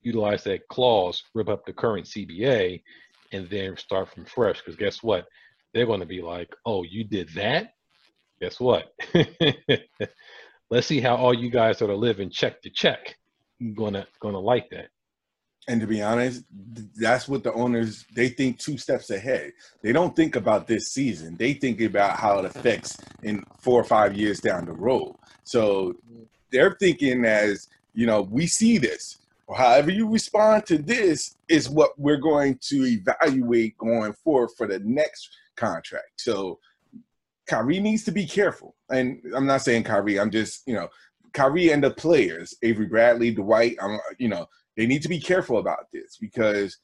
utilize 0.03 0.45
that 0.45 0.67
clause, 0.69 1.23
rip 1.35 1.49
up 1.49 1.67
the 1.67 1.73
current 1.73 2.07
CBA, 2.07 2.83
and 3.33 3.49
then 3.49 3.77
start 3.77 4.13
from 4.13 4.25
fresh. 4.25 4.59
Because 4.59 4.77
guess 4.77 5.03
what? 5.03 5.27
They're 5.73 5.87
going 5.87 6.01
to 6.01 6.07
be 6.07 6.23
like, 6.23 6.53
oh, 6.67 6.83
you 6.83 7.05
did 7.05 7.29
that? 7.35 7.75
Guess 8.41 8.59
what? 8.59 8.93
Let's 10.71 10.87
see 10.87 11.01
how 11.01 11.17
all 11.17 11.35
you 11.35 11.51
guys 11.51 11.79
that 11.79 11.91
are 11.91 11.97
living 11.97 12.31
check 12.31 12.63
to 12.63 12.71
check 12.71 13.17
gonna 13.75 14.07
gonna 14.21 14.39
like 14.39 14.71
that. 14.71 14.89
And 15.69 15.81
to 15.81 15.87
be 15.87 16.03
honest, 16.03 16.45
that's 16.97 17.29
what 17.29 17.45
the 17.45 17.53
owners 17.53 18.05
they 18.15 18.29
think 18.31 18.59
two 18.59 18.79
steps 18.79 19.11
ahead. 19.11 19.53
They 19.83 19.93
don't 19.93 20.17
think 20.17 20.37
about 20.37 20.67
this 20.67 20.93
season. 20.93 21.37
They 21.37 21.53
think 21.53 21.81
about 21.81 22.19
how 22.19 22.39
it 22.39 22.45
affects 22.47 22.97
in 23.23 23.45
four 23.59 23.81
or 23.81 23.85
five 23.85 24.17
years 24.17 24.41
down 24.41 24.65
the 24.65 24.73
road. 24.73 25.17
So 25.45 25.95
they're 26.51 26.77
thinking 26.81 27.25
as 27.25 27.69
you 27.93 28.07
know, 28.07 28.23
we 28.23 28.47
see 28.47 28.79
this 28.79 29.19
or 29.51 29.57
however 29.57 29.91
you 29.91 30.09
respond 30.09 30.65
to 30.65 30.79
this 30.79 31.35
is 31.49 31.69
what 31.69 31.91
we're 31.99 32.21
going 32.21 32.57
to 32.69 32.87
evaluate 32.87 33.77
going 33.79 34.13
forward 34.13 34.51
for 34.57 34.69
the 34.69 34.79
next 34.85 35.29
contract. 35.57 36.13
So 36.19 36.61
Kyrie 37.49 37.81
needs 37.81 38.05
to 38.05 38.13
be 38.13 38.25
careful. 38.25 38.77
And 38.91 39.21
I'm 39.35 39.47
not 39.47 39.63
saying 39.63 39.83
Kyrie, 39.83 40.21
I'm 40.21 40.31
just, 40.31 40.63
you 40.69 40.75
know, 40.75 40.89
Kyrie 41.33 41.73
and 41.73 41.83
the 41.83 41.91
players, 41.91 42.55
Avery 42.63 42.87
Bradley, 42.87 43.33
Dwight, 43.33 43.77
um, 43.81 43.99
you 44.19 44.29
know, 44.29 44.47
they 44.77 44.87
need 44.87 45.03
to 45.03 45.09
be 45.09 45.19
careful 45.19 45.59
about 45.59 45.91
this 45.93 46.17
because 46.17 46.79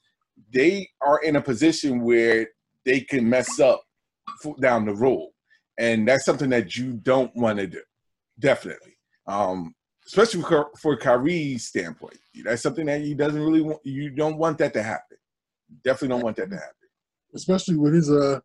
they 0.52 0.88
are 1.02 1.20
in 1.22 1.36
a 1.36 1.40
position 1.40 2.00
where 2.00 2.48
they 2.84 2.98
can 2.98 3.30
mess 3.30 3.60
up 3.60 3.84
down 4.60 4.86
the 4.86 4.94
road. 4.94 5.30
And 5.78 6.08
that's 6.08 6.24
something 6.24 6.50
that 6.50 6.76
you 6.76 6.94
don't 6.94 7.30
want 7.36 7.60
to 7.60 7.68
do. 7.68 7.82
Definitely. 8.40 8.96
Um, 9.28 9.75
especially 10.06 10.42
for, 10.42 10.70
for 10.78 10.96
Kyrie's 10.96 11.66
standpoint. 11.66 12.18
That's 12.44 12.62
something 12.62 12.86
that 12.86 13.00
he 13.00 13.14
doesn't 13.14 13.40
really 13.42 13.60
want. 13.62 13.80
You 13.84 14.10
don't 14.10 14.38
want 14.38 14.58
that 14.58 14.72
to 14.74 14.82
happen. 14.82 15.18
Definitely 15.84 16.08
don't 16.08 16.24
want 16.24 16.36
that 16.36 16.50
to 16.50 16.56
happen. 16.56 16.74
Especially 17.34 17.76
with 17.76 17.94
his 17.94 18.10
uh 18.10 18.40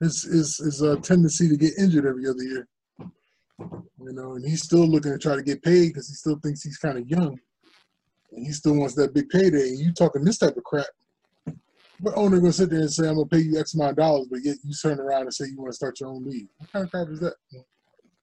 his 0.00 0.22
his 0.22 0.58
his 0.58 0.82
uh, 0.82 0.96
tendency 1.02 1.48
to 1.48 1.56
get 1.56 1.72
injured 1.78 2.06
every 2.06 2.28
other 2.28 2.42
year. 2.42 2.68
You 3.58 4.12
know, 4.12 4.34
and 4.34 4.46
he's 4.48 4.62
still 4.62 4.86
looking 4.86 5.12
to 5.12 5.18
try 5.18 5.36
to 5.36 5.42
get 5.42 5.62
paid 5.62 5.88
because 5.88 6.08
he 6.08 6.14
still 6.14 6.38
thinks 6.42 6.62
he's 6.62 6.78
kind 6.78 6.98
of 6.98 7.06
young. 7.08 7.38
and 8.32 8.46
he 8.46 8.52
still 8.52 8.74
wants 8.74 8.94
that 8.94 9.14
big 9.14 9.28
payday, 9.28 9.68
and 9.68 9.78
you 9.78 9.92
talking 9.92 10.24
this 10.24 10.38
type 10.38 10.56
of 10.56 10.64
crap, 10.64 10.86
what 12.00 12.16
owner 12.16 12.38
gonna 12.38 12.52
sit 12.52 12.70
there 12.70 12.80
and 12.80 12.90
say 12.90 13.08
I'm 13.08 13.14
gonna 13.14 13.26
pay 13.26 13.40
you 13.40 13.58
X 13.58 13.74
amount 13.74 13.90
of 13.90 13.96
dollars, 13.96 14.28
but 14.30 14.40
yet 14.42 14.56
you 14.64 14.72
turn 14.74 14.98
around 14.98 15.22
and 15.22 15.34
say 15.34 15.46
you 15.46 15.58
want 15.58 15.70
to 15.70 15.76
start 15.76 16.00
your 16.00 16.08
own 16.08 16.24
league? 16.24 16.48
What 16.58 16.72
kind 16.72 16.84
of 16.84 16.90
crap 16.90 17.08
is 17.08 17.20
that? 17.20 17.34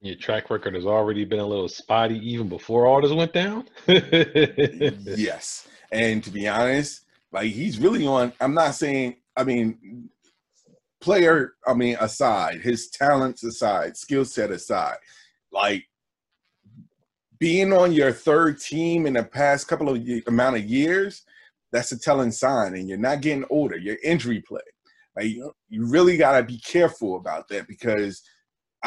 Your 0.01 0.15
track 0.15 0.49
record 0.49 0.75
has 0.75 0.85
already 0.85 1.25
been 1.25 1.39
a 1.39 1.45
little 1.45 1.67
spotty 1.67 2.19
even 2.29 2.47
before 2.47 2.85
all 2.85 3.01
this 3.01 3.11
went 3.11 3.33
down. 3.33 3.67
yes, 3.87 5.67
and 5.91 6.23
to 6.23 6.29
be 6.29 6.47
honest, 6.47 7.05
like 7.31 7.51
he's 7.51 7.79
really 7.79 8.05
on. 8.05 8.31
I'm 8.39 8.53
not 8.53 8.75
saying. 8.75 9.17
I 9.35 9.43
mean, 9.43 10.09
player. 11.01 11.53
I 11.65 11.73
mean, 11.73 11.97
aside, 11.99 12.61
his 12.61 12.89
talents 12.89 13.43
aside, 13.43 13.97
skill 13.97 14.23
set 14.23 14.51
aside, 14.51 14.97
like 15.51 15.85
being 17.39 17.73
on 17.73 17.91
your 17.91 18.11
third 18.11 18.59
team 18.59 19.05
in 19.05 19.13
the 19.13 19.23
past 19.23 19.67
couple 19.67 19.89
of 19.89 20.07
amount 20.27 20.57
of 20.57 20.65
years, 20.65 21.23
that's 21.71 21.91
a 21.91 21.99
telling 21.99 22.31
sign. 22.31 22.75
And 22.75 22.87
you're 22.87 22.97
not 22.97 23.21
getting 23.21 23.45
older. 23.49 23.77
You're 23.77 23.97
injury 24.03 24.41
play. 24.41 24.61
Like 25.15 25.27
you 25.27 25.85
really 25.85 26.17
got 26.17 26.37
to 26.37 26.43
be 26.43 26.59
careful 26.59 27.17
about 27.17 27.47
that 27.49 27.67
because, 27.67 28.21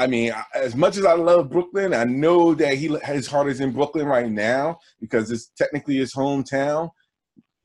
I 0.00 0.06
mean, 0.06 0.32
as 0.54 0.74
much 0.74 0.96
as 0.96 1.04
I 1.04 1.12
love 1.12 1.50
Brooklyn, 1.50 1.92
I 1.92 2.04
know 2.04 2.54
that 2.54 2.74
he 2.78 2.88
his 3.04 3.26
heart 3.26 3.48
is 3.48 3.60
in 3.60 3.70
Brooklyn 3.70 4.06
right 4.06 4.30
now 4.30 4.78
because 4.98 5.30
it's 5.30 5.48
technically 5.58 5.98
his 5.98 6.14
hometown. 6.14 6.88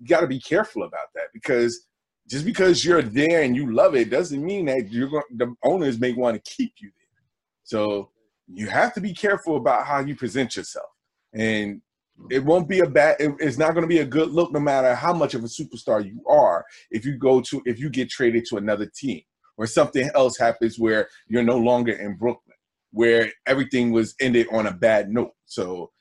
You 0.02 0.08
got 0.08 0.20
to 0.20 0.28
be 0.28 0.42
careful 0.42 0.84
about 0.84 1.14
that 1.16 1.28
because 1.34 1.88
just 2.28 2.44
because 2.44 2.84
you're 2.84 3.02
there 3.02 3.44
and 3.44 3.56
you 3.56 3.74
love 3.74 3.96
it 3.96 4.10
doesn't 4.10 4.44
mean 4.44 4.66
that 4.66 4.92
you're 4.92 5.08
going. 5.08 5.24
The 5.34 5.56
owners 5.64 5.98
may 5.98 6.12
want 6.12 6.36
to 6.36 6.52
keep 6.52 6.74
you 6.82 6.92
there. 6.98 7.24
So 7.64 8.10
you 8.54 8.68
have 8.68 8.94
to 8.96 9.02
be 9.02 9.14
careful 9.14 9.56
about 9.56 9.86
how 9.86 10.00
you 10.00 10.14
present 10.14 10.58
yourself. 10.58 10.90
And 11.34 11.82
it 12.30 12.44
won't 12.44 12.68
be 12.68 12.80
a 12.80 12.90
bad 12.90 13.16
it, 13.18 13.34
it's 13.40 13.58
not 13.58 13.74
going 13.74 13.84
to 13.84 13.88
be 13.88 14.00
a 14.00 14.06
good 14.06 14.32
look 14.32 14.52
no 14.52 14.60
matter 14.60 14.94
how 14.94 15.14
much 15.14 15.36
of 15.36 15.44
a 15.46 15.48
superstar 15.48 16.06
you 16.06 16.22
are 16.28 16.66
if 16.92 17.06
you 17.06 17.18
go 17.18 17.40
to 17.40 17.62
if 17.66 17.80
you 17.80 17.90
get 17.90 18.10
traded 18.10 18.46
to 18.46 18.58
another 18.58 18.86
team 18.86 19.22
or 19.58 19.68
something 19.68 20.10
else 20.16 20.38
happens 20.38 20.78
where 20.78 21.08
you're 21.28 21.44
no 21.44 21.58
longer 21.58 21.94
in 21.94 22.16
Brooklyn 22.16 22.56
where 22.96 23.30
everything 23.46 23.92
was 23.92 24.16
ended 24.22 24.48
on 24.54 24.68
a 24.68 24.72
bad 24.72 25.10
note. 25.10 25.34
So 25.46 25.92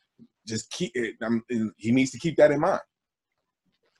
just 0.47 0.71
keep 0.71 0.93
it 0.95 1.17
I'm, 1.21 1.43
he 1.77 1.91
needs 1.91 2.13
to 2.13 2.21
keep 2.21 2.37
that 2.37 2.53
in 2.53 2.61
mind. 2.61 2.81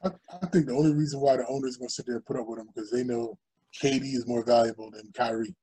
I, 0.05 0.11
I 0.41 0.47
think 0.47 0.67
the 0.67 0.75
only 0.75 0.95
reason 0.95 1.19
why 1.19 1.37
the 1.37 1.47
owners 1.49 1.77
going 1.77 1.89
to 1.89 1.93
sit 1.93 2.07
there 2.07 2.17
and 2.17 2.25
put 2.25 2.39
up 2.39 2.47
with 2.47 2.61
him 2.61 2.69
because 2.73 2.93
they 2.93 3.03
know 3.03 3.37
KD 3.83 4.15
is 4.15 4.29
more 4.29 4.45
valuable 4.45 4.93
than 4.93 5.11
Kyrie. 5.13 5.57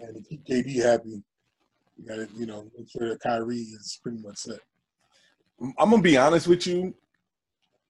And 0.00 0.14
to 0.16 0.22
keep 0.22 0.46
KD 0.46 0.82
happy, 0.82 1.22
you 1.98 2.08
got 2.08 2.14
to, 2.14 2.28
you 2.34 2.46
know, 2.46 2.66
make 2.78 2.88
sure 2.88 3.10
that 3.10 3.20
Kyrie 3.20 3.56
is 3.56 4.00
pretty 4.02 4.18
much 4.22 4.38
set. 4.38 4.60
I'm 5.78 5.90
gonna 5.90 6.00
be 6.00 6.16
honest 6.16 6.48
with 6.48 6.66
you. 6.66 6.94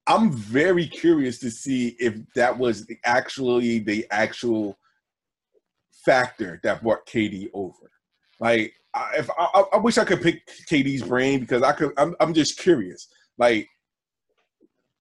I'm 0.09 0.33
very 0.33 0.89
curious 0.89 1.39
to 1.39 1.51
see 1.51 1.97
if 2.01 2.17
that 2.35 2.59
was 2.59 2.87
actually 3.05 3.79
the 3.79 4.05
actual 4.11 4.77
factor 6.05 6.61
that 6.63 6.83
brought 6.83 7.07
KD 7.07 7.49
over. 7.55 7.91
Like, 8.41 8.75
if 9.17 9.31
I, 9.39 9.65
I, 9.73 9.77
wish 9.79 9.99
I 9.99 10.05
could 10.05 10.21
pick 10.21 10.47
KD's 10.69 11.03
brain 11.03 11.41
because 11.41 11.63
I 11.63 11.73
could. 11.73 11.93
I'm, 11.97 12.15
I'm 12.21 12.35
just 12.35 12.59
curious. 12.59 13.09
Like, 13.39 13.69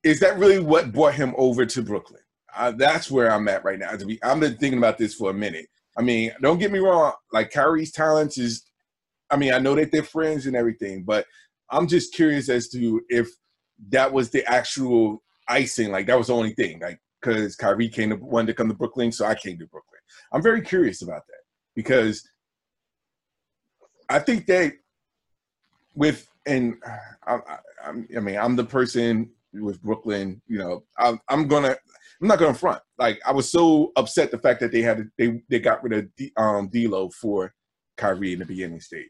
is 0.03 0.19
that 0.21 0.37
really 0.37 0.59
what 0.59 0.93
brought 0.93 1.15
him 1.15 1.33
over 1.37 1.65
to 1.65 1.81
Brooklyn? 1.81 2.21
That's 2.77 3.11
where 3.11 3.31
I'm 3.31 3.47
at 3.47 3.63
right 3.63 3.79
now. 3.79 3.91
To 3.91 4.05
be, 4.05 4.21
I've 4.23 4.39
been 4.39 4.57
thinking 4.57 4.77
about 4.77 4.97
this 4.97 5.13
for 5.13 5.29
a 5.29 5.33
minute. 5.33 5.67
I 5.97 6.01
mean, 6.01 6.31
don't 6.41 6.59
get 6.59 6.71
me 6.71 6.79
wrong. 6.79 7.13
Like 7.33 7.51
Kyrie's 7.51 7.91
talents 7.91 8.37
is 8.37 8.63
I 9.31 9.37
mean, 9.37 9.53
I 9.53 9.59
know 9.59 9.75
that 9.75 9.91
they're 9.91 10.03
friends 10.03 10.45
and 10.45 10.55
everything, 10.55 11.03
but 11.03 11.25
I'm 11.71 11.87
just 11.87 12.13
curious 12.13 12.49
as 12.49 12.67
to 12.69 13.01
if 13.09 13.29
that 13.89 14.11
was 14.11 14.29
the 14.29 14.45
actual 14.45 15.23
icing. 15.47 15.91
Like 15.91 16.05
that 16.07 16.17
was 16.17 16.27
the 16.27 16.35
only 16.35 16.53
thing. 16.53 16.79
Like 16.79 16.99
because 17.21 17.55
Kyrie 17.55 17.89
came 17.89 18.09
to 18.09 18.17
wanted 18.17 18.47
to 18.47 18.53
come 18.53 18.67
to 18.67 18.73
Brooklyn, 18.73 19.11
so 19.11 19.25
I 19.25 19.35
came 19.35 19.57
to 19.57 19.67
Brooklyn. 19.67 20.00
I'm 20.31 20.41
very 20.41 20.61
curious 20.61 21.01
about 21.01 21.25
that 21.27 21.41
because 21.75 22.27
I 24.09 24.19
think 24.19 24.45
that 24.47 24.73
with 25.95 26.27
and 26.45 26.75
I, 27.25 27.35
I, 27.35 27.57
I 27.89 28.19
mean 28.19 28.37
I'm 28.37 28.55
the 28.55 28.63
person 28.63 29.29
with 29.53 29.81
Brooklyn. 29.81 30.41
You 30.47 30.59
know, 30.59 30.83
I, 30.97 31.17
I'm 31.29 31.47
gonna 31.47 31.75
I'm 32.21 32.27
not 32.27 32.39
gonna 32.39 32.53
front. 32.53 32.81
Like 32.97 33.19
I 33.25 33.31
was 33.31 33.51
so 33.51 33.91
upset 33.95 34.31
the 34.31 34.37
fact 34.37 34.59
that 34.61 34.71
they 34.71 34.81
had 34.81 35.09
they 35.17 35.41
they 35.49 35.59
got 35.59 35.83
rid 35.83 35.93
of 35.93 36.15
D, 36.15 36.31
um 36.37 36.69
D'Lo 36.69 37.09
for 37.09 37.53
Kyrie 37.97 38.33
in 38.33 38.39
the 38.39 38.45
beginning 38.45 38.79
stage. 38.79 39.07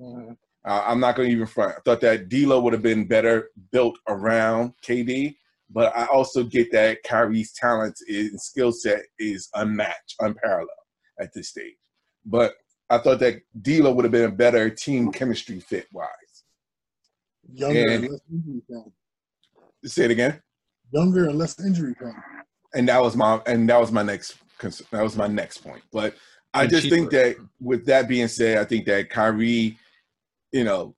Mm-hmm. 0.00 0.32
Uh, 0.66 0.82
I'm 0.86 0.98
not 0.98 1.14
to 1.16 1.22
even 1.24 1.46
front. 1.46 1.74
I 1.76 1.80
thought 1.84 2.00
that 2.00 2.30
D'Lo 2.30 2.60
would 2.60 2.72
have 2.72 2.82
been 2.82 3.06
better 3.06 3.50
built 3.70 3.98
around 4.08 4.72
KD, 4.82 5.36
but 5.70 5.96
I 5.96 6.06
also 6.06 6.44
get 6.44 6.70
that 6.72 7.02
Kyrie's 7.04 7.52
talent 7.52 7.96
and 8.08 8.40
skill 8.40 8.72
set 8.72 9.02
is 9.18 9.48
unmatched, 9.54 10.14
unparalleled 10.20 10.68
at 11.20 11.32
this 11.34 11.48
stage. 11.48 11.74
But 12.24 12.54
I 12.90 12.98
thought 12.98 13.20
that 13.20 13.40
D'Lo 13.60 13.92
would 13.92 14.04
have 14.04 14.12
been 14.12 14.24
a 14.24 14.32
better 14.32 14.70
team 14.70 15.10
chemistry 15.10 15.60
fit 15.60 15.86
wise. 15.92 16.08
Younger 17.52 17.80
and, 17.80 17.90
and 17.90 18.12
less 18.12 18.20
injury 18.30 18.62
prone. 18.68 18.92
Say 19.84 20.04
it 20.04 20.10
again. 20.10 20.42
Younger 20.92 21.28
and 21.28 21.38
less 21.38 21.58
injury 21.60 21.94
prone. 21.94 22.14
And 22.74 22.88
that 22.88 23.02
was 23.02 23.16
my 23.16 23.40
and 23.46 23.68
that 23.68 23.80
was 23.80 23.92
my 23.92 24.02
next 24.02 24.36
that 24.60 25.02
was 25.02 25.16
my 25.16 25.26
next 25.26 25.58
point. 25.58 25.82
But 25.92 26.14
I 26.52 26.66
just 26.66 26.84
cheaper. 26.84 26.96
think 26.96 27.10
that 27.10 27.36
with 27.60 27.86
that 27.86 28.08
being 28.08 28.28
said, 28.28 28.58
I 28.58 28.64
think 28.64 28.86
that 28.86 29.10
Kyrie, 29.10 29.76
you 30.52 30.64
know, 30.64 30.94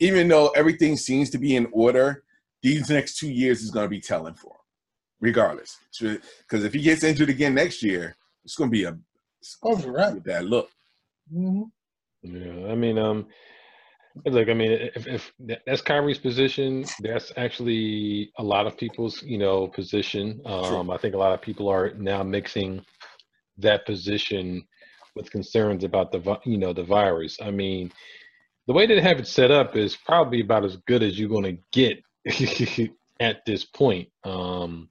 even 0.00 0.28
though 0.28 0.48
everything 0.48 0.96
seems 0.96 1.30
to 1.30 1.38
be 1.38 1.56
in 1.56 1.68
order, 1.72 2.24
these 2.66 2.90
next 2.90 3.18
two 3.18 3.30
years 3.30 3.62
is 3.62 3.70
going 3.70 3.84
to 3.84 3.90
be 3.90 4.00
telling 4.00 4.34
for 4.34 4.52
him, 4.52 4.60
regardless. 5.20 5.78
Because 6.00 6.64
if 6.64 6.72
he 6.72 6.80
gets 6.80 7.04
injured 7.04 7.30
again 7.30 7.54
next 7.54 7.82
year, 7.82 8.16
it's 8.44 8.56
going 8.56 8.70
to 8.70 8.72
be 8.72 8.84
a, 8.84 8.98
over, 9.62 9.92
right? 9.92 10.16
a 10.16 10.20
bad 10.20 10.46
look. 10.46 10.68
Mm-hmm. 11.32 11.62
Yeah, 12.22 12.72
I 12.72 12.74
mean, 12.74 12.98
um, 12.98 13.26
look, 14.24 14.48
I 14.48 14.54
mean, 14.54 14.72
if, 14.72 15.06
if 15.06 15.32
that's 15.64 15.80
Kyrie's 15.80 16.18
position, 16.18 16.84
that's 17.00 17.30
actually 17.36 18.32
a 18.38 18.42
lot 18.42 18.66
of 18.66 18.76
people's, 18.76 19.22
you 19.22 19.38
know, 19.38 19.68
position. 19.68 20.40
Um, 20.44 20.90
I 20.90 20.96
think 20.96 21.14
a 21.14 21.18
lot 21.18 21.34
of 21.34 21.40
people 21.40 21.68
are 21.68 21.94
now 21.94 22.24
mixing 22.24 22.84
that 23.58 23.86
position 23.86 24.66
with 25.14 25.30
concerns 25.30 25.84
about 25.84 26.10
the 26.10 26.38
you 26.44 26.58
know 26.58 26.72
the 26.72 26.82
virus. 26.82 27.38
I 27.40 27.50
mean, 27.50 27.92
the 28.66 28.72
way 28.72 28.86
they 28.86 29.00
have 29.00 29.20
it 29.20 29.28
set 29.28 29.50
up 29.52 29.76
is 29.76 29.96
probably 29.96 30.40
about 30.40 30.64
as 30.64 30.76
good 30.88 31.02
as 31.04 31.18
you're 31.18 31.28
going 31.28 31.56
to 31.56 31.62
get 31.72 32.02
at 33.20 33.44
this 33.46 33.64
point. 33.64 34.08
Um, 34.24 34.88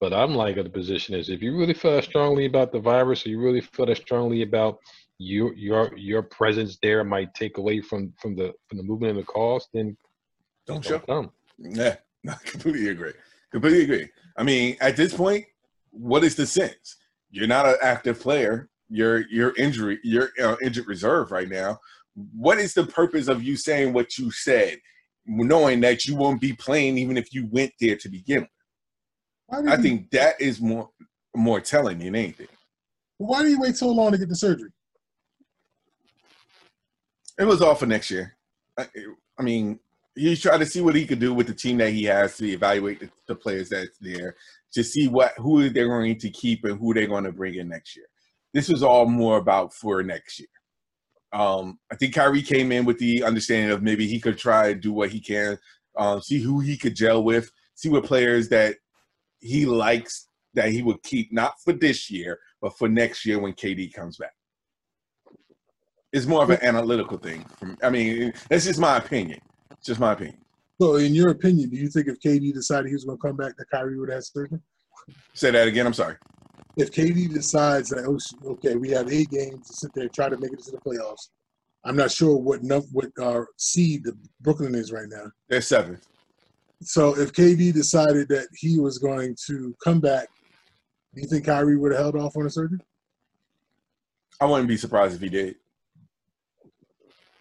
but 0.00 0.12
I'm 0.12 0.34
like 0.34 0.56
the 0.56 0.68
position 0.68 1.14
is 1.14 1.30
if 1.30 1.42
you 1.42 1.56
really 1.56 1.74
feel 1.74 2.00
strongly 2.02 2.46
about 2.46 2.72
the 2.72 2.80
virus, 2.80 3.24
or 3.24 3.30
you 3.30 3.40
really 3.40 3.60
feel 3.60 3.86
that 3.86 3.96
strongly 3.96 4.42
about 4.42 4.78
your 5.18 5.54
your 5.54 5.96
your 5.96 6.22
presence 6.22 6.78
there 6.82 7.02
might 7.02 7.32
take 7.34 7.56
away 7.56 7.80
from 7.80 8.12
from 8.20 8.36
the 8.36 8.52
from 8.68 8.78
the 8.78 8.84
movement 8.84 9.10
and 9.10 9.20
the 9.20 9.24
cause, 9.24 9.68
then 9.72 9.96
don't, 10.66 10.82
don't 10.82 10.84
show. 10.84 10.98
Come. 10.98 11.30
Yeah, 11.58 11.96
I 12.28 12.34
completely 12.44 12.88
agree. 12.88 13.12
Completely 13.50 13.84
agree. 13.84 14.08
I 14.36 14.42
mean, 14.42 14.76
at 14.80 14.96
this 14.96 15.14
point, 15.14 15.46
what 15.90 16.24
is 16.24 16.34
the 16.34 16.46
sense? 16.46 16.96
you're 17.30 17.46
not 17.46 17.66
an 17.66 17.76
active 17.82 18.20
player. 18.20 18.68
You're 18.88 19.28
you're 19.28 19.54
injury 19.56 19.98
you're 20.02 20.30
uh, 20.42 20.56
injured 20.62 20.86
reserve 20.86 21.30
right 21.30 21.48
now. 21.48 21.78
What 22.34 22.58
is 22.58 22.72
the 22.72 22.86
purpose 22.86 23.28
of 23.28 23.42
you 23.42 23.56
saying 23.56 23.92
what 23.92 24.16
you 24.16 24.30
said, 24.30 24.78
knowing 25.26 25.80
that 25.80 26.06
you 26.06 26.16
won't 26.16 26.40
be 26.40 26.52
playing 26.52 26.98
even 26.98 27.16
if 27.16 27.34
you 27.34 27.46
went 27.50 27.72
there 27.80 27.96
to 27.96 28.08
begin 28.08 28.42
with? 28.42 29.68
I 29.68 29.76
think 29.76 30.10
that 30.10 30.40
is 30.40 30.60
more 30.60 30.90
more 31.34 31.60
telling 31.60 31.98
than 31.98 32.14
anything. 32.14 32.48
Why 33.18 33.42
did 33.42 33.50
you 33.50 33.60
wait 33.60 33.76
so 33.76 33.88
long 33.88 34.12
to 34.12 34.18
get 34.18 34.28
the 34.28 34.36
surgery? 34.36 34.70
It 37.38 37.44
was 37.44 37.62
all 37.62 37.74
for 37.74 37.86
next 37.86 38.10
year. 38.10 38.36
I, 38.78 38.86
I 39.38 39.42
mean, 39.42 39.78
he's 40.14 40.40
trying 40.40 40.60
to 40.60 40.66
see 40.66 40.80
what 40.80 40.94
he 40.94 41.06
could 41.06 41.18
do 41.18 41.34
with 41.34 41.46
the 41.46 41.54
team 41.54 41.78
that 41.78 41.90
he 41.90 42.04
has 42.04 42.36
to 42.38 42.48
evaluate 42.48 43.00
the, 43.00 43.10
the 43.28 43.34
players 43.34 43.68
that's 43.68 43.98
there 44.00 44.36
to 44.72 44.82
see 44.82 45.08
what 45.08 45.32
who 45.36 45.68
they're 45.68 45.88
going 45.88 46.18
to 46.18 46.30
keep 46.30 46.64
and 46.64 46.78
who 46.78 46.94
they're 46.94 47.06
going 47.06 47.24
to 47.24 47.32
bring 47.32 47.54
in 47.54 47.68
next 47.68 47.96
year. 47.96 48.06
This 48.52 48.68
was 48.68 48.82
all 48.82 49.06
more 49.06 49.36
about 49.36 49.74
for 49.74 50.02
next 50.02 50.38
year. 50.38 50.48
Um, 51.36 51.78
I 51.92 51.96
think 51.96 52.14
Kyrie 52.14 52.40
came 52.40 52.72
in 52.72 52.86
with 52.86 52.98
the 52.98 53.22
understanding 53.22 53.70
of 53.70 53.82
maybe 53.82 54.06
he 54.06 54.18
could 54.18 54.38
try 54.38 54.72
do 54.72 54.90
what 54.90 55.10
he 55.10 55.20
can, 55.20 55.58
um, 55.98 56.22
see 56.22 56.40
who 56.40 56.60
he 56.60 56.78
could 56.78 56.96
gel 56.96 57.22
with, 57.22 57.50
see 57.74 57.90
what 57.90 58.04
players 58.04 58.48
that 58.48 58.76
he 59.40 59.66
likes 59.66 60.28
that 60.54 60.70
he 60.70 60.82
would 60.82 61.02
keep, 61.02 61.30
not 61.34 61.60
for 61.62 61.74
this 61.74 62.10
year, 62.10 62.38
but 62.62 62.78
for 62.78 62.88
next 62.88 63.26
year 63.26 63.38
when 63.38 63.52
KD 63.52 63.92
comes 63.92 64.16
back. 64.16 64.32
It's 66.10 66.24
more 66.24 66.42
of 66.42 66.48
an 66.48 66.62
analytical 66.62 67.18
thing. 67.18 67.44
From, 67.58 67.76
I 67.82 67.90
mean, 67.90 68.32
that's 68.48 68.64
just 68.64 68.80
my 68.80 68.96
opinion. 68.96 69.40
It's 69.72 69.88
just 69.88 70.00
my 70.00 70.12
opinion. 70.12 70.38
So, 70.80 70.96
in 70.96 71.14
your 71.14 71.28
opinion, 71.28 71.68
do 71.68 71.76
you 71.76 71.88
think 71.88 72.08
if 72.08 72.18
KD 72.18 72.54
decided 72.54 72.86
he 72.86 72.94
was 72.94 73.04
going 73.04 73.18
to 73.18 73.22
come 73.22 73.36
back, 73.36 73.58
that 73.58 73.68
Kyrie 73.70 73.98
would 73.98 74.10
have 74.10 74.24
surgery? 74.24 74.60
Say 75.34 75.50
that 75.50 75.68
again. 75.68 75.86
I'm 75.86 75.92
sorry. 75.92 76.16
If 76.76 76.90
KD 76.90 77.32
decides 77.32 77.88
that 77.90 78.04
oh, 78.06 78.50
okay, 78.52 78.76
we 78.76 78.90
have 78.90 79.10
eight 79.10 79.30
games 79.30 79.68
to 79.68 79.72
sit 79.74 79.90
there 79.94 80.04
and 80.04 80.12
try 80.12 80.28
to 80.28 80.36
make 80.36 80.52
it 80.52 80.62
to 80.64 80.70
the 80.70 80.78
playoffs, 80.78 81.28
I'm 81.84 81.96
not 81.96 82.10
sure 82.10 82.36
what 82.36 82.60
what 82.92 83.08
uh, 83.20 83.44
seed 83.56 84.04
the 84.04 84.16
Brooklyn 84.40 84.74
is 84.74 84.92
right 84.92 85.08
now. 85.08 85.30
They're 85.48 85.60
seventh. 85.62 86.06
So 86.82 87.18
if 87.18 87.32
KD 87.32 87.72
decided 87.72 88.28
that 88.28 88.48
he 88.54 88.78
was 88.78 88.98
going 88.98 89.36
to 89.46 89.74
come 89.82 90.00
back, 90.00 90.28
do 91.14 91.22
you 91.22 91.28
think 91.28 91.46
Kyrie 91.46 91.78
would 91.78 91.92
have 91.92 92.00
held 92.00 92.16
off 92.16 92.36
on 92.36 92.44
a 92.44 92.50
surgery? 92.50 92.80
I 94.40 94.44
wouldn't 94.44 94.68
be 94.68 94.76
surprised 94.76 95.14
if 95.14 95.22
he 95.22 95.30
did. 95.30 95.56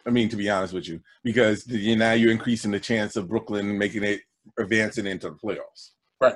I 0.08 0.12
mean, 0.12 0.30
to 0.30 0.38
be 0.38 0.50
honest 0.50 0.74
with 0.74 0.88
you, 0.88 1.02
because 1.24 1.68
you 1.68 1.96
now 1.96 2.14
you're 2.14 2.32
increasing 2.32 2.72
the 2.72 2.80
chance 2.80 3.16
of 3.16 3.28
Brooklyn 3.28 3.78
making 3.78 4.04
it 4.04 4.22
advancing 4.58 5.08
into 5.08 5.30
the 5.30 5.36
playoffs. 5.36 5.92
Right. 6.22 6.36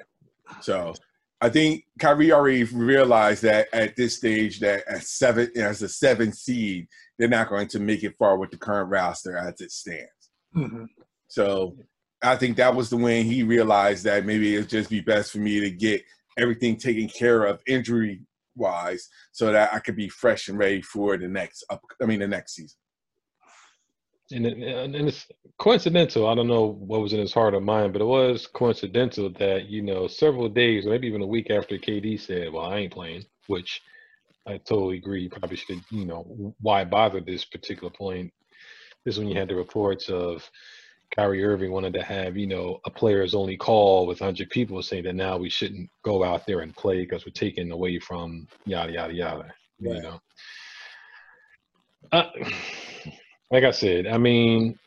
So 0.62 0.94
I 1.42 1.50
think 1.50 1.86
Kyrie 2.00 2.34
already 2.34 2.66
realized 2.66 3.44
that 3.44 3.68
at 3.72 3.96
this 3.96 4.18
stage 4.18 4.60
that 4.60 4.84
at 4.88 5.04
seven 5.04 5.50
as 5.56 5.82
a 5.82 5.88
seven 5.88 6.34
seed, 6.34 6.88
they're 7.18 7.30
not 7.30 7.50
going 7.50 7.68
to 7.70 7.80
make 7.80 8.04
it 8.04 8.18
far 8.18 8.38
with 8.38 8.52
the 8.52 8.58
current 8.58 8.90
roster 8.90 9.38
as 9.38 9.62
it 9.62 9.72
stands. 9.72 10.10
Mm-hmm. 10.56 10.86
So 11.28 11.78
I 12.22 12.36
think 12.36 12.58
that 12.58 12.76
was 12.76 12.90
the 12.90 12.98
when 12.98 13.26
he 13.26 13.44
realized 13.44 14.04
that 14.04 14.26
maybe 14.26 14.56
it'd 14.56 14.70
just 14.70 14.90
be 14.90 15.00
best 15.00 15.32
for 15.32 15.38
me 15.38 15.62
to 15.62 15.72
get 15.72 16.04
everything 16.38 16.76
taken 16.76 17.08
care 17.08 17.46
of 17.46 17.62
injury 17.68 18.22
wise 18.56 19.08
so 19.32 19.52
that 19.52 19.74
I 19.74 19.80
could 19.80 19.96
be 19.96 20.10
fresh 20.10 20.50
and 20.50 20.58
ready 20.58 20.82
for 20.82 21.18
the 21.18 21.28
next 21.28 21.64
up 21.70 21.82
I 22.02 22.06
mean 22.06 22.20
the 22.20 22.28
next 22.28 22.56
season. 22.56 22.78
And, 24.32 24.46
it, 24.46 24.58
and 24.60 24.96
it's 24.96 25.28
coincidental. 25.58 26.28
I 26.28 26.36
don't 26.36 26.48
know 26.48 26.66
what 26.66 27.02
was 27.02 27.14
in 27.14 27.20
his 27.20 27.34
heart 27.34 27.56
or 27.56 27.62
mind, 27.62 27.94
but 27.94 28.02
it 28.02 28.06
was 28.06 28.48
coincidental 28.48 29.32
that 29.40 29.70
you 29.70 29.82
know 29.82 30.08
several 30.08 30.48
days, 30.50 30.86
maybe 30.86 31.08
even 31.08 31.22
a 31.22 31.28
week 31.28 31.50
after 31.50 31.78
KD 31.78 32.20
said, 32.20 32.54
"Well, 32.54 32.66
I 32.66 32.78
ain't 32.78 32.94
playing," 32.94 33.26
which 33.48 33.82
I 34.48 34.58
totally 34.58 34.98
agree. 34.98 35.24
You 35.24 35.30
probably 35.30 35.58
should, 35.58 35.82
you 35.92 36.06
know, 36.06 36.56
why 36.62 36.84
bother 36.86 37.22
this 37.22 37.46
particular 37.46 37.92
point? 37.92 38.32
This 39.06 39.16
is 39.16 39.20
when 39.20 39.28
you 39.28 39.38
had 39.38 39.48
the 39.48 39.56
reports 39.56 40.10
of 40.10 40.50
Kyrie 41.16 41.44
Irving 41.44 41.72
wanted 41.72 41.94
to 41.94 42.04
have, 42.04 42.38
you 42.38 42.48
know, 42.48 42.80
a 42.86 42.90
players 42.90 43.34
only 43.34 43.58
call 43.58 44.06
with 44.06 44.22
100 44.22 44.50
people 44.50 44.82
saying 44.82 45.04
that 45.04 45.16
now 45.16 45.38
we 45.38 45.50
shouldn't 45.50 45.90
go 46.04 46.24
out 46.24 46.46
there 46.46 46.60
and 46.62 46.76
play 46.76 47.02
because 47.02 47.26
we're 47.26 47.32
taking 47.32 47.72
away 47.72 48.00
from 48.00 48.48
yada, 48.66 48.94
yada, 48.94 49.14
yada, 49.14 49.54
you 49.80 50.02
know. 50.02 50.20
Uh, 52.12 52.30
like 53.52 53.64
I 53.64 53.72
said, 53.72 54.08
I 54.08 54.18
mean, 54.18 54.78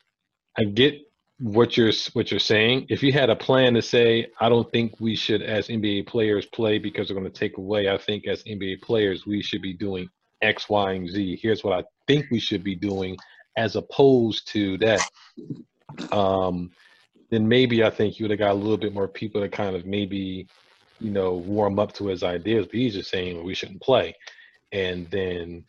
I 0.58 0.64
get 0.64 1.00
what 1.42 1.76
you're 1.76 1.92
what 2.12 2.30
you're 2.30 2.40
saying. 2.40 2.86
If 2.88 3.02
you 3.02 3.12
had 3.12 3.30
a 3.30 3.36
plan 3.36 3.74
to 3.74 3.82
say, 3.82 4.28
I 4.40 4.48
don't 4.48 4.70
think 4.70 5.00
we 5.00 5.16
should, 5.16 5.42
as 5.42 5.68
NBA 5.68 6.06
players, 6.06 6.46
play 6.46 6.78
because 6.78 7.10
we're 7.10 7.18
going 7.18 7.30
to 7.30 7.38
take 7.38 7.58
away. 7.58 7.88
I 7.88 7.98
think 7.98 8.26
as 8.26 8.44
NBA 8.44 8.82
players, 8.82 9.26
we 9.26 9.42
should 9.42 9.62
be 9.62 9.72
doing 9.72 10.08
X, 10.40 10.68
Y, 10.68 10.92
and 10.92 11.08
Z. 11.08 11.38
Here's 11.42 11.64
what 11.64 11.78
I 11.78 11.84
think 12.06 12.26
we 12.30 12.38
should 12.38 12.62
be 12.62 12.76
doing, 12.76 13.16
as 13.56 13.76
opposed 13.76 14.46
to 14.48 14.78
that. 14.78 15.00
Um, 16.12 16.70
then 17.30 17.48
maybe 17.48 17.82
I 17.82 17.90
think 17.90 18.18
you 18.18 18.24
would 18.24 18.30
have 18.30 18.38
got 18.38 18.52
a 18.52 18.54
little 18.54 18.76
bit 18.76 18.94
more 18.94 19.08
people 19.08 19.40
to 19.40 19.48
kind 19.48 19.74
of 19.74 19.86
maybe, 19.86 20.46
you 21.00 21.10
know, 21.10 21.32
warm 21.34 21.78
up 21.78 21.92
to 21.94 22.06
his 22.06 22.22
ideas. 22.22 22.66
But 22.66 22.76
he's 22.76 22.94
just 22.94 23.10
saying 23.10 23.42
we 23.42 23.54
shouldn't 23.54 23.82
play, 23.82 24.14
and 24.70 25.10
then, 25.10 25.64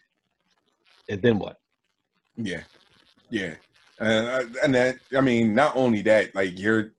and 1.09 1.21
then 1.21 1.39
what? 1.39 1.59
Yeah, 2.35 2.63
yeah, 3.29 3.55
and 3.99 4.27
uh, 4.27 4.43
and 4.63 4.75
that 4.75 4.97
I 5.15 5.21
mean, 5.21 5.53
not 5.53 5.75
only 5.75 6.01
that, 6.03 6.35
like 6.35 6.59
you're 6.59 6.91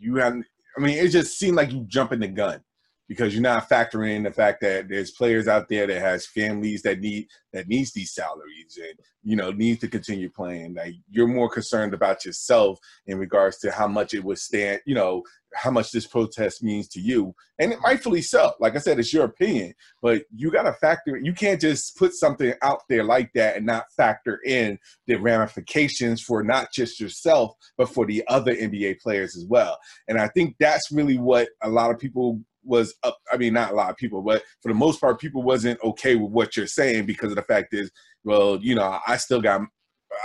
you 0.00 0.16
have. 0.16 0.34
I 0.76 0.80
mean, 0.80 0.96
it 0.98 1.08
just 1.08 1.38
seemed 1.38 1.56
like 1.56 1.72
you 1.72 1.84
jumping 1.88 2.20
the 2.20 2.28
gun 2.28 2.62
because 3.08 3.32
you're 3.32 3.42
not 3.42 3.68
factoring 3.68 4.16
in 4.16 4.22
the 4.22 4.30
fact 4.30 4.60
that 4.60 4.88
there's 4.88 5.10
players 5.10 5.48
out 5.48 5.68
there 5.68 5.86
that 5.86 6.00
has 6.00 6.26
families 6.26 6.82
that 6.82 7.00
need 7.00 7.26
that 7.52 7.66
needs 7.66 7.92
these 7.92 8.12
salaries 8.12 8.78
and 8.78 8.98
you 9.22 9.34
know 9.34 9.50
needs 9.50 9.80
to 9.80 9.88
continue 9.88 10.30
playing. 10.30 10.74
Like 10.74 10.94
you're 11.10 11.26
more 11.26 11.48
concerned 11.48 11.94
about 11.94 12.24
yourself 12.24 12.78
in 13.06 13.18
regards 13.18 13.58
to 13.60 13.70
how 13.70 13.88
much 13.88 14.14
it 14.14 14.24
would 14.24 14.38
stand. 14.38 14.80
You 14.84 14.94
know 14.94 15.22
how 15.54 15.70
much 15.70 15.90
this 15.90 16.06
protest 16.06 16.62
means 16.62 16.88
to 16.88 17.00
you, 17.00 17.34
and 17.58 17.72
it 17.72 17.78
rightfully 17.82 18.20
so. 18.20 18.52
Like 18.60 18.76
I 18.76 18.78
said, 18.78 18.98
it's 18.98 19.12
your 19.12 19.24
opinion, 19.24 19.72
but 20.02 20.24
you 20.34 20.50
got 20.50 20.64
to 20.64 20.74
factor. 20.74 21.16
You 21.16 21.32
can't 21.32 21.60
just 21.60 21.96
put 21.96 22.12
something 22.14 22.52
out 22.62 22.82
there 22.88 23.04
like 23.04 23.32
that 23.34 23.56
and 23.56 23.64
not 23.64 23.90
factor 23.96 24.40
in 24.44 24.78
the 25.06 25.16
ramifications 25.16 26.20
for 26.20 26.42
not 26.42 26.72
just 26.72 27.00
yourself 27.00 27.54
but 27.76 27.88
for 27.88 28.06
the 28.06 28.22
other 28.28 28.54
NBA 28.54 29.00
players 29.00 29.36
as 29.36 29.44
well. 29.46 29.78
And 30.08 30.18
I 30.18 30.28
think 30.28 30.56
that's 30.58 30.90
really 30.90 31.18
what 31.18 31.48
a 31.62 31.68
lot 31.68 31.90
of 31.90 31.98
people 31.98 32.40
was 32.68 32.94
up. 33.02 33.18
I 33.32 33.36
mean, 33.36 33.54
not 33.54 33.72
a 33.72 33.74
lot 33.74 33.90
of 33.90 33.96
people, 33.96 34.22
but 34.22 34.42
for 34.62 34.68
the 34.68 34.78
most 34.78 35.00
part, 35.00 35.20
people 35.20 35.42
wasn't 35.42 35.82
okay 35.82 36.14
with 36.16 36.30
what 36.30 36.56
you're 36.56 36.66
saying 36.66 37.06
because 37.06 37.30
of 37.30 37.36
the 37.36 37.42
fact 37.42 37.74
is, 37.74 37.90
well, 38.24 38.58
you 38.60 38.74
know, 38.74 38.98
I 39.06 39.16
still 39.16 39.40
got. 39.40 39.62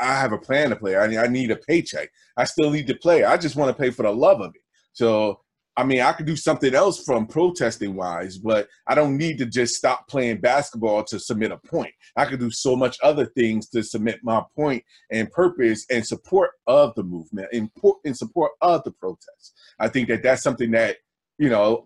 I 0.01 0.17
have 0.17 0.31
a 0.31 0.37
plan 0.37 0.69
to 0.69 0.75
play. 0.75 0.95
I 0.95 1.07
need, 1.07 1.17
I 1.17 1.27
need 1.27 1.51
a 1.51 1.57
paycheck. 1.57 2.09
I 2.37 2.45
still 2.45 2.71
need 2.71 2.87
to 2.87 2.95
play. 2.95 3.25
I 3.25 3.37
just 3.37 3.55
want 3.55 3.69
to 3.69 3.75
play 3.75 3.89
for 3.89 4.03
the 4.03 4.11
love 4.11 4.39
of 4.41 4.55
it. 4.55 4.61
So 4.93 5.39
I 5.75 5.83
mean, 5.83 6.01
I 6.01 6.11
could 6.11 6.27
do 6.27 6.35
something 6.35 6.75
else 6.75 7.03
from 7.03 7.25
protesting 7.25 7.95
wise, 7.95 8.37
but 8.37 8.67
I 8.85 8.93
don't 8.93 9.17
need 9.17 9.39
to 9.39 9.45
just 9.45 9.73
stop 9.73 10.07
playing 10.07 10.39
basketball 10.39 11.03
to 11.05 11.19
submit 11.19 11.51
a 11.51 11.57
point. 11.57 11.93
I 12.15 12.25
could 12.25 12.39
do 12.39 12.51
so 12.51 12.75
much 12.75 12.97
other 13.01 13.25
things 13.25 13.69
to 13.69 13.81
submit 13.81 14.19
my 14.21 14.43
point 14.55 14.83
and 15.11 15.31
purpose 15.31 15.85
and 15.89 16.05
support 16.05 16.51
of 16.67 16.93
the 16.95 17.03
movement, 17.03 17.47
in, 17.51 17.71
in 18.03 18.13
support 18.13 18.51
of 18.61 18.83
the 18.83 18.91
protest. 18.91 19.59
I 19.79 19.87
think 19.87 20.09
that 20.09 20.21
that's 20.21 20.43
something 20.43 20.71
that, 20.71 20.97
you 21.39 21.49
know, 21.49 21.83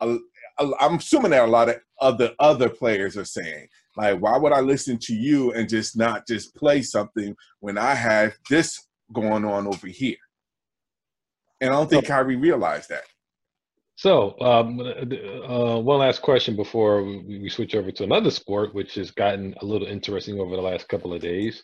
I'm 0.59 0.95
assuming 0.95 1.31
that 1.31 1.45
a 1.45 1.51
lot 1.51 1.69
of 1.69 1.77
other 1.99 2.31
other 2.39 2.69
players 2.69 3.17
are 3.17 3.25
saying, 3.25 3.67
like, 3.95 4.19
why 4.19 4.37
would 4.37 4.53
I 4.53 4.61
listen 4.61 4.97
to 4.99 5.13
you 5.13 5.51
and 5.53 5.67
just 5.67 5.97
not 5.97 6.27
just 6.27 6.55
play 6.55 6.81
something 6.81 7.35
when 7.59 7.77
I 7.77 7.95
have 7.95 8.33
this 8.49 8.87
going 9.13 9.45
on 9.45 9.67
over 9.67 9.87
here? 9.87 10.17
And 11.61 11.71
I 11.71 11.73
don't 11.73 11.89
think 11.89 12.05
Kyrie 12.05 12.35
realized 12.35 12.89
that. 12.89 13.03
So, 13.95 14.39
um, 14.41 14.79
uh, 14.79 15.79
one 15.79 15.99
last 15.99 16.21
question 16.21 16.55
before 16.55 17.03
we, 17.03 17.39
we 17.39 17.49
switch 17.49 17.73
over 17.73 17.91
to 17.91 18.03
another 18.03 18.29
sport, 18.29 18.75
which 18.75 18.93
has 18.93 19.09
gotten 19.09 19.55
a 19.61 19.65
little 19.65 19.87
interesting 19.87 20.39
over 20.39 20.55
the 20.55 20.61
last 20.61 20.87
couple 20.87 21.13
of 21.13 21.21
days. 21.21 21.63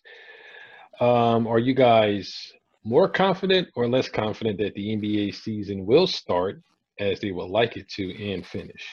Um, 1.00 1.46
are 1.46 1.60
you 1.60 1.76
guys 1.76 2.52
more 2.84 3.08
confident 3.08 3.68
or 3.76 3.88
less 3.88 4.10
confident 4.10 4.58
that 4.58 4.74
the 4.74 4.96
NBA 4.96 5.36
season 5.36 5.86
will 5.86 6.08
start 6.08 6.60
as 7.00 7.20
they 7.20 7.32
would 7.32 7.50
like 7.50 7.78
it 7.78 7.90
to 7.90 8.32
and 8.32 8.46
finish? 8.46 8.86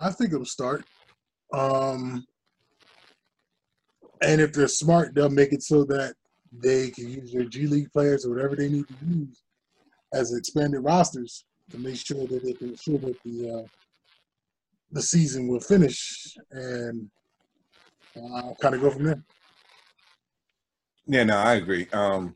I 0.00 0.10
think 0.10 0.32
it'll 0.32 0.44
start. 0.46 0.84
Um, 1.52 2.24
and 4.22 4.40
if 4.40 4.52
they're 4.52 4.68
smart, 4.68 5.14
they'll 5.14 5.28
make 5.28 5.52
it 5.52 5.62
so 5.62 5.84
that 5.84 6.14
they 6.52 6.90
can 6.90 7.08
use 7.08 7.32
their 7.32 7.44
G 7.44 7.66
League 7.66 7.92
players 7.92 8.24
or 8.24 8.34
whatever 8.34 8.56
they 8.56 8.68
need 8.68 8.86
to 8.88 8.94
use 9.00 9.42
as 10.12 10.34
expanded 10.34 10.82
rosters 10.82 11.44
to 11.70 11.78
make 11.78 11.96
sure 11.96 12.26
that 12.26 12.40
they 12.44 12.54
can 12.54 12.70
ensure 12.70 12.98
that 12.98 13.16
the 13.24 13.60
uh, 13.62 13.68
the 14.92 15.02
season 15.02 15.46
will 15.46 15.60
finish 15.60 16.36
and 16.50 17.08
uh, 18.16 18.50
kind 18.60 18.74
of 18.74 18.80
go 18.80 18.90
from 18.90 19.04
there. 19.04 19.22
Yeah, 21.06 21.24
no, 21.24 21.36
I 21.36 21.54
agree. 21.54 21.88
Um, 21.92 22.34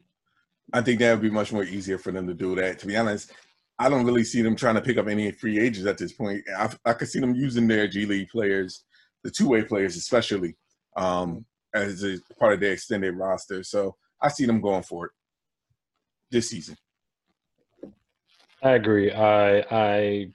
I 0.74 0.82
think 0.82 0.98
that 0.98 1.12
would 1.12 1.22
be 1.22 1.30
much 1.30 1.52
more 1.52 1.62
easier 1.62 1.98
for 1.98 2.10
them 2.10 2.26
to 2.26 2.34
do 2.34 2.56
that. 2.56 2.80
To 2.80 2.86
be 2.86 2.96
honest, 2.96 3.30
I 3.78 3.88
don't 3.88 4.04
really 4.04 4.24
see 4.24 4.42
them 4.42 4.56
trying 4.56 4.74
to 4.74 4.80
pick 4.80 4.98
up 4.98 5.06
any 5.06 5.30
free 5.30 5.60
agents 5.60 5.86
at 5.88 5.98
this 5.98 6.12
point. 6.12 6.42
I, 6.56 6.68
I 6.84 6.92
could 6.94 7.08
see 7.08 7.20
them 7.20 7.34
using 7.34 7.68
their 7.68 7.86
G 7.86 8.06
League 8.06 8.28
players, 8.28 8.84
the 9.22 9.30
two-way 9.30 9.62
players 9.62 9.96
especially, 9.96 10.56
um, 10.96 11.46
as 11.74 12.02
a 12.02 12.18
part 12.40 12.54
of 12.54 12.60
their 12.60 12.72
extended 12.72 13.14
roster. 13.14 13.62
So 13.62 13.94
I 14.20 14.28
see 14.28 14.46
them 14.46 14.60
going 14.60 14.82
for 14.82 15.06
it 15.06 15.12
this 16.32 16.50
season. 16.50 16.76
I 18.60 18.72
agree. 18.72 19.12
I, 19.12 19.58
I, 19.70 20.32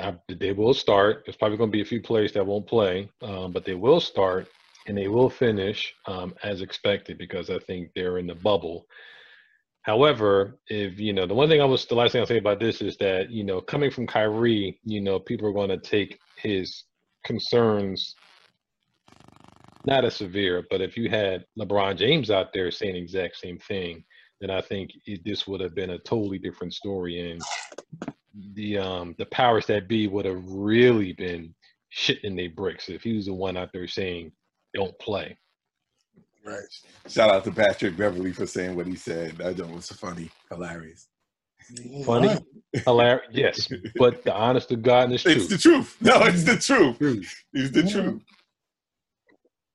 I 0.00 0.14
they 0.28 0.52
will 0.52 0.74
start. 0.74 1.22
There's 1.24 1.36
probably 1.36 1.56
going 1.58 1.70
to 1.70 1.76
be 1.76 1.82
a 1.82 1.86
few 1.86 2.02
players 2.02 2.32
that 2.32 2.44
won't 2.44 2.66
play, 2.66 3.08
um, 3.22 3.52
but 3.52 3.64
they 3.64 3.74
will 3.74 4.00
start 4.00 4.48
and 4.88 4.98
they 4.98 5.06
will 5.06 5.30
finish 5.30 5.94
um, 6.06 6.34
as 6.42 6.62
expected 6.62 7.16
because 7.16 7.48
I 7.48 7.60
think 7.60 7.90
they're 7.94 8.18
in 8.18 8.26
the 8.26 8.34
bubble. 8.34 8.86
However, 9.86 10.58
if 10.66 10.98
you 10.98 11.12
know 11.12 11.26
the 11.26 11.34
one 11.34 11.48
thing 11.48 11.60
I 11.60 11.64
was 11.64 11.86
the 11.86 11.94
last 11.94 12.10
thing 12.10 12.20
I'll 12.20 12.26
say 12.26 12.38
about 12.38 12.58
this 12.58 12.82
is 12.82 12.96
that 12.96 13.30
you 13.30 13.44
know 13.44 13.60
coming 13.60 13.92
from 13.92 14.04
Kyrie, 14.04 14.80
you 14.82 15.00
know 15.00 15.20
people 15.20 15.46
are 15.46 15.52
going 15.52 15.68
to 15.70 15.78
take 15.78 16.18
his 16.36 16.84
concerns 17.24 18.16
not 19.86 20.04
as 20.04 20.16
severe. 20.16 20.66
But 20.70 20.80
if 20.80 20.96
you 20.96 21.08
had 21.08 21.44
LeBron 21.56 21.96
James 21.96 22.32
out 22.32 22.52
there 22.52 22.72
saying 22.72 22.94
the 22.94 23.00
exact 23.00 23.36
same 23.36 23.58
thing, 23.58 24.02
then 24.40 24.50
I 24.50 24.60
think 24.60 24.90
it, 25.06 25.24
this 25.24 25.46
would 25.46 25.60
have 25.60 25.76
been 25.76 25.90
a 25.90 25.98
totally 26.00 26.38
different 26.38 26.74
story, 26.74 27.30
and 27.30 27.40
the 28.54 28.78
um 28.78 29.14
the 29.18 29.26
powers 29.26 29.66
that 29.66 29.86
be 29.86 30.08
would 30.08 30.24
have 30.24 30.42
really 30.48 31.12
been 31.12 31.54
shitting 31.96 32.36
their 32.36 32.50
bricks 32.50 32.88
if 32.88 33.04
he 33.04 33.14
was 33.14 33.26
the 33.26 33.34
one 33.34 33.56
out 33.56 33.72
there 33.72 33.86
saying 33.86 34.32
don't 34.74 34.98
play. 34.98 35.38
Right. 36.46 36.62
Shout 37.08 37.28
out 37.28 37.42
to 37.44 37.50
Patrick 37.50 37.96
Beverley 37.96 38.32
for 38.32 38.46
saying 38.46 38.76
what 38.76 38.86
he 38.86 38.94
said. 38.94 39.40
I 39.40 39.48
That 39.48 39.56
joke 39.56 39.74
was 39.74 39.88
funny, 39.88 40.30
hilarious. 40.48 41.08
Funny, 42.04 42.36
hilarious, 42.84 43.26
yes, 43.32 43.68
but 43.96 44.22
the 44.22 44.32
honest 44.32 44.68
to 44.68 44.76
God 44.76 45.10
and 45.10 45.12
the 45.12 45.14
It's 45.16 45.22
truth. 45.24 45.48
the 45.48 45.58
truth. 45.58 45.96
No, 46.00 46.22
it's 46.22 46.44
the 46.44 46.56
truth. 46.56 46.98
Truth. 46.98 47.44
It's 47.52 47.70
the 47.72 47.82
truth. 47.82 48.22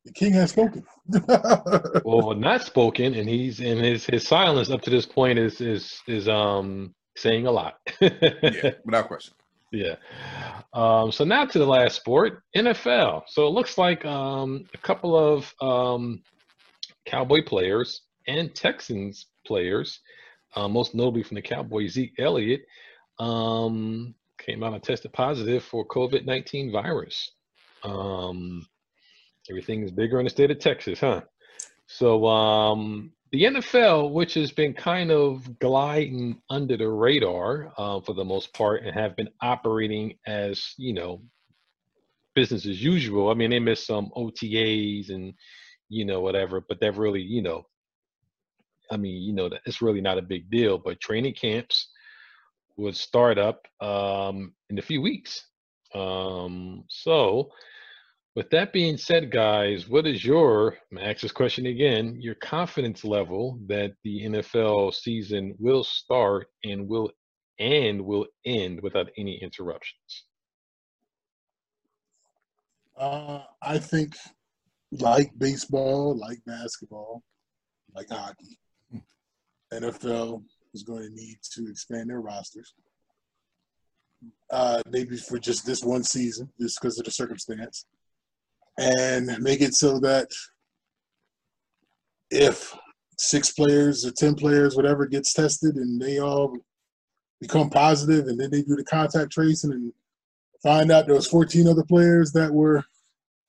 The 0.05 0.13
king 0.13 0.31
has 0.33 0.51
spoken. 0.51 0.85
well, 2.05 2.33
not 2.33 2.63
spoken, 2.63 3.13
and 3.15 3.27
he's 3.27 3.59
in 3.59 3.77
his 3.77 4.05
his 4.05 4.25
silence 4.25 4.69
up 4.69 4.81
to 4.83 4.89
this 4.89 5.05
point 5.05 5.37
is 5.37 5.59
is 5.59 6.01
is 6.07 6.29
um 6.29 6.95
saying 7.17 7.47
a 7.47 7.51
lot. 7.51 7.75
yeah, 7.99 8.71
without 8.85 9.07
question. 9.07 9.33
Yeah. 9.73 9.95
Um, 10.73 11.11
so 11.11 11.23
now 11.25 11.45
to 11.45 11.59
the 11.59 11.65
last 11.65 11.95
sport, 11.95 12.43
NFL. 12.55 13.23
So 13.27 13.47
it 13.47 13.51
looks 13.51 13.77
like 13.77 14.05
um, 14.05 14.65
a 14.73 14.77
couple 14.77 15.17
of 15.17 15.53
um, 15.61 16.21
Cowboy 17.05 17.43
players 17.43 18.01
and 18.27 18.53
Texans 18.53 19.27
players, 19.45 19.99
uh, 20.55 20.67
most 20.67 20.93
notably 20.93 21.23
from 21.23 21.35
the 21.35 21.41
Cowboys, 21.41 21.93
Zeke 21.93 22.13
Elliott, 22.19 22.61
um, 23.19 24.13
came 24.37 24.63
out 24.63 24.73
and 24.73 24.83
tested 24.83 25.13
positive 25.13 25.63
for 25.63 25.87
COVID 25.87 26.25
19 26.25 26.71
virus. 26.71 27.31
Um, 27.83 28.65
everything 29.49 29.83
is 29.83 29.91
bigger 29.91 30.19
in 30.19 30.25
the 30.25 30.29
state 30.29 30.51
of 30.51 30.59
Texas, 30.59 30.99
huh? 30.99 31.21
So 31.87 32.25
um, 32.25 33.11
the 33.31 33.43
NFL, 33.43 34.11
which 34.11 34.33
has 34.35 34.51
been 34.51 34.73
kind 34.73 35.11
of 35.11 35.59
gliding 35.59 36.41
under 36.49 36.77
the 36.77 36.87
radar 36.87 37.71
uh, 37.77 38.01
for 38.01 38.13
the 38.13 38.25
most 38.25 38.53
part 38.53 38.83
and 38.83 38.93
have 38.93 39.15
been 39.15 39.29
operating 39.41 40.15
as, 40.25 40.73
you 40.77 40.93
know, 40.93 41.21
business 42.35 42.65
as 42.65 42.81
usual. 42.81 43.29
I 43.29 43.33
mean, 43.33 43.49
they 43.49 43.59
missed 43.59 43.87
some 43.87 44.11
OTAs 44.15 45.09
and, 45.09 45.33
you 45.91 46.05
know, 46.05 46.21
whatever, 46.21 46.61
but 46.61 46.79
they've 46.79 46.97
really, 46.97 47.21
you 47.21 47.41
know, 47.41 47.65
I 48.89 48.97
mean, 48.97 49.21
you 49.21 49.33
know, 49.33 49.49
it's 49.65 49.81
really 49.81 50.01
not 50.01 50.17
a 50.17 50.21
big 50.21 50.49
deal, 50.49 50.77
but 50.77 50.99
training 50.99 51.33
camps 51.33 51.89
would 52.77 52.95
start 52.95 53.37
up 53.37 53.67
um, 53.81 54.53
in 54.69 54.79
a 54.79 54.81
few 54.81 55.01
weeks. 55.01 55.45
Um, 55.93 56.85
so, 56.87 57.51
with 58.35 58.49
that 58.51 58.71
being 58.71 58.97
said, 58.97 59.29
guys, 59.29 59.89
what 59.89 60.07
is 60.07 60.23
your, 60.23 60.77
ask 60.97 61.21
this 61.21 61.33
question 61.33 61.65
again, 61.65 62.15
your 62.21 62.35
confidence 62.35 63.03
level 63.03 63.59
that 63.67 63.91
the 64.05 64.25
NFL 64.25 64.93
season 64.93 65.53
will 65.59 65.83
start 65.83 66.47
and 66.63 66.87
will 66.87 67.11
and 67.59 68.01
will 68.01 68.25
end 68.45 68.81
without 68.81 69.09
any 69.17 69.41
interruptions? 69.41 70.25
Uh, 72.97 73.41
I 73.61 73.77
think, 73.79 74.15
like 74.99 75.31
baseball, 75.37 76.17
like 76.17 76.39
basketball, 76.45 77.23
like 77.95 78.09
hockey, 78.09 78.59
NFL 79.73 80.43
is 80.73 80.83
going 80.83 81.03
to 81.03 81.13
need 81.13 81.37
to 81.53 81.67
expand 81.69 82.09
their 82.09 82.21
rosters. 82.21 82.73
Uh, 84.51 84.81
maybe 84.89 85.17
for 85.17 85.39
just 85.39 85.65
this 85.65 85.83
one 85.83 86.03
season, 86.03 86.49
just 86.59 86.79
because 86.79 86.99
of 86.99 87.05
the 87.05 87.11
circumstance 87.11 87.85
and 88.77 89.37
make 89.39 89.61
it 89.61 89.73
so 89.73 89.99
that 89.99 90.27
if 92.29 92.75
six 93.17 93.51
players 93.51 94.05
or 94.05 94.11
10 94.11 94.35
players, 94.35 94.75
whatever, 94.75 95.05
gets 95.05 95.33
tested 95.33 95.75
and 95.75 96.01
they 96.01 96.19
all 96.19 96.55
become 97.39 97.69
positive 97.69 98.27
and 98.27 98.39
then 98.39 98.49
they 98.51 98.61
do 98.61 98.75
the 98.75 98.83
contact 98.83 99.31
tracing 99.31 99.71
and 99.71 99.93
find 100.63 100.91
out 100.91 101.05
there 101.05 101.15
was 101.15 101.27
14 101.27 101.67
other 101.67 101.83
players 101.83 102.31
that 102.31 102.51
were, 102.51 102.83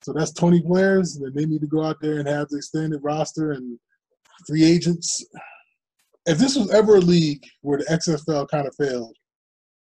so 0.03 0.13
that's 0.13 0.33
20 0.33 0.61
players, 0.61 1.17
then 1.19 1.31
they 1.33 1.45
need 1.45 1.61
to 1.61 1.67
go 1.67 1.83
out 1.83 1.97
there 2.01 2.19
and 2.19 2.27
have 2.27 2.49
the 2.49 2.57
extended 2.57 2.99
roster 3.03 3.51
and 3.51 3.79
free 4.47 4.63
agents. 4.63 5.25
If 6.25 6.37
this 6.37 6.55
was 6.55 6.71
ever 6.71 6.95
a 6.95 6.99
league 6.99 7.43
where 7.61 7.77
the 7.77 7.85
XFL 7.85 8.47
kind 8.49 8.67
of 8.67 8.75
failed, 8.75 9.15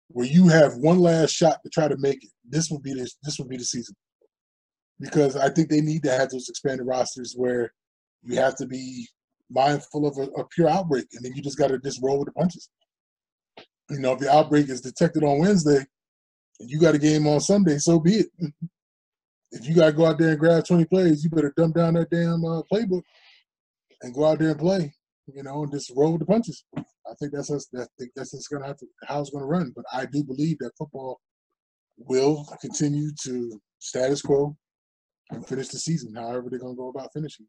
where 0.10 0.28
you 0.28 0.48
have 0.48 0.76
one 0.76 1.00
last 1.00 1.32
shot 1.32 1.60
to 1.64 1.70
try 1.70 1.88
to 1.88 1.98
make 1.98 2.24
it, 2.24 2.30
this 2.48 2.70
would 2.70 2.84
be 2.84 2.94
this, 2.94 3.16
this 3.24 3.40
would 3.40 3.50
be 3.50 3.58
the 3.58 3.64
season 3.64 3.96
because 5.00 5.36
I 5.36 5.50
think 5.50 5.70
they 5.70 5.82
need 5.82 6.04
to 6.04 6.12
have 6.12 6.30
those 6.30 6.50
expanded 6.50 6.88
rosters 6.88 7.34
where 7.36 7.74
you 8.24 8.38
have 8.38 8.56
to 8.58 8.66
be 8.66 9.08
mindful 9.50 10.08
of 10.08 10.18
a, 10.18 10.24
a 10.40 10.48
pure 10.48 10.70
outbreak, 10.70 11.08
and 11.14 11.24
then 11.24 11.34
you 11.36 11.42
just 11.42 11.58
got 11.58 11.68
to 11.68 11.80
just 11.80 12.02
roll 12.02 12.20
with 12.20 12.28
the 12.28 12.34
punches. 12.34 12.70
You 13.90 14.00
know, 14.00 14.14
if 14.14 14.20
the 14.20 14.34
outbreak 14.34 14.70
is 14.70 14.82
detected 14.82 15.24
on 15.24 15.40
Wednesday, 15.40 15.86
and 16.60 16.70
you 16.70 16.80
got 16.80 16.96
a 16.96 17.00
game 17.00 17.28
on 17.28 17.40
Sunday, 17.40 17.78
so 17.78 18.00
be 18.00 18.22
it. 18.22 18.28
if 19.54 19.68
you 19.68 19.76
got 19.76 19.88
to 19.88 19.92
go 19.94 20.06
out 20.06 20.18
there 20.18 20.30
and 20.30 20.40
grab 20.40 20.66
20 20.66 20.86
plays, 20.86 21.24
you 21.24 21.30
better 21.30 21.54
dumb 21.56 21.72
down 21.72 21.94
that 21.94 22.10
damn 22.10 22.44
uh, 22.44 22.62
playbook 22.72 23.04
and 24.02 24.14
go 24.14 24.26
out 24.26 24.40
there 24.40 24.50
and 24.50 24.60
play. 24.60 24.94
You 25.34 25.44
know, 25.44 25.64
and 25.64 25.72
just 25.72 25.94
roll 25.96 26.18
the 26.18 26.26
punches. 26.26 26.66
I 26.76 27.14
think 27.18 27.32
that's 27.32 27.50
us. 27.50 27.68
That, 27.72 27.88
that's 28.14 28.32
just 28.32 28.50
gonna 28.50 28.68
have 28.68 28.78
to 28.80 28.86
how 29.08 29.22
it's 29.22 29.30
gonna 29.30 29.46
run. 29.46 29.72
But 29.74 29.86
I 29.94 30.06
do 30.06 30.22
believe 30.22 30.58
that 30.60 30.72
football 30.78 31.22
will 31.98 32.46
continue 32.60 33.10
to 33.24 33.62
status 33.80 34.22
quo 34.22 34.58
and 35.32 35.48
finish 35.48 35.70
the 35.70 35.78
season 35.78 36.14
however 36.16 36.50
they're 36.50 36.60
gonna 36.60 36.76
go 36.76 36.90
about 36.90 37.14
finishing. 37.14 37.46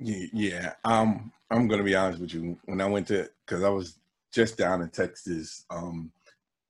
Yeah. 0.00 0.72
Um, 0.84 1.32
I'm 1.50 1.68
gonna 1.68 1.84
be 1.84 1.94
honest 1.94 2.20
with 2.20 2.34
you. 2.34 2.58
When 2.64 2.80
I 2.80 2.86
went 2.86 3.06
to, 3.08 3.30
because 3.46 3.62
I 3.62 3.68
was 3.68 4.00
just 4.32 4.58
down 4.58 4.82
in 4.82 4.90
Texas, 4.90 5.64
um, 5.70 6.10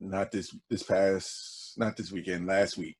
not 0.00 0.30
this 0.30 0.54
this 0.68 0.82
past, 0.82 1.65
not 1.78 1.96
this 1.96 2.12
weekend, 2.12 2.46
last 2.46 2.76
week. 2.76 2.96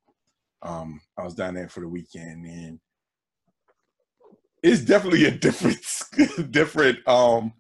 Um, 0.62 1.00
I 1.18 1.24
was 1.24 1.34
down 1.34 1.54
there 1.54 1.68
for 1.68 1.80
the 1.80 1.88
weekend, 1.88 2.46
and 2.46 2.80
it's 4.62 4.82
definitely 4.82 5.26
a 5.26 5.30
different, 5.38 5.80
different 6.50 7.06
um 7.08 7.52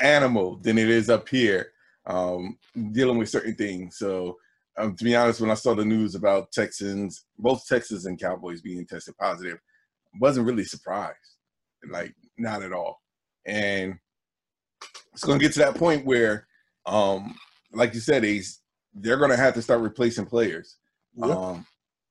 animal 0.00 0.56
than 0.56 0.78
it 0.78 0.90
is 0.90 1.10
up 1.10 1.28
here. 1.28 1.72
Um, 2.06 2.58
dealing 2.92 3.18
with 3.18 3.28
certain 3.28 3.56
things. 3.56 3.98
So 3.98 4.36
um, 4.78 4.94
to 4.96 5.04
be 5.04 5.16
honest, 5.16 5.40
when 5.40 5.50
I 5.50 5.54
saw 5.54 5.74
the 5.74 5.84
news 5.84 6.14
about 6.14 6.52
Texans, 6.52 7.24
both 7.38 7.66
Texans 7.66 8.06
and 8.06 8.20
Cowboys 8.20 8.60
being 8.60 8.86
tested 8.86 9.16
positive, 9.18 9.58
wasn't 10.20 10.46
really 10.46 10.64
surprised. 10.64 11.16
Like, 11.88 12.14
not 12.36 12.62
at 12.62 12.72
all. 12.72 13.00
And 13.46 13.94
it's 15.12 15.24
going 15.24 15.38
to 15.38 15.44
get 15.44 15.52
to 15.54 15.60
that 15.60 15.76
point 15.76 16.04
where, 16.04 16.46
um, 16.84 17.34
like 17.72 17.94
you 17.94 18.00
said, 18.00 18.24
Ace, 18.24 18.60
they're 18.96 19.18
going 19.18 19.30
to 19.30 19.36
have 19.36 19.54
to 19.54 19.62
start 19.62 19.80
replacing 19.80 20.26
players. 20.26 20.76
Yep. 21.16 21.30
Um, 21.30 21.66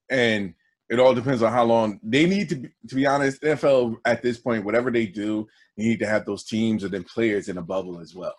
and 0.10 0.54
it 0.90 1.00
all 1.00 1.16
depends 1.16 1.42
on 1.42 1.52
how 1.52 1.64
long 1.64 2.00
they 2.04 2.26
need 2.26 2.50
to 2.50 2.56
be, 2.56 2.70
to 2.88 2.96
be 2.96 3.08
honest, 3.08 3.42
NFL 3.42 3.98
at 4.06 4.22
this 4.22 4.38
point, 4.38 4.66
whatever 4.66 4.92
they 4.92 5.08
do, 5.08 5.48
they 5.78 5.86
need 5.86 6.00
to 6.00 6.08
have 6.08 6.26
those 6.26 6.44
teams 6.44 6.84
and 6.84 6.94
then 6.94 7.04
players 7.04 7.50
in 7.50 7.58
a 7.58 7.62
bubble 7.62 8.00
as 8.00 8.14
well 8.14 8.36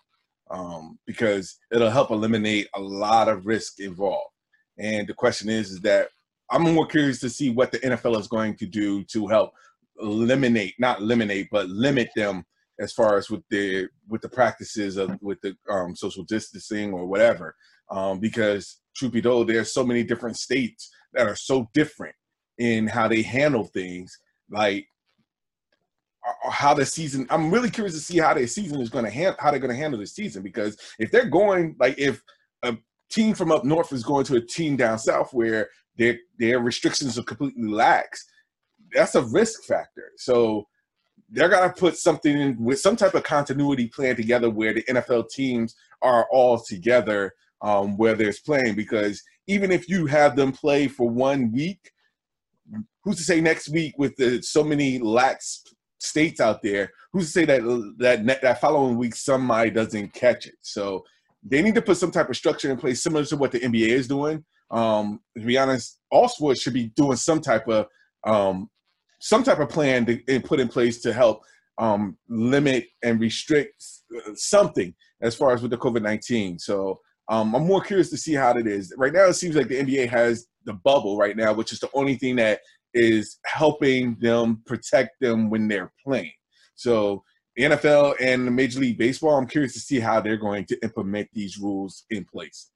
um, 0.49 0.97
because 1.05 1.57
it'll 1.71 1.89
help 1.89 2.11
eliminate 2.11 2.67
a 2.75 2.79
lot 2.79 3.27
of 3.27 3.45
risk 3.45 3.79
involved. 3.79 4.31
And 4.77 5.07
the 5.07 5.13
question 5.13 5.49
is, 5.49 5.71
is 5.71 5.81
that 5.81 6.09
I'm 6.49 6.61
more 6.61 6.85
curious 6.85 7.19
to 7.21 7.29
see 7.29 7.49
what 7.49 7.71
the 7.71 7.79
NFL 7.79 8.19
is 8.19 8.27
going 8.27 8.55
to 8.57 8.65
do 8.65 9.03
to 9.05 9.27
help 9.27 9.51
eliminate, 9.99 10.75
not 10.79 10.99
eliminate, 10.99 11.49
but 11.51 11.67
limit 11.67 12.09
them 12.15 12.45
as 12.79 12.93
far 12.93 13.17
as 13.17 13.29
with 13.29 13.43
the 13.49 13.87
with 14.07 14.21
the 14.21 14.29
practices 14.29 14.97
of 14.97 15.17
with 15.21 15.41
the 15.41 15.55
um, 15.69 15.95
social 15.95 16.23
distancing 16.23 16.93
or 16.93 17.05
whatever. 17.05 17.55
Um, 17.89 18.19
because 18.19 18.79
truth 18.95 19.13
be 19.13 19.21
told, 19.21 19.47
there's 19.47 19.73
so 19.73 19.83
many 19.83 20.03
different 20.03 20.37
states 20.37 20.89
that 21.13 21.27
are 21.27 21.35
so 21.35 21.69
different 21.73 22.15
in 22.57 22.87
how 22.87 23.07
they 23.07 23.21
handle 23.21 23.63
things. 23.63 24.17
Like 24.49 24.87
how 26.49 26.73
the 26.73 26.85
season 26.85 27.27
i'm 27.29 27.51
really 27.51 27.69
curious 27.69 27.93
to 27.93 28.01
see 28.01 28.17
how 28.17 28.33
their 28.33 28.47
season 28.47 28.81
is 28.81 28.89
going 28.89 29.05
to 29.05 29.11
handle 29.11 29.35
how 29.39 29.51
they're 29.51 29.59
going 29.59 29.73
to 29.73 29.79
handle 29.79 29.99
the 29.99 30.05
season 30.05 30.41
because 30.41 30.77
if 30.99 31.11
they're 31.11 31.29
going 31.29 31.75
like 31.79 31.97
if 31.97 32.21
a 32.63 32.75
team 33.09 33.33
from 33.33 33.51
up 33.51 33.63
north 33.63 33.93
is 33.93 34.03
going 34.03 34.25
to 34.25 34.35
a 34.35 34.41
team 34.41 34.75
down 34.75 34.99
south 34.99 35.33
where 35.33 35.69
their 35.97 36.17
their 36.37 36.59
restrictions 36.59 37.17
are 37.17 37.23
completely 37.23 37.67
lax 37.67 38.25
that's 38.93 39.15
a 39.15 39.21
risk 39.21 39.63
factor 39.63 40.11
so 40.17 40.65
they're 41.29 41.49
to 41.49 41.73
put 41.77 41.97
something 41.97 42.39
in 42.39 42.63
with 42.63 42.79
some 42.79 42.95
type 42.95 43.13
of 43.13 43.23
continuity 43.23 43.87
plan 43.87 44.15
together 44.15 44.49
where 44.49 44.73
the 44.73 44.83
nfl 44.83 45.27
teams 45.29 45.75
are 46.01 46.27
all 46.31 46.59
together 46.59 47.33
um, 47.61 47.97
where 47.97 48.15
there's 48.15 48.39
playing 48.39 48.75
because 48.75 49.21
even 49.47 49.71
if 49.71 49.89
you 49.89 50.05
have 50.05 50.35
them 50.35 50.51
play 50.51 50.87
for 50.87 51.09
one 51.09 51.51
week 51.51 51.91
who's 53.03 53.17
to 53.17 53.23
say 53.23 53.41
next 53.41 53.69
week 53.69 53.93
with 53.97 54.15
the 54.17 54.41
so 54.41 54.63
many 54.63 54.99
lax 54.99 55.63
states 55.99 56.39
out 56.39 56.61
there. 56.61 56.91
Who's 57.13 57.27
to 57.27 57.31
say 57.31 57.45
that 57.45 57.95
that 57.99 58.41
that 58.41 58.61
following 58.61 58.97
week 58.97 59.15
somebody 59.15 59.69
doesn't 59.69 60.13
catch 60.13 60.45
it? 60.45 60.55
So 60.61 61.03
they 61.43 61.61
need 61.61 61.75
to 61.75 61.81
put 61.81 61.97
some 61.97 62.11
type 62.11 62.29
of 62.29 62.35
structure 62.35 62.71
in 62.71 62.77
place, 62.77 63.01
similar 63.01 63.25
to 63.25 63.37
what 63.37 63.51
the 63.51 63.59
NBA 63.59 63.89
is 63.89 64.07
doing. 64.07 64.43
Um, 64.69 65.21
to 65.37 65.45
be 65.45 65.57
honest, 65.57 65.99
all 66.11 66.27
sports 66.27 66.61
should 66.61 66.73
be 66.73 66.87
doing 66.95 67.15
some 67.15 67.41
type 67.41 67.67
of 67.67 67.87
um, 68.25 68.69
some 69.19 69.43
type 69.43 69.59
of 69.59 69.69
plan 69.69 70.05
to 70.05 70.39
put 70.41 70.59
in 70.59 70.67
place 70.67 71.01
to 71.01 71.13
help 71.13 71.43
um, 71.77 72.17
limit 72.27 72.87
and 73.03 73.19
restrict 73.19 73.83
uh, 74.15 74.31
something 74.35 74.93
as 75.21 75.35
far 75.35 75.53
as 75.53 75.61
with 75.61 75.71
the 75.71 75.77
COVID 75.77 76.01
nineteen. 76.01 76.59
So 76.59 76.99
um, 77.29 77.55
I'm 77.55 77.67
more 77.67 77.81
curious 77.81 78.09
to 78.11 78.17
see 78.17 78.33
how 78.33 78.51
it 78.51 78.67
is. 78.67 78.93
Right 78.97 79.13
now, 79.13 79.25
it 79.25 79.33
seems 79.33 79.55
like 79.55 79.67
the 79.67 79.79
NBA 79.79 80.09
has 80.09 80.47
the 80.65 80.73
bubble 80.73 81.17
right 81.17 81.35
now, 81.35 81.53
which 81.53 81.71
is 81.71 81.79
the 81.79 81.89
only 81.93 82.15
thing 82.15 82.35
that 82.37 82.61
is 82.93 83.39
helping 83.45 84.15
them 84.19 84.61
protect 84.65 85.19
them 85.19 85.49
when 85.49 85.67
they're 85.67 85.91
playing. 86.05 86.31
So 86.75 87.23
the 87.55 87.63
NFL 87.63 88.15
and 88.21 88.55
Major 88.55 88.79
League 88.79 88.97
Baseball, 88.97 89.35
I'm 89.35 89.47
curious 89.47 89.73
to 89.73 89.79
see 89.79 89.99
how 89.99 90.21
they're 90.21 90.37
going 90.37 90.65
to 90.65 90.77
implement 90.83 91.27
these 91.33 91.57
rules 91.57 92.05
in 92.09 92.23
place 92.23 92.69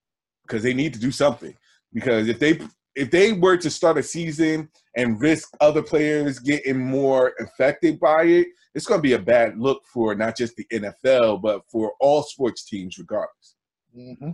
because 0.45 0.63
they 0.63 0.73
need 0.73 0.93
to 0.93 0.99
do 0.99 1.11
something. 1.11 1.55
Because 1.93 2.27
if 2.27 2.39
they 2.39 2.59
if 2.95 3.09
they 3.09 3.31
were 3.31 3.55
to 3.55 3.69
start 3.69 3.97
a 3.97 4.03
season 4.03 4.69
and 4.97 5.21
risk 5.21 5.49
other 5.61 5.81
players 5.81 6.39
getting 6.39 6.77
more 6.77 7.33
affected 7.39 7.99
by 8.01 8.23
it, 8.23 8.47
it's 8.75 8.85
going 8.85 8.97
to 8.97 9.03
be 9.03 9.13
a 9.13 9.19
bad 9.19 9.57
look 9.57 9.81
for 9.93 10.13
not 10.13 10.35
just 10.35 10.55
the 10.55 10.65
NFL 10.73 11.41
but 11.41 11.61
for 11.71 11.93
all 12.01 12.23
sports 12.23 12.65
teams, 12.65 12.97
regardless. 12.97 13.55
Mm-hmm. 13.97 14.31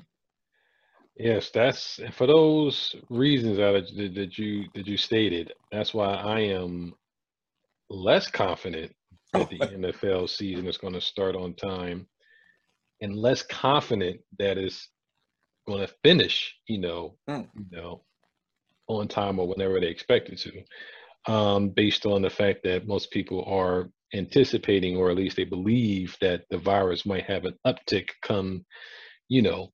Yes, 1.18 1.49
that's 1.49 1.99
for 2.12 2.28
those 2.28 2.95
reasons 3.10 3.58
that 3.58 3.88
that 4.16 4.38
you 4.38 4.66
that 4.76 4.88
you 4.88 4.97
stated. 4.97 5.51
That's 5.72 5.93
why 5.93 6.14
I 6.14 6.41
am 6.41 6.93
less 7.89 8.28
confident 8.30 8.93
that 9.34 9.49
the 9.49 9.60
NFL 9.78 10.30
season 10.30 10.68
is 10.68 10.78
going 10.78 10.93
to 10.93 11.01
start 11.01 11.36
on 11.36 11.55
time, 11.55 12.08
and 13.01 13.16
less 13.16 13.41
confident 13.43 14.22
that 14.39 14.58
it's 14.58 14.89
going 15.68 15.86
to 15.86 15.93
finish. 16.03 16.55
You 16.68 16.80
know, 16.80 17.18
Mm. 17.30 17.47
you 17.55 17.66
know, 17.72 18.03
on 18.88 19.08
time 19.08 19.39
or 19.39 19.47
whenever 19.47 19.80
they 19.80 19.88
expect 19.88 20.30
it 20.30 20.39
to, 20.39 21.32
um, 21.34 21.70
based 21.70 22.05
on 22.05 22.22
the 22.22 22.30
fact 22.30 22.64
that 22.64 22.88
most 22.88 23.12
people 23.12 23.43
are 23.45 23.89
anticipating, 24.14 24.95
or 24.97 25.10
at 25.10 25.18
least 25.18 25.36
they 25.36 25.43
believe 25.45 26.16
that 26.22 26.43
the 26.49 26.58
virus 26.58 27.05
might 27.05 27.26
have 27.26 27.45
an 27.45 27.58
uptick 27.66 28.10
come, 28.22 28.66
you 29.30 29.41
know, 29.41 29.71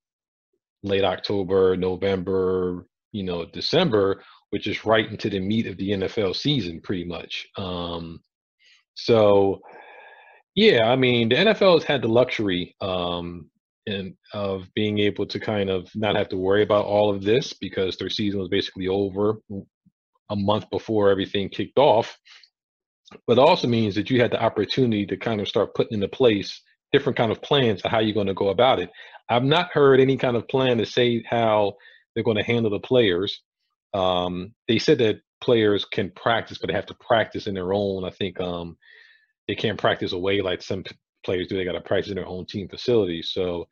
late 0.82 1.04
October, 1.04 1.76
November, 1.76 2.86
you 3.12 3.22
know, 3.22 3.44
December, 3.46 4.22
which 4.50 4.66
is 4.66 4.84
right 4.84 5.10
into 5.10 5.30
the 5.30 5.40
meat 5.40 5.66
of 5.66 5.76
the 5.76 5.90
NFL 5.90 6.36
season, 6.36 6.80
pretty 6.80 7.04
much. 7.04 7.46
Um, 7.56 8.20
so, 8.94 9.60
yeah, 10.54 10.84
I 10.84 10.96
mean, 10.96 11.28
the 11.28 11.36
NFL 11.36 11.74
has 11.74 11.84
had 11.84 12.02
the 12.02 12.08
luxury 12.08 12.76
um, 12.80 13.50
in, 13.86 14.16
of 14.32 14.68
being 14.74 14.98
able 14.98 15.26
to 15.26 15.40
kind 15.40 15.70
of 15.70 15.88
not 15.94 16.16
have 16.16 16.28
to 16.28 16.36
worry 16.36 16.62
about 16.62 16.86
all 16.86 17.14
of 17.14 17.22
this 17.22 17.52
because 17.52 17.96
their 17.96 18.10
season 18.10 18.40
was 18.40 18.48
basically 18.48 18.88
over 18.88 19.40
a 20.30 20.36
month 20.36 20.68
before 20.70 21.10
everything 21.10 21.48
kicked 21.48 21.78
off. 21.78 22.16
But 23.26 23.38
also 23.38 23.68
means 23.68 23.94
that 23.94 24.10
you 24.10 24.20
had 24.20 24.30
the 24.30 24.42
opportunity 24.42 25.06
to 25.06 25.16
kind 25.16 25.40
of 25.40 25.48
start 25.48 25.74
putting 25.74 25.94
into 25.94 26.08
place 26.08 26.60
different 26.94 27.18
kind 27.18 27.32
of 27.32 27.42
plans 27.42 27.82
of 27.82 27.90
how 27.90 27.98
you're 27.98 28.14
going 28.14 28.28
to 28.28 28.34
go 28.34 28.50
about 28.50 28.78
it. 28.78 28.88
I've 29.28 29.42
not 29.42 29.72
heard 29.72 29.98
any 29.98 30.16
kind 30.16 30.36
of 30.36 30.46
plan 30.46 30.78
to 30.78 30.86
say 30.86 31.24
how 31.28 31.74
they're 32.14 32.22
going 32.22 32.36
to 32.36 32.44
handle 32.44 32.70
the 32.70 32.78
players. 32.78 33.42
Um, 33.94 34.54
they 34.68 34.78
said 34.78 34.98
that 34.98 35.16
players 35.40 35.84
can 35.84 36.12
practice, 36.12 36.56
but 36.56 36.68
they 36.68 36.74
have 36.74 36.86
to 36.86 36.96
practice 37.00 37.48
in 37.48 37.54
their 37.54 37.72
own. 37.72 38.04
I 38.04 38.10
think 38.10 38.40
um, 38.40 38.76
they 39.48 39.56
can't 39.56 39.78
practice 39.78 40.12
away 40.12 40.40
like 40.40 40.62
some 40.62 40.84
players 41.24 41.48
do. 41.48 41.56
They 41.56 41.64
got 41.64 41.72
to 41.72 41.80
practice 41.80 42.10
in 42.10 42.16
their 42.16 42.28
own 42.28 42.46
team 42.46 42.68
facility. 42.68 43.22
So, 43.22 43.66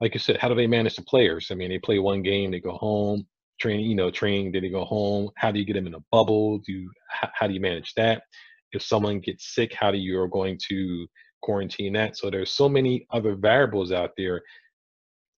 like 0.00 0.14
you 0.14 0.20
said, 0.20 0.36
how 0.36 0.48
do 0.48 0.54
they 0.54 0.68
manage 0.68 0.94
the 0.94 1.02
players? 1.02 1.48
I 1.50 1.54
mean, 1.56 1.70
they 1.70 1.78
play 1.78 1.98
one 1.98 2.22
game, 2.22 2.52
they 2.52 2.60
go 2.60 2.76
home, 2.76 3.26
train, 3.60 3.80
you 3.80 3.96
know, 3.96 4.12
training, 4.12 4.52
then 4.52 4.62
they 4.62 4.70
go 4.70 4.84
home. 4.84 5.28
How 5.36 5.50
do 5.50 5.58
you 5.58 5.66
get 5.66 5.74
them 5.74 5.88
in 5.88 5.94
a 5.94 6.04
bubble? 6.12 6.58
Do 6.58 6.72
you, 6.72 6.90
how, 7.08 7.28
how 7.34 7.46
do 7.48 7.52
you 7.52 7.60
manage 7.60 7.94
that? 7.94 8.22
If 8.70 8.82
someone 8.82 9.18
gets 9.18 9.54
sick, 9.56 9.74
how 9.74 9.90
do 9.90 9.98
you 9.98 10.20
are 10.20 10.28
going 10.28 10.56
to 10.68 11.08
quarantine 11.42 11.92
that? 11.94 12.16
So 12.16 12.30
there's 12.30 12.52
so 12.52 12.68
many 12.68 13.06
other 13.10 13.34
variables 13.34 13.92
out 13.92 14.12
there. 14.16 14.42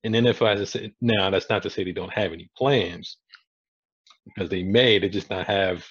And 0.03 0.15
if 0.15 0.41
I 0.41 0.61
say 0.65 0.93
now, 0.99 1.29
that's 1.29 1.49
not 1.49 1.63
to 1.63 1.69
say 1.69 1.83
they 1.83 1.93
don't 1.93 2.11
have 2.13 2.33
any 2.33 2.49
plans, 2.57 3.17
because 4.25 4.49
they 4.49 4.63
may, 4.63 4.99
they 4.99 5.09
just 5.09 5.29
not 5.29 5.47
have, 5.47 5.85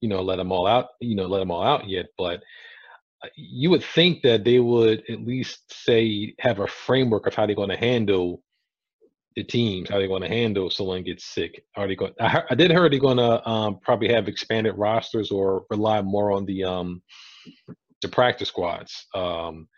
you 0.00 0.08
know, 0.08 0.22
let 0.22 0.36
them 0.36 0.52
all 0.52 0.66
out, 0.66 0.88
you 1.00 1.14
know, 1.14 1.26
let 1.26 1.38
them 1.38 1.50
all 1.50 1.62
out 1.62 1.88
yet. 1.88 2.06
But 2.16 2.42
uh, 3.22 3.28
you 3.36 3.70
would 3.70 3.84
think 3.84 4.22
that 4.22 4.44
they 4.44 4.58
would 4.58 5.02
at 5.08 5.24
least 5.24 5.60
say 5.84 6.34
have 6.40 6.60
a 6.60 6.66
framework 6.66 7.26
of 7.26 7.34
how 7.34 7.46
they're 7.46 7.54
going 7.54 7.68
to 7.68 7.76
handle 7.76 8.42
the 9.36 9.44
teams, 9.44 9.88
how 9.88 9.98
they're 9.98 10.08
going 10.08 10.22
to 10.22 10.28
handle 10.28 10.68
someone 10.70 11.04
gets 11.04 11.24
sick. 11.24 11.64
Are 11.76 11.86
they 11.86 11.94
going? 11.94 12.12
I, 12.20 12.42
I 12.50 12.54
did 12.56 12.72
hear 12.72 12.88
they're 12.88 12.98
going 12.98 13.18
to 13.18 13.48
um, 13.48 13.78
probably 13.82 14.12
have 14.12 14.26
expanded 14.26 14.74
rosters 14.76 15.30
or 15.30 15.64
rely 15.70 16.02
more 16.02 16.32
on 16.32 16.44
the 16.44 16.64
um, 16.64 17.02
the 18.02 18.08
practice 18.08 18.48
squads. 18.48 19.06
Um, 19.14 19.68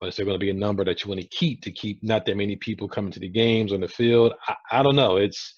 but 0.00 0.10
is 0.10 0.16
there 0.16 0.24
going 0.24 0.36
to 0.36 0.44
be 0.44 0.50
a 0.50 0.54
number 0.54 0.84
that 0.84 1.02
you 1.02 1.08
want 1.08 1.20
to 1.20 1.28
keep 1.28 1.62
to 1.62 1.72
keep 1.72 2.02
not 2.02 2.24
that 2.26 2.36
many 2.36 2.56
people 2.56 2.88
coming 2.88 3.10
to 3.12 3.20
the 3.20 3.28
games 3.28 3.72
on 3.72 3.80
the 3.80 3.88
field? 3.88 4.32
I, 4.48 4.54
I 4.70 4.82
don't 4.82 4.96
know. 4.96 5.16
It's 5.16 5.54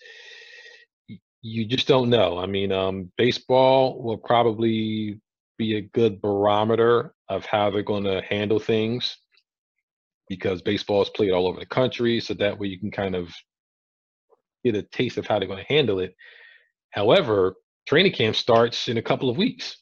you 1.43 1.67
just 1.67 1.89
don't 1.89 2.11
know. 2.11 2.39
I 2.39 2.47
mean, 2.47 2.73
um, 2.73 3.11
baseball 3.17 4.03
will 4.03 4.19
probably 4.19 5.21
be 5.59 5.77
a 5.77 5.83
good 5.83 6.21
barometer 6.21 7.15
of 7.29 7.45
how 7.45 7.71
they're 7.71 7.83
going 7.83 8.05
to 8.05 8.23
handle 8.29 8.59
things 8.59 9.17
because 10.29 10.63
baseball 10.63 11.03
is 11.03 11.11
played 11.11 11.33
all 11.33 11.47
over 11.47 11.59
the 11.59 11.67
country. 11.67 12.21
So 12.21 12.35
that 12.35 12.59
way 12.59 12.69
you 12.69 12.79
can 12.79 12.91
kind 12.91 13.15
of 13.15 13.29
get 14.65 14.75
a 14.75 14.83
taste 14.83 15.19
of 15.19 15.27
how 15.27 15.39
they're 15.39 15.49
going 15.49 15.65
to 15.65 15.73
handle 15.73 15.99
it. 15.99 16.15
However, 16.91 17.57
training 17.87 18.13
camp 18.13 18.37
starts 18.37 18.89
in 18.89 18.97
a 18.97 19.03
couple 19.03 19.31
of 19.31 19.37
weeks. 19.37 19.77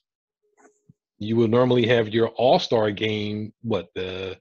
You 1.18 1.36
will 1.36 1.48
normally 1.48 1.86
have 1.88 2.08
your 2.08 2.28
All 2.28 2.58
Star 2.58 2.90
game, 2.90 3.52
what 3.62 3.88
the 3.94 4.38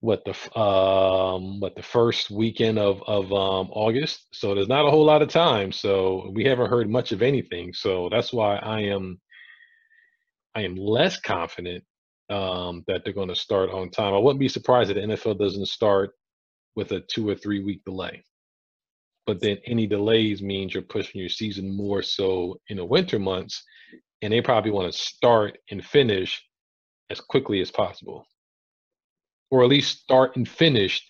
what 0.00 0.24
the 0.24 0.60
um 0.60 1.58
what 1.58 1.74
the 1.74 1.82
first 1.82 2.30
weekend 2.30 2.78
of 2.78 3.02
of 3.06 3.24
um 3.32 3.68
August. 3.72 4.26
So 4.32 4.54
there's 4.54 4.68
not 4.68 4.86
a 4.86 4.90
whole 4.90 5.04
lot 5.04 5.22
of 5.22 5.28
time. 5.28 5.72
So 5.72 6.30
we 6.34 6.44
haven't 6.44 6.70
heard 6.70 6.88
much 6.88 7.12
of 7.12 7.22
anything. 7.22 7.72
So 7.72 8.08
that's 8.10 8.32
why 8.32 8.56
I 8.56 8.80
am 8.82 9.20
I 10.54 10.62
am 10.62 10.76
less 10.76 11.18
confident 11.20 11.84
um 12.30 12.84
that 12.86 13.02
they're 13.04 13.12
going 13.12 13.28
to 13.28 13.34
start 13.34 13.70
on 13.70 13.90
time. 13.90 14.14
I 14.14 14.18
wouldn't 14.18 14.40
be 14.40 14.48
surprised 14.48 14.90
if 14.90 14.96
the 14.96 15.02
NFL 15.02 15.38
doesn't 15.38 15.66
start 15.66 16.10
with 16.76 16.92
a 16.92 17.00
two 17.00 17.28
or 17.28 17.34
three 17.34 17.64
week 17.64 17.82
delay. 17.84 18.22
But 19.26 19.40
then 19.40 19.58
any 19.66 19.86
delays 19.86 20.42
means 20.42 20.72
you're 20.72 20.82
pushing 20.82 21.20
your 21.20 21.28
season 21.28 21.76
more 21.76 22.02
so 22.02 22.58
in 22.68 22.78
the 22.78 22.84
winter 22.84 23.18
months, 23.18 23.62
and 24.22 24.32
they 24.32 24.40
probably 24.40 24.70
want 24.70 24.92
to 24.92 24.98
start 24.98 25.58
and 25.70 25.84
finish 25.84 26.42
as 27.10 27.20
quickly 27.20 27.60
as 27.60 27.70
possible 27.70 28.26
or 29.50 29.62
at 29.62 29.68
least 29.68 30.00
start 30.00 30.36
and 30.36 30.48
finish 30.48 31.02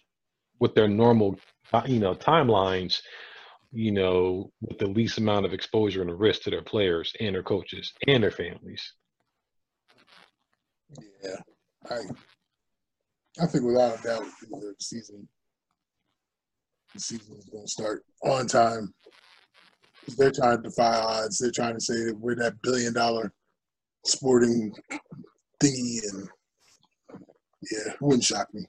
with 0.61 0.75
their 0.75 0.89
normal 0.89 1.39
you 1.87 1.99
know 1.99 2.15
timelines 2.15 3.01
you 3.73 3.91
know 3.93 4.51
with 4.61 4.79
the 4.79 4.87
least 4.87 5.19
amount 5.19 5.45
of 5.45 5.53
exposure 5.53 6.03
and 6.03 6.19
risk 6.19 6.43
to 6.43 6.51
their 6.51 6.63
players 6.63 7.13
and 7.21 7.35
their 7.35 7.43
coaches 7.43 7.93
and 8.07 8.23
their 8.23 8.31
families 8.31 8.95
Yeah, 11.23 11.37
I 11.91 12.01
I 13.41 13.47
think 13.47 13.65
without 13.65 14.01
a 14.01 14.03
doubt 14.03 14.25
the 14.51 14.75
season 14.81 15.29
the 16.95 17.01
season 17.01 17.37
is 17.37 17.45
going 17.45 17.65
to 17.65 17.71
start 17.71 18.05
on 18.25 18.47
time. 18.47 18.93
They're 20.17 20.31
trying 20.33 20.63
to 20.63 20.69
defy 20.69 20.97
odds. 21.01 21.39
They're 21.39 21.51
trying 21.51 21.75
to 21.75 21.81
say 21.81 22.05
that 22.07 22.17
we're 22.19 22.35
that 22.37 22.61
billion 22.63 22.93
dollar 22.95 23.33
sporting 24.05 24.73
thingy, 25.63 25.99
and 26.13 26.29
yeah, 27.71 27.93
it 27.93 28.01
wouldn't 28.01 28.25
shock 28.25 28.53
me. 28.55 28.63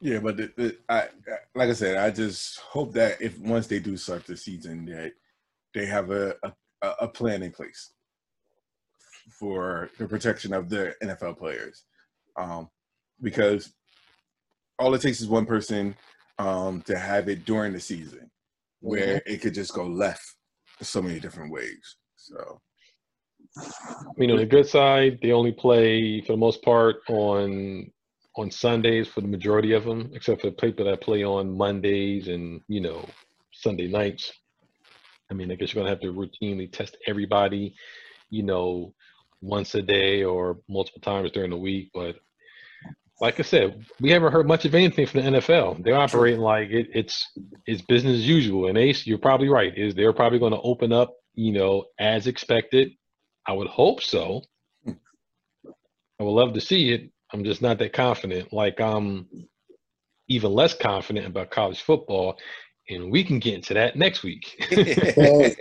Yeah, 0.00 0.18
but 0.18 0.36
the, 0.36 0.52
the, 0.56 0.76
I- 0.88 1.08
like 1.54 1.70
I 1.70 1.72
said, 1.72 1.96
I 1.96 2.10
just 2.10 2.58
hope 2.60 2.92
that 2.94 3.20
if 3.20 3.38
once 3.38 3.66
they 3.66 3.78
do 3.78 3.96
start 3.96 4.26
the 4.26 4.36
season, 4.36 4.84
that 4.86 5.12
they 5.74 5.86
have 5.86 6.10
a, 6.10 6.34
a, 6.42 6.88
a 7.02 7.08
plan 7.08 7.42
in 7.42 7.50
place 7.52 7.92
for 9.38 9.90
the 9.98 10.06
protection 10.06 10.52
of 10.52 10.68
the 10.68 10.94
NFL 11.02 11.38
players, 11.38 11.84
um, 12.36 12.68
because 13.22 13.72
all 14.78 14.94
it 14.94 15.00
takes 15.00 15.20
is 15.20 15.28
one 15.28 15.46
person 15.46 15.96
um, 16.38 16.82
to 16.82 16.98
have 16.98 17.28
it 17.28 17.44
during 17.46 17.72
the 17.72 17.80
season, 17.80 18.30
where 18.80 19.16
mm-hmm. 19.16 19.32
it 19.32 19.40
could 19.42 19.54
just 19.54 19.74
go 19.74 19.86
left 19.86 20.36
so 20.82 21.02
many 21.02 21.18
different 21.20 21.52
ways. 21.52 21.96
So 22.16 22.60
you 24.18 24.26
know 24.26 24.36
the 24.36 24.46
good 24.46 24.66
side 24.66 25.18
they 25.22 25.32
only 25.32 25.52
play 25.52 26.20
for 26.20 26.32
the 26.32 26.38
most 26.38 26.62
part 26.62 26.96
on 27.08 27.90
on 28.36 28.50
sundays 28.50 29.08
for 29.08 29.22
the 29.22 29.28
majority 29.28 29.72
of 29.72 29.84
them 29.84 30.10
except 30.14 30.40
for 30.40 30.48
the 30.48 30.56
people 30.56 30.84
that 30.84 31.00
play 31.00 31.24
on 31.24 31.56
mondays 31.56 32.28
and 32.28 32.60
you 32.68 32.80
know 32.80 33.06
sunday 33.52 33.88
nights 33.88 34.32
i 35.30 35.34
mean 35.34 35.50
i 35.50 35.54
guess 35.54 35.72
you're 35.72 35.82
going 35.82 35.86
to 35.86 35.90
have 35.90 36.00
to 36.00 36.18
routinely 36.18 36.70
test 36.70 36.96
everybody 37.06 37.74
you 38.30 38.42
know 38.42 38.92
once 39.40 39.74
a 39.74 39.82
day 39.82 40.22
or 40.22 40.58
multiple 40.68 41.00
times 41.00 41.30
during 41.30 41.50
the 41.50 41.56
week 41.56 41.90
but 41.94 42.16
like 43.20 43.40
i 43.40 43.42
said 43.42 43.84
we 44.00 44.10
haven't 44.10 44.32
heard 44.32 44.46
much 44.46 44.64
of 44.64 44.74
anything 44.74 45.06
from 45.06 45.22
the 45.22 45.30
nfl 45.38 45.82
they're 45.82 45.96
operating 45.96 46.40
like 46.40 46.68
it, 46.70 46.88
it's 46.92 47.26
it's 47.66 47.82
business 47.82 48.16
as 48.16 48.28
usual 48.28 48.68
and 48.68 48.78
ace 48.78 49.06
you're 49.06 49.18
probably 49.18 49.48
right 49.48 49.76
is 49.76 49.94
they're 49.94 50.12
probably 50.12 50.38
going 50.38 50.52
to 50.52 50.60
open 50.60 50.92
up 50.92 51.14
you 51.34 51.52
know 51.52 51.84
as 51.98 52.26
expected 52.26 52.90
I 53.46 53.52
would 53.52 53.68
hope 53.68 54.02
so. 54.02 54.42
I 54.88 56.22
would 56.22 56.30
love 56.30 56.54
to 56.54 56.60
see 56.60 56.90
it. 56.92 57.10
I'm 57.32 57.44
just 57.44 57.62
not 57.62 57.78
that 57.78 57.92
confident. 57.92 58.52
Like 58.52 58.80
I'm 58.80 59.28
even 60.28 60.52
less 60.52 60.74
confident 60.74 61.26
about 61.26 61.50
college 61.50 61.80
football, 61.82 62.36
and 62.88 63.10
we 63.10 63.22
can 63.22 63.38
get 63.38 63.54
into 63.54 63.74
that 63.74 63.96
next 63.96 64.22
week 64.22 64.56
because 64.70 65.54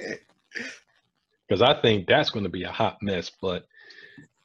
I 1.62 1.80
think 1.82 2.08
that's 2.08 2.30
going 2.30 2.46
to 2.46 2.50
be 2.50 2.64
a 2.64 2.72
hot 2.72 2.98
mess. 3.02 3.32
But 3.42 3.66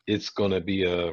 it's 0.07 0.29
going 0.31 0.51
to 0.51 0.61
be 0.61 0.85
a 0.85 1.13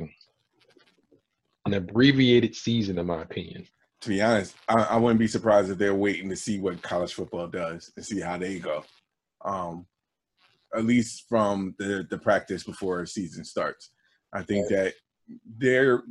an 1.68 1.74
abbreviated 1.74 2.56
season, 2.56 2.98
in 2.98 3.06
my 3.06 3.22
opinion. 3.22 3.68
to 4.02 4.10
be 4.10 4.22
honest, 4.22 4.56
I, 4.68 4.84
I, 4.84 4.98
wouldn't 4.98 5.20
be 5.20 5.28
surprised 5.28 5.70
if 5.70 5.78
they're 5.78 5.96
waiting 5.96 6.30
to 6.30 6.36
see 6.36 6.60
what 6.60 6.82
college 6.82 7.14
football 7.14 7.48
does 7.48 7.92
and 7.96 8.06
see 8.06 8.20
how 8.20 8.38
they 8.38 8.60
go. 8.60 8.84
Um, 9.44 9.86
at 10.76 10.86
least 10.86 11.26
from 11.30 11.76
the 11.80 12.06
the 12.10 12.18
practice 12.18 12.64
before 12.64 13.02
a 13.02 13.08
season 13.08 13.44
starts. 13.44 13.92
I 14.34 14.44
think 14.44 14.68
that 14.70 14.94
they're 15.58 16.04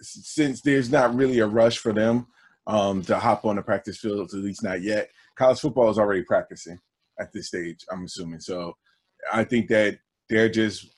since 0.00 0.60
there's 0.60 0.90
not 0.90 1.14
really 1.14 1.38
a 1.38 1.46
rush 1.46 1.78
for 1.78 1.92
them 1.92 2.26
um, 2.66 3.02
to 3.02 3.18
hop 3.18 3.44
on 3.44 3.56
the 3.56 3.62
practice 3.62 3.98
field, 3.98 4.30
at 4.32 4.40
least 4.40 4.62
not 4.62 4.82
yet. 4.82 5.08
College 5.36 5.60
football 5.60 5.90
is 5.90 5.98
already 5.98 6.22
practicing 6.22 6.78
at 7.18 7.32
this 7.32 7.48
stage. 7.48 7.78
I'm 7.90 8.04
assuming 8.04 8.40
so. 8.40 8.74
I 9.32 9.44
think 9.44 9.68
that 9.68 9.98
they're 10.28 10.48
just 10.48 10.88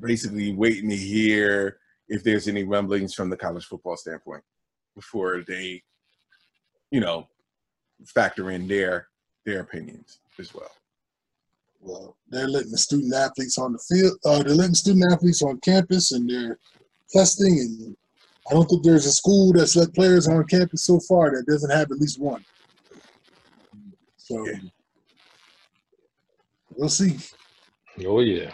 basically 0.00 0.54
waiting 0.54 0.88
to 0.90 0.96
hear 0.96 1.78
if 2.12 2.22
there's 2.22 2.46
any 2.46 2.62
rumblings 2.62 3.14
from 3.14 3.30
the 3.30 3.36
college 3.36 3.64
football 3.64 3.96
standpoint 3.96 4.42
before 4.94 5.42
they, 5.48 5.82
you 6.90 7.00
know, 7.00 7.26
factor 8.06 8.50
in 8.50 8.68
their 8.68 9.08
their 9.46 9.60
opinions 9.60 10.18
as 10.38 10.54
well. 10.54 10.70
Well, 11.80 12.16
they're 12.28 12.48
letting 12.48 12.70
the 12.70 12.78
student 12.78 13.14
athletes 13.14 13.56
on 13.58 13.72
the 13.72 13.78
field. 13.78 14.18
Uh, 14.24 14.42
they're 14.42 14.54
letting 14.54 14.74
student 14.74 15.10
athletes 15.10 15.42
on 15.42 15.58
campus, 15.60 16.12
and 16.12 16.28
they're 16.28 16.58
testing. 17.10 17.58
And 17.58 17.96
I 18.50 18.54
don't 18.54 18.68
think 18.68 18.84
there's 18.84 19.06
a 19.06 19.12
school 19.12 19.54
that's 19.54 19.74
let 19.74 19.94
players 19.94 20.28
on 20.28 20.44
campus 20.44 20.84
so 20.84 21.00
far 21.08 21.30
that 21.30 21.46
doesn't 21.46 21.70
have 21.70 21.90
at 21.90 21.98
least 21.98 22.20
one. 22.20 22.44
So 24.18 24.46
yeah. 24.46 24.58
we'll 26.76 26.90
see. 26.90 27.16
Oh 28.06 28.20
yeah. 28.20 28.50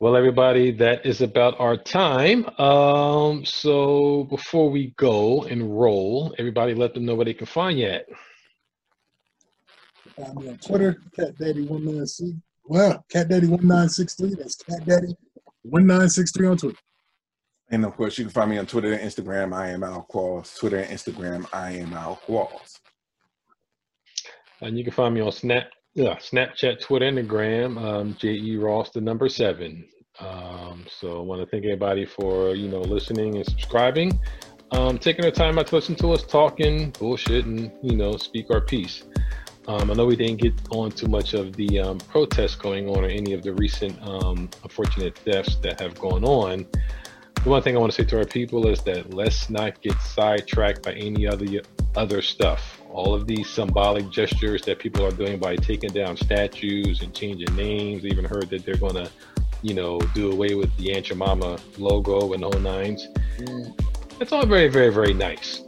Well, 0.00 0.14
everybody, 0.14 0.70
that 0.72 1.04
is 1.04 1.22
about 1.22 1.58
our 1.58 1.76
time. 1.76 2.48
Um, 2.60 3.44
so 3.44 4.28
before 4.30 4.70
we 4.70 4.94
go 4.96 5.42
and 5.42 5.76
roll, 5.76 6.32
everybody 6.38 6.72
let 6.72 6.94
them 6.94 7.04
know 7.04 7.16
where 7.16 7.24
they 7.24 7.34
can 7.34 7.48
find 7.48 7.80
you 7.80 7.86
at. 7.86 8.06
Find 10.14 10.36
me 10.36 10.50
on 10.50 10.58
Twitter, 10.58 11.02
Cat 11.16 11.36
Daddy 11.36 11.62
196. 11.62 12.30
Well, 12.66 13.04
Cat 13.10 13.28
Daddy 13.28 13.48
1963. 13.48 14.36
That's 14.36 14.54
Cat 14.54 14.86
Daddy 14.86 15.16
1963 15.62 16.46
on 16.46 16.56
Twitter. 16.58 16.78
And 17.70 17.84
of 17.84 17.96
course, 17.96 18.18
you 18.18 18.24
can 18.24 18.32
find 18.32 18.50
me 18.50 18.58
on 18.58 18.66
Twitter 18.66 18.92
and 18.92 19.02
Instagram. 19.02 19.52
I 19.52 19.70
am 19.70 19.82
Al 19.82 20.06
Qualls. 20.08 20.56
Twitter 20.56 20.78
and 20.78 20.96
Instagram. 20.96 21.44
I 21.52 21.72
am 21.72 21.92
Al 21.92 22.20
Qualls. 22.24 22.78
And 24.60 24.78
you 24.78 24.84
can 24.84 24.92
find 24.92 25.12
me 25.12 25.22
on 25.22 25.32
Snap 25.32 25.72
yeah, 25.98 26.14
Snapchat, 26.14 26.80
Twitter, 26.80 27.06
Instagram, 27.06 27.76
um, 27.82 28.16
J.E. 28.20 28.56
Ross, 28.56 28.90
the 28.90 29.00
number 29.00 29.28
seven. 29.28 29.84
Um, 30.20 30.84
so 30.88 31.18
I 31.18 31.22
want 31.22 31.40
to 31.40 31.46
thank 31.46 31.64
everybody 31.64 32.06
for, 32.06 32.54
you 32.54 32.68
know, 32.68 32.80
listening 32.80 33.34
and 33.34 33.44
subscribing. 33.44 34.16
Um, 34.70 34.98
taking 34.98 35.24
the 35.24 35.32
time 35.32 35.58
out 35.58 35.66
to 35.66 35.74
listen 35.74 35.96
to 35.96 36.12
us 36.12 36.22
talking 36.22 36.90
bullshit 37.00 37.46
and, 37.46 37.72
you 37.82 37.96
know, 37.96 38.16
speak 38.16 38.46
our 38.52 38.60
piece. 38.60 39.06
Um, 39.66 39.90
I 39.90 39.94
know 39.94 40.06
we 40.06 40.14
didn't 40.14 40.40
get 40.40 40.54
on 40.70 40.92
too 40.92 41.08
much 41.08 41.34
of 41.34 41.56
the 41.56 41.80
um, 41.80 41.98
protests 41.98 42.54
going 42.54 42.88
on 42.88 43.04
or 43.04 43.08
any 43.08 43.32
of 43.32 43.42
the 43.42 43.54
recent 43.54 44.00
um, 44.00 44.48
unfortunate 44.62 45.18
deaths 45.24 45.56
that 45.62 45.80
have 45.80 45.98
gone 45.98 46.22
on. 46.24 46.64
The 47.42 47.50
one 47.50 47.60
thing 47.60 47.76
I 47.76 47.80
want 47.80 47.90
to 47.92 48.02
say 48.02 48.08
to 48.08 48.18
our 48.18 48.24
people 48.24 48.68
is 48.68 48.82
that 48.82 49.12
let's 49.12 49.50
not 49.50 49.82
get 49.82 50.00
sidetracked 50.00 50.84
by 50.84 50.92
any 50.92 51.26
other 51.26 51.44
other 51.96 52.22
stuff 52.22 52.77
all 52.90 53.14
of 53.14 53.26
these 53.26 53.48
symbolic 53.48 54.10
gestures 54.10 54.62
that 54.62 54.78
people 54.78 55.04
are 55.04 55.10
doing 55.10 55.38
by 55.38 55.56
taking 55.56 55.90
down 55.90 56.16
statues 56.16 57.02
and 57.02 57.14
changing 57.14 57.54
names. 57.54 58.04
Even 58.04 58.24
heard 58.24 58.48
that 58.50 58.64
they're 58.64 58.76
going 58.76 58.94
to, 58.94 59.10
you 59.62 59.74
know, 59.74 60.00
do 60.14 60.32
away 60.32 60.54
with 60.54 60.74
the 60.76 60.94
Aunt 60.94 61.06
Jemima 61.06 61.58
logo 61.78 62.32
and 62.32 62.42
whole 62.42 62.60
nines. 62.60 63.08
Mm. 63.38 63.78
It's 64.20 64.32
all 64.32 64.46
very, 64.46 64.68
very, 64.68 64.92
very 64.92 65.14
nice. 65.14 65.62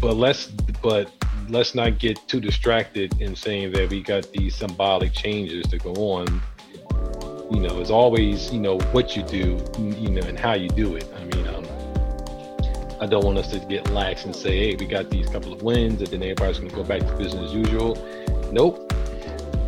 But 0.00 0.14
let's, 0.14 0.46
but 0.82 1.10
let's 1.48 1.74
not 1.74 1.98
get 1.98 2.18
too 2.28 2.40
distracted 2.40 3.20
in 3.20 3.34
saying 3.34 3.72
that 3.72 3.90
we 3.90 4.02
got 4.02 4.30
these 4.32 4.54
symbolic 4.54 5.12
changes 5.12 5.66
to 5.66 5.78
go 5.78 5.92
on. 5.92 6.40
You 7.50 7.60
know, 7.60 7.80
it's 7.80 7.90
always, 7.90 8.52
you 8.52 8.60
know, 8.60 8.78
what 8.92 9.16
you 9.16 9.22
do, 9.24 9.62
you 9.78 10.10
know, 10.10 10.22
and 10.22 10.38
how 10.38 10.54
you 10.54 10.68
do 10.70 10.96
it. 10.96 11.06
I 11.16 11.24
mean, 11.24 11.41
I 13.02 13.06
don't 13.06 13.24
want 13.24 13.36
us 13.36 13.50
to 13.50 13.58
get 13.58 13.90
lax 13.90 14.26
and 14.26 14.34
say, 14.34 14.56
hey, 14.56 14.76
we 14.78 14.86
got 14.86 15.10
these 15.10 15.28
couple 15.28 15.52
of 15.52 15.60
wins, 15.60 16.00
and 16.02 16.08
then 16.08 16.22
everybody's 16.22 16.58
going 16.58 16.70
to 16.70 16.76
go 16.76 16.84
back 16.84 17.00
to 17.00 17.12
business 17.16 17.50
as 17.50 17.52
usual. 17.52 17.96
Nope. 18.52 18.92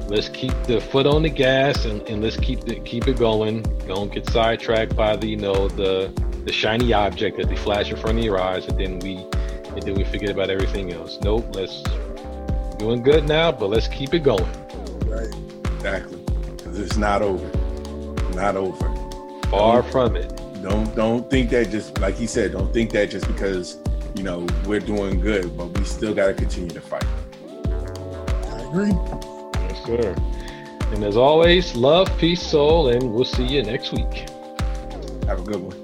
Let's 0.07 0.29
keep 0.29 0.53
the 0.69 0.81
foot 0.81 1.05
on 1.05 1.25
the 1.25 1.31
gas 1.31 1.85
and, 1.85 2.01
and 2.03 2.23
let's 2.23 2.37
keep 2.37 2.61
the, 2.61 2.77
keep 2.81 3.09
it 3.09 3.19
going. 3.19 3.63
Don't 3.89 4.13
get 4.13 4.31
sidetracked 4.31 4.95
by 4.95 5.17
the 5.17 5.27
you 5.27 5.37
know 5.37 5.67
the 5.67 6.13
the 6.45 6.53
shiny 6.53 6.93
object 6.93 7.39
that 7.39 7.49
they 7.49 7.57
flash 7.57 7.91
in 7.91 7.97
front 7.97 8.19
of 8.19 8.25
your 8.25 8.41
eyes, 8.41 8.67
and 8.67 8.79
then 8.79 9.01
we 9.01 9.17
and 9.17 9.83
then 9.83 9.95
we 9.95 10.05
forget 10.05 10.31
about 10.31 10.49
everything 10.49 10.93
else. 10.93 11.19
Nope. 11.21 11.57
Let's 11.57 11.83
doing 12.79 13.03
good 13.03 13.27
now, 13.27 13.51
but 13.51 13.69
let's 13.69 13.89
keep 13.89 14.15
it 14.15 14.23
going. 14.23 14.47
Right. 15.07 15.35
Exactly. 15.75 16.19
Because 16.57 16.79
it's 16.79 16.97
not 16.97 17.21
over. 17.21 17.51
Not 18.37 18.55
over. 18.55 18.95
Far 19.51 19.83
from 19.83 20.15
it. 20.15 20.41
Don't 20.65 20.97
don't 20.97 21.29
think 21.29 21.51
that 21.51 21.71
just 21.71 21.99
like 21.99 22.15
he 22.15 22.27
said. 22.27 22.53
Don't 22.53 22.73
think 22.73 22.91
that 22.93 23.11
just 23.11 23.27
because 23.27 23.77
you 24.15 24.23
know 24.23 24.47
we're 24.65 24.81
doing 24.81 25.21
good, 25.21 25.55
but 25.59 25.67
we 25.67 25.85
still 25.85 26.15
got 26.15 26.29
to 26.29 26.33
continue 26.33 26.71
to 26.71 26.81
fight. 26.81 27.05
I 27.67 28.63
agree. 28.63 28.95
Yes, 29.69 29.85
sir. 29.85 30.15
And 30.95 31.05
as 31.05 31.19
always, 31.19 31.77
love, 31.77 32.09
peace, 32.17 32.41
soul, 32.41 32.89
and 32.89 33.13
we'll 33.13 33.27
see 33.27 33.45
you 33.45 33.63
next 33.63 33.93
week. 33.93 34.31
Have 35.27 35.41
a 35.41 35.43
good 35.43 35.61
one. 35.61 35.84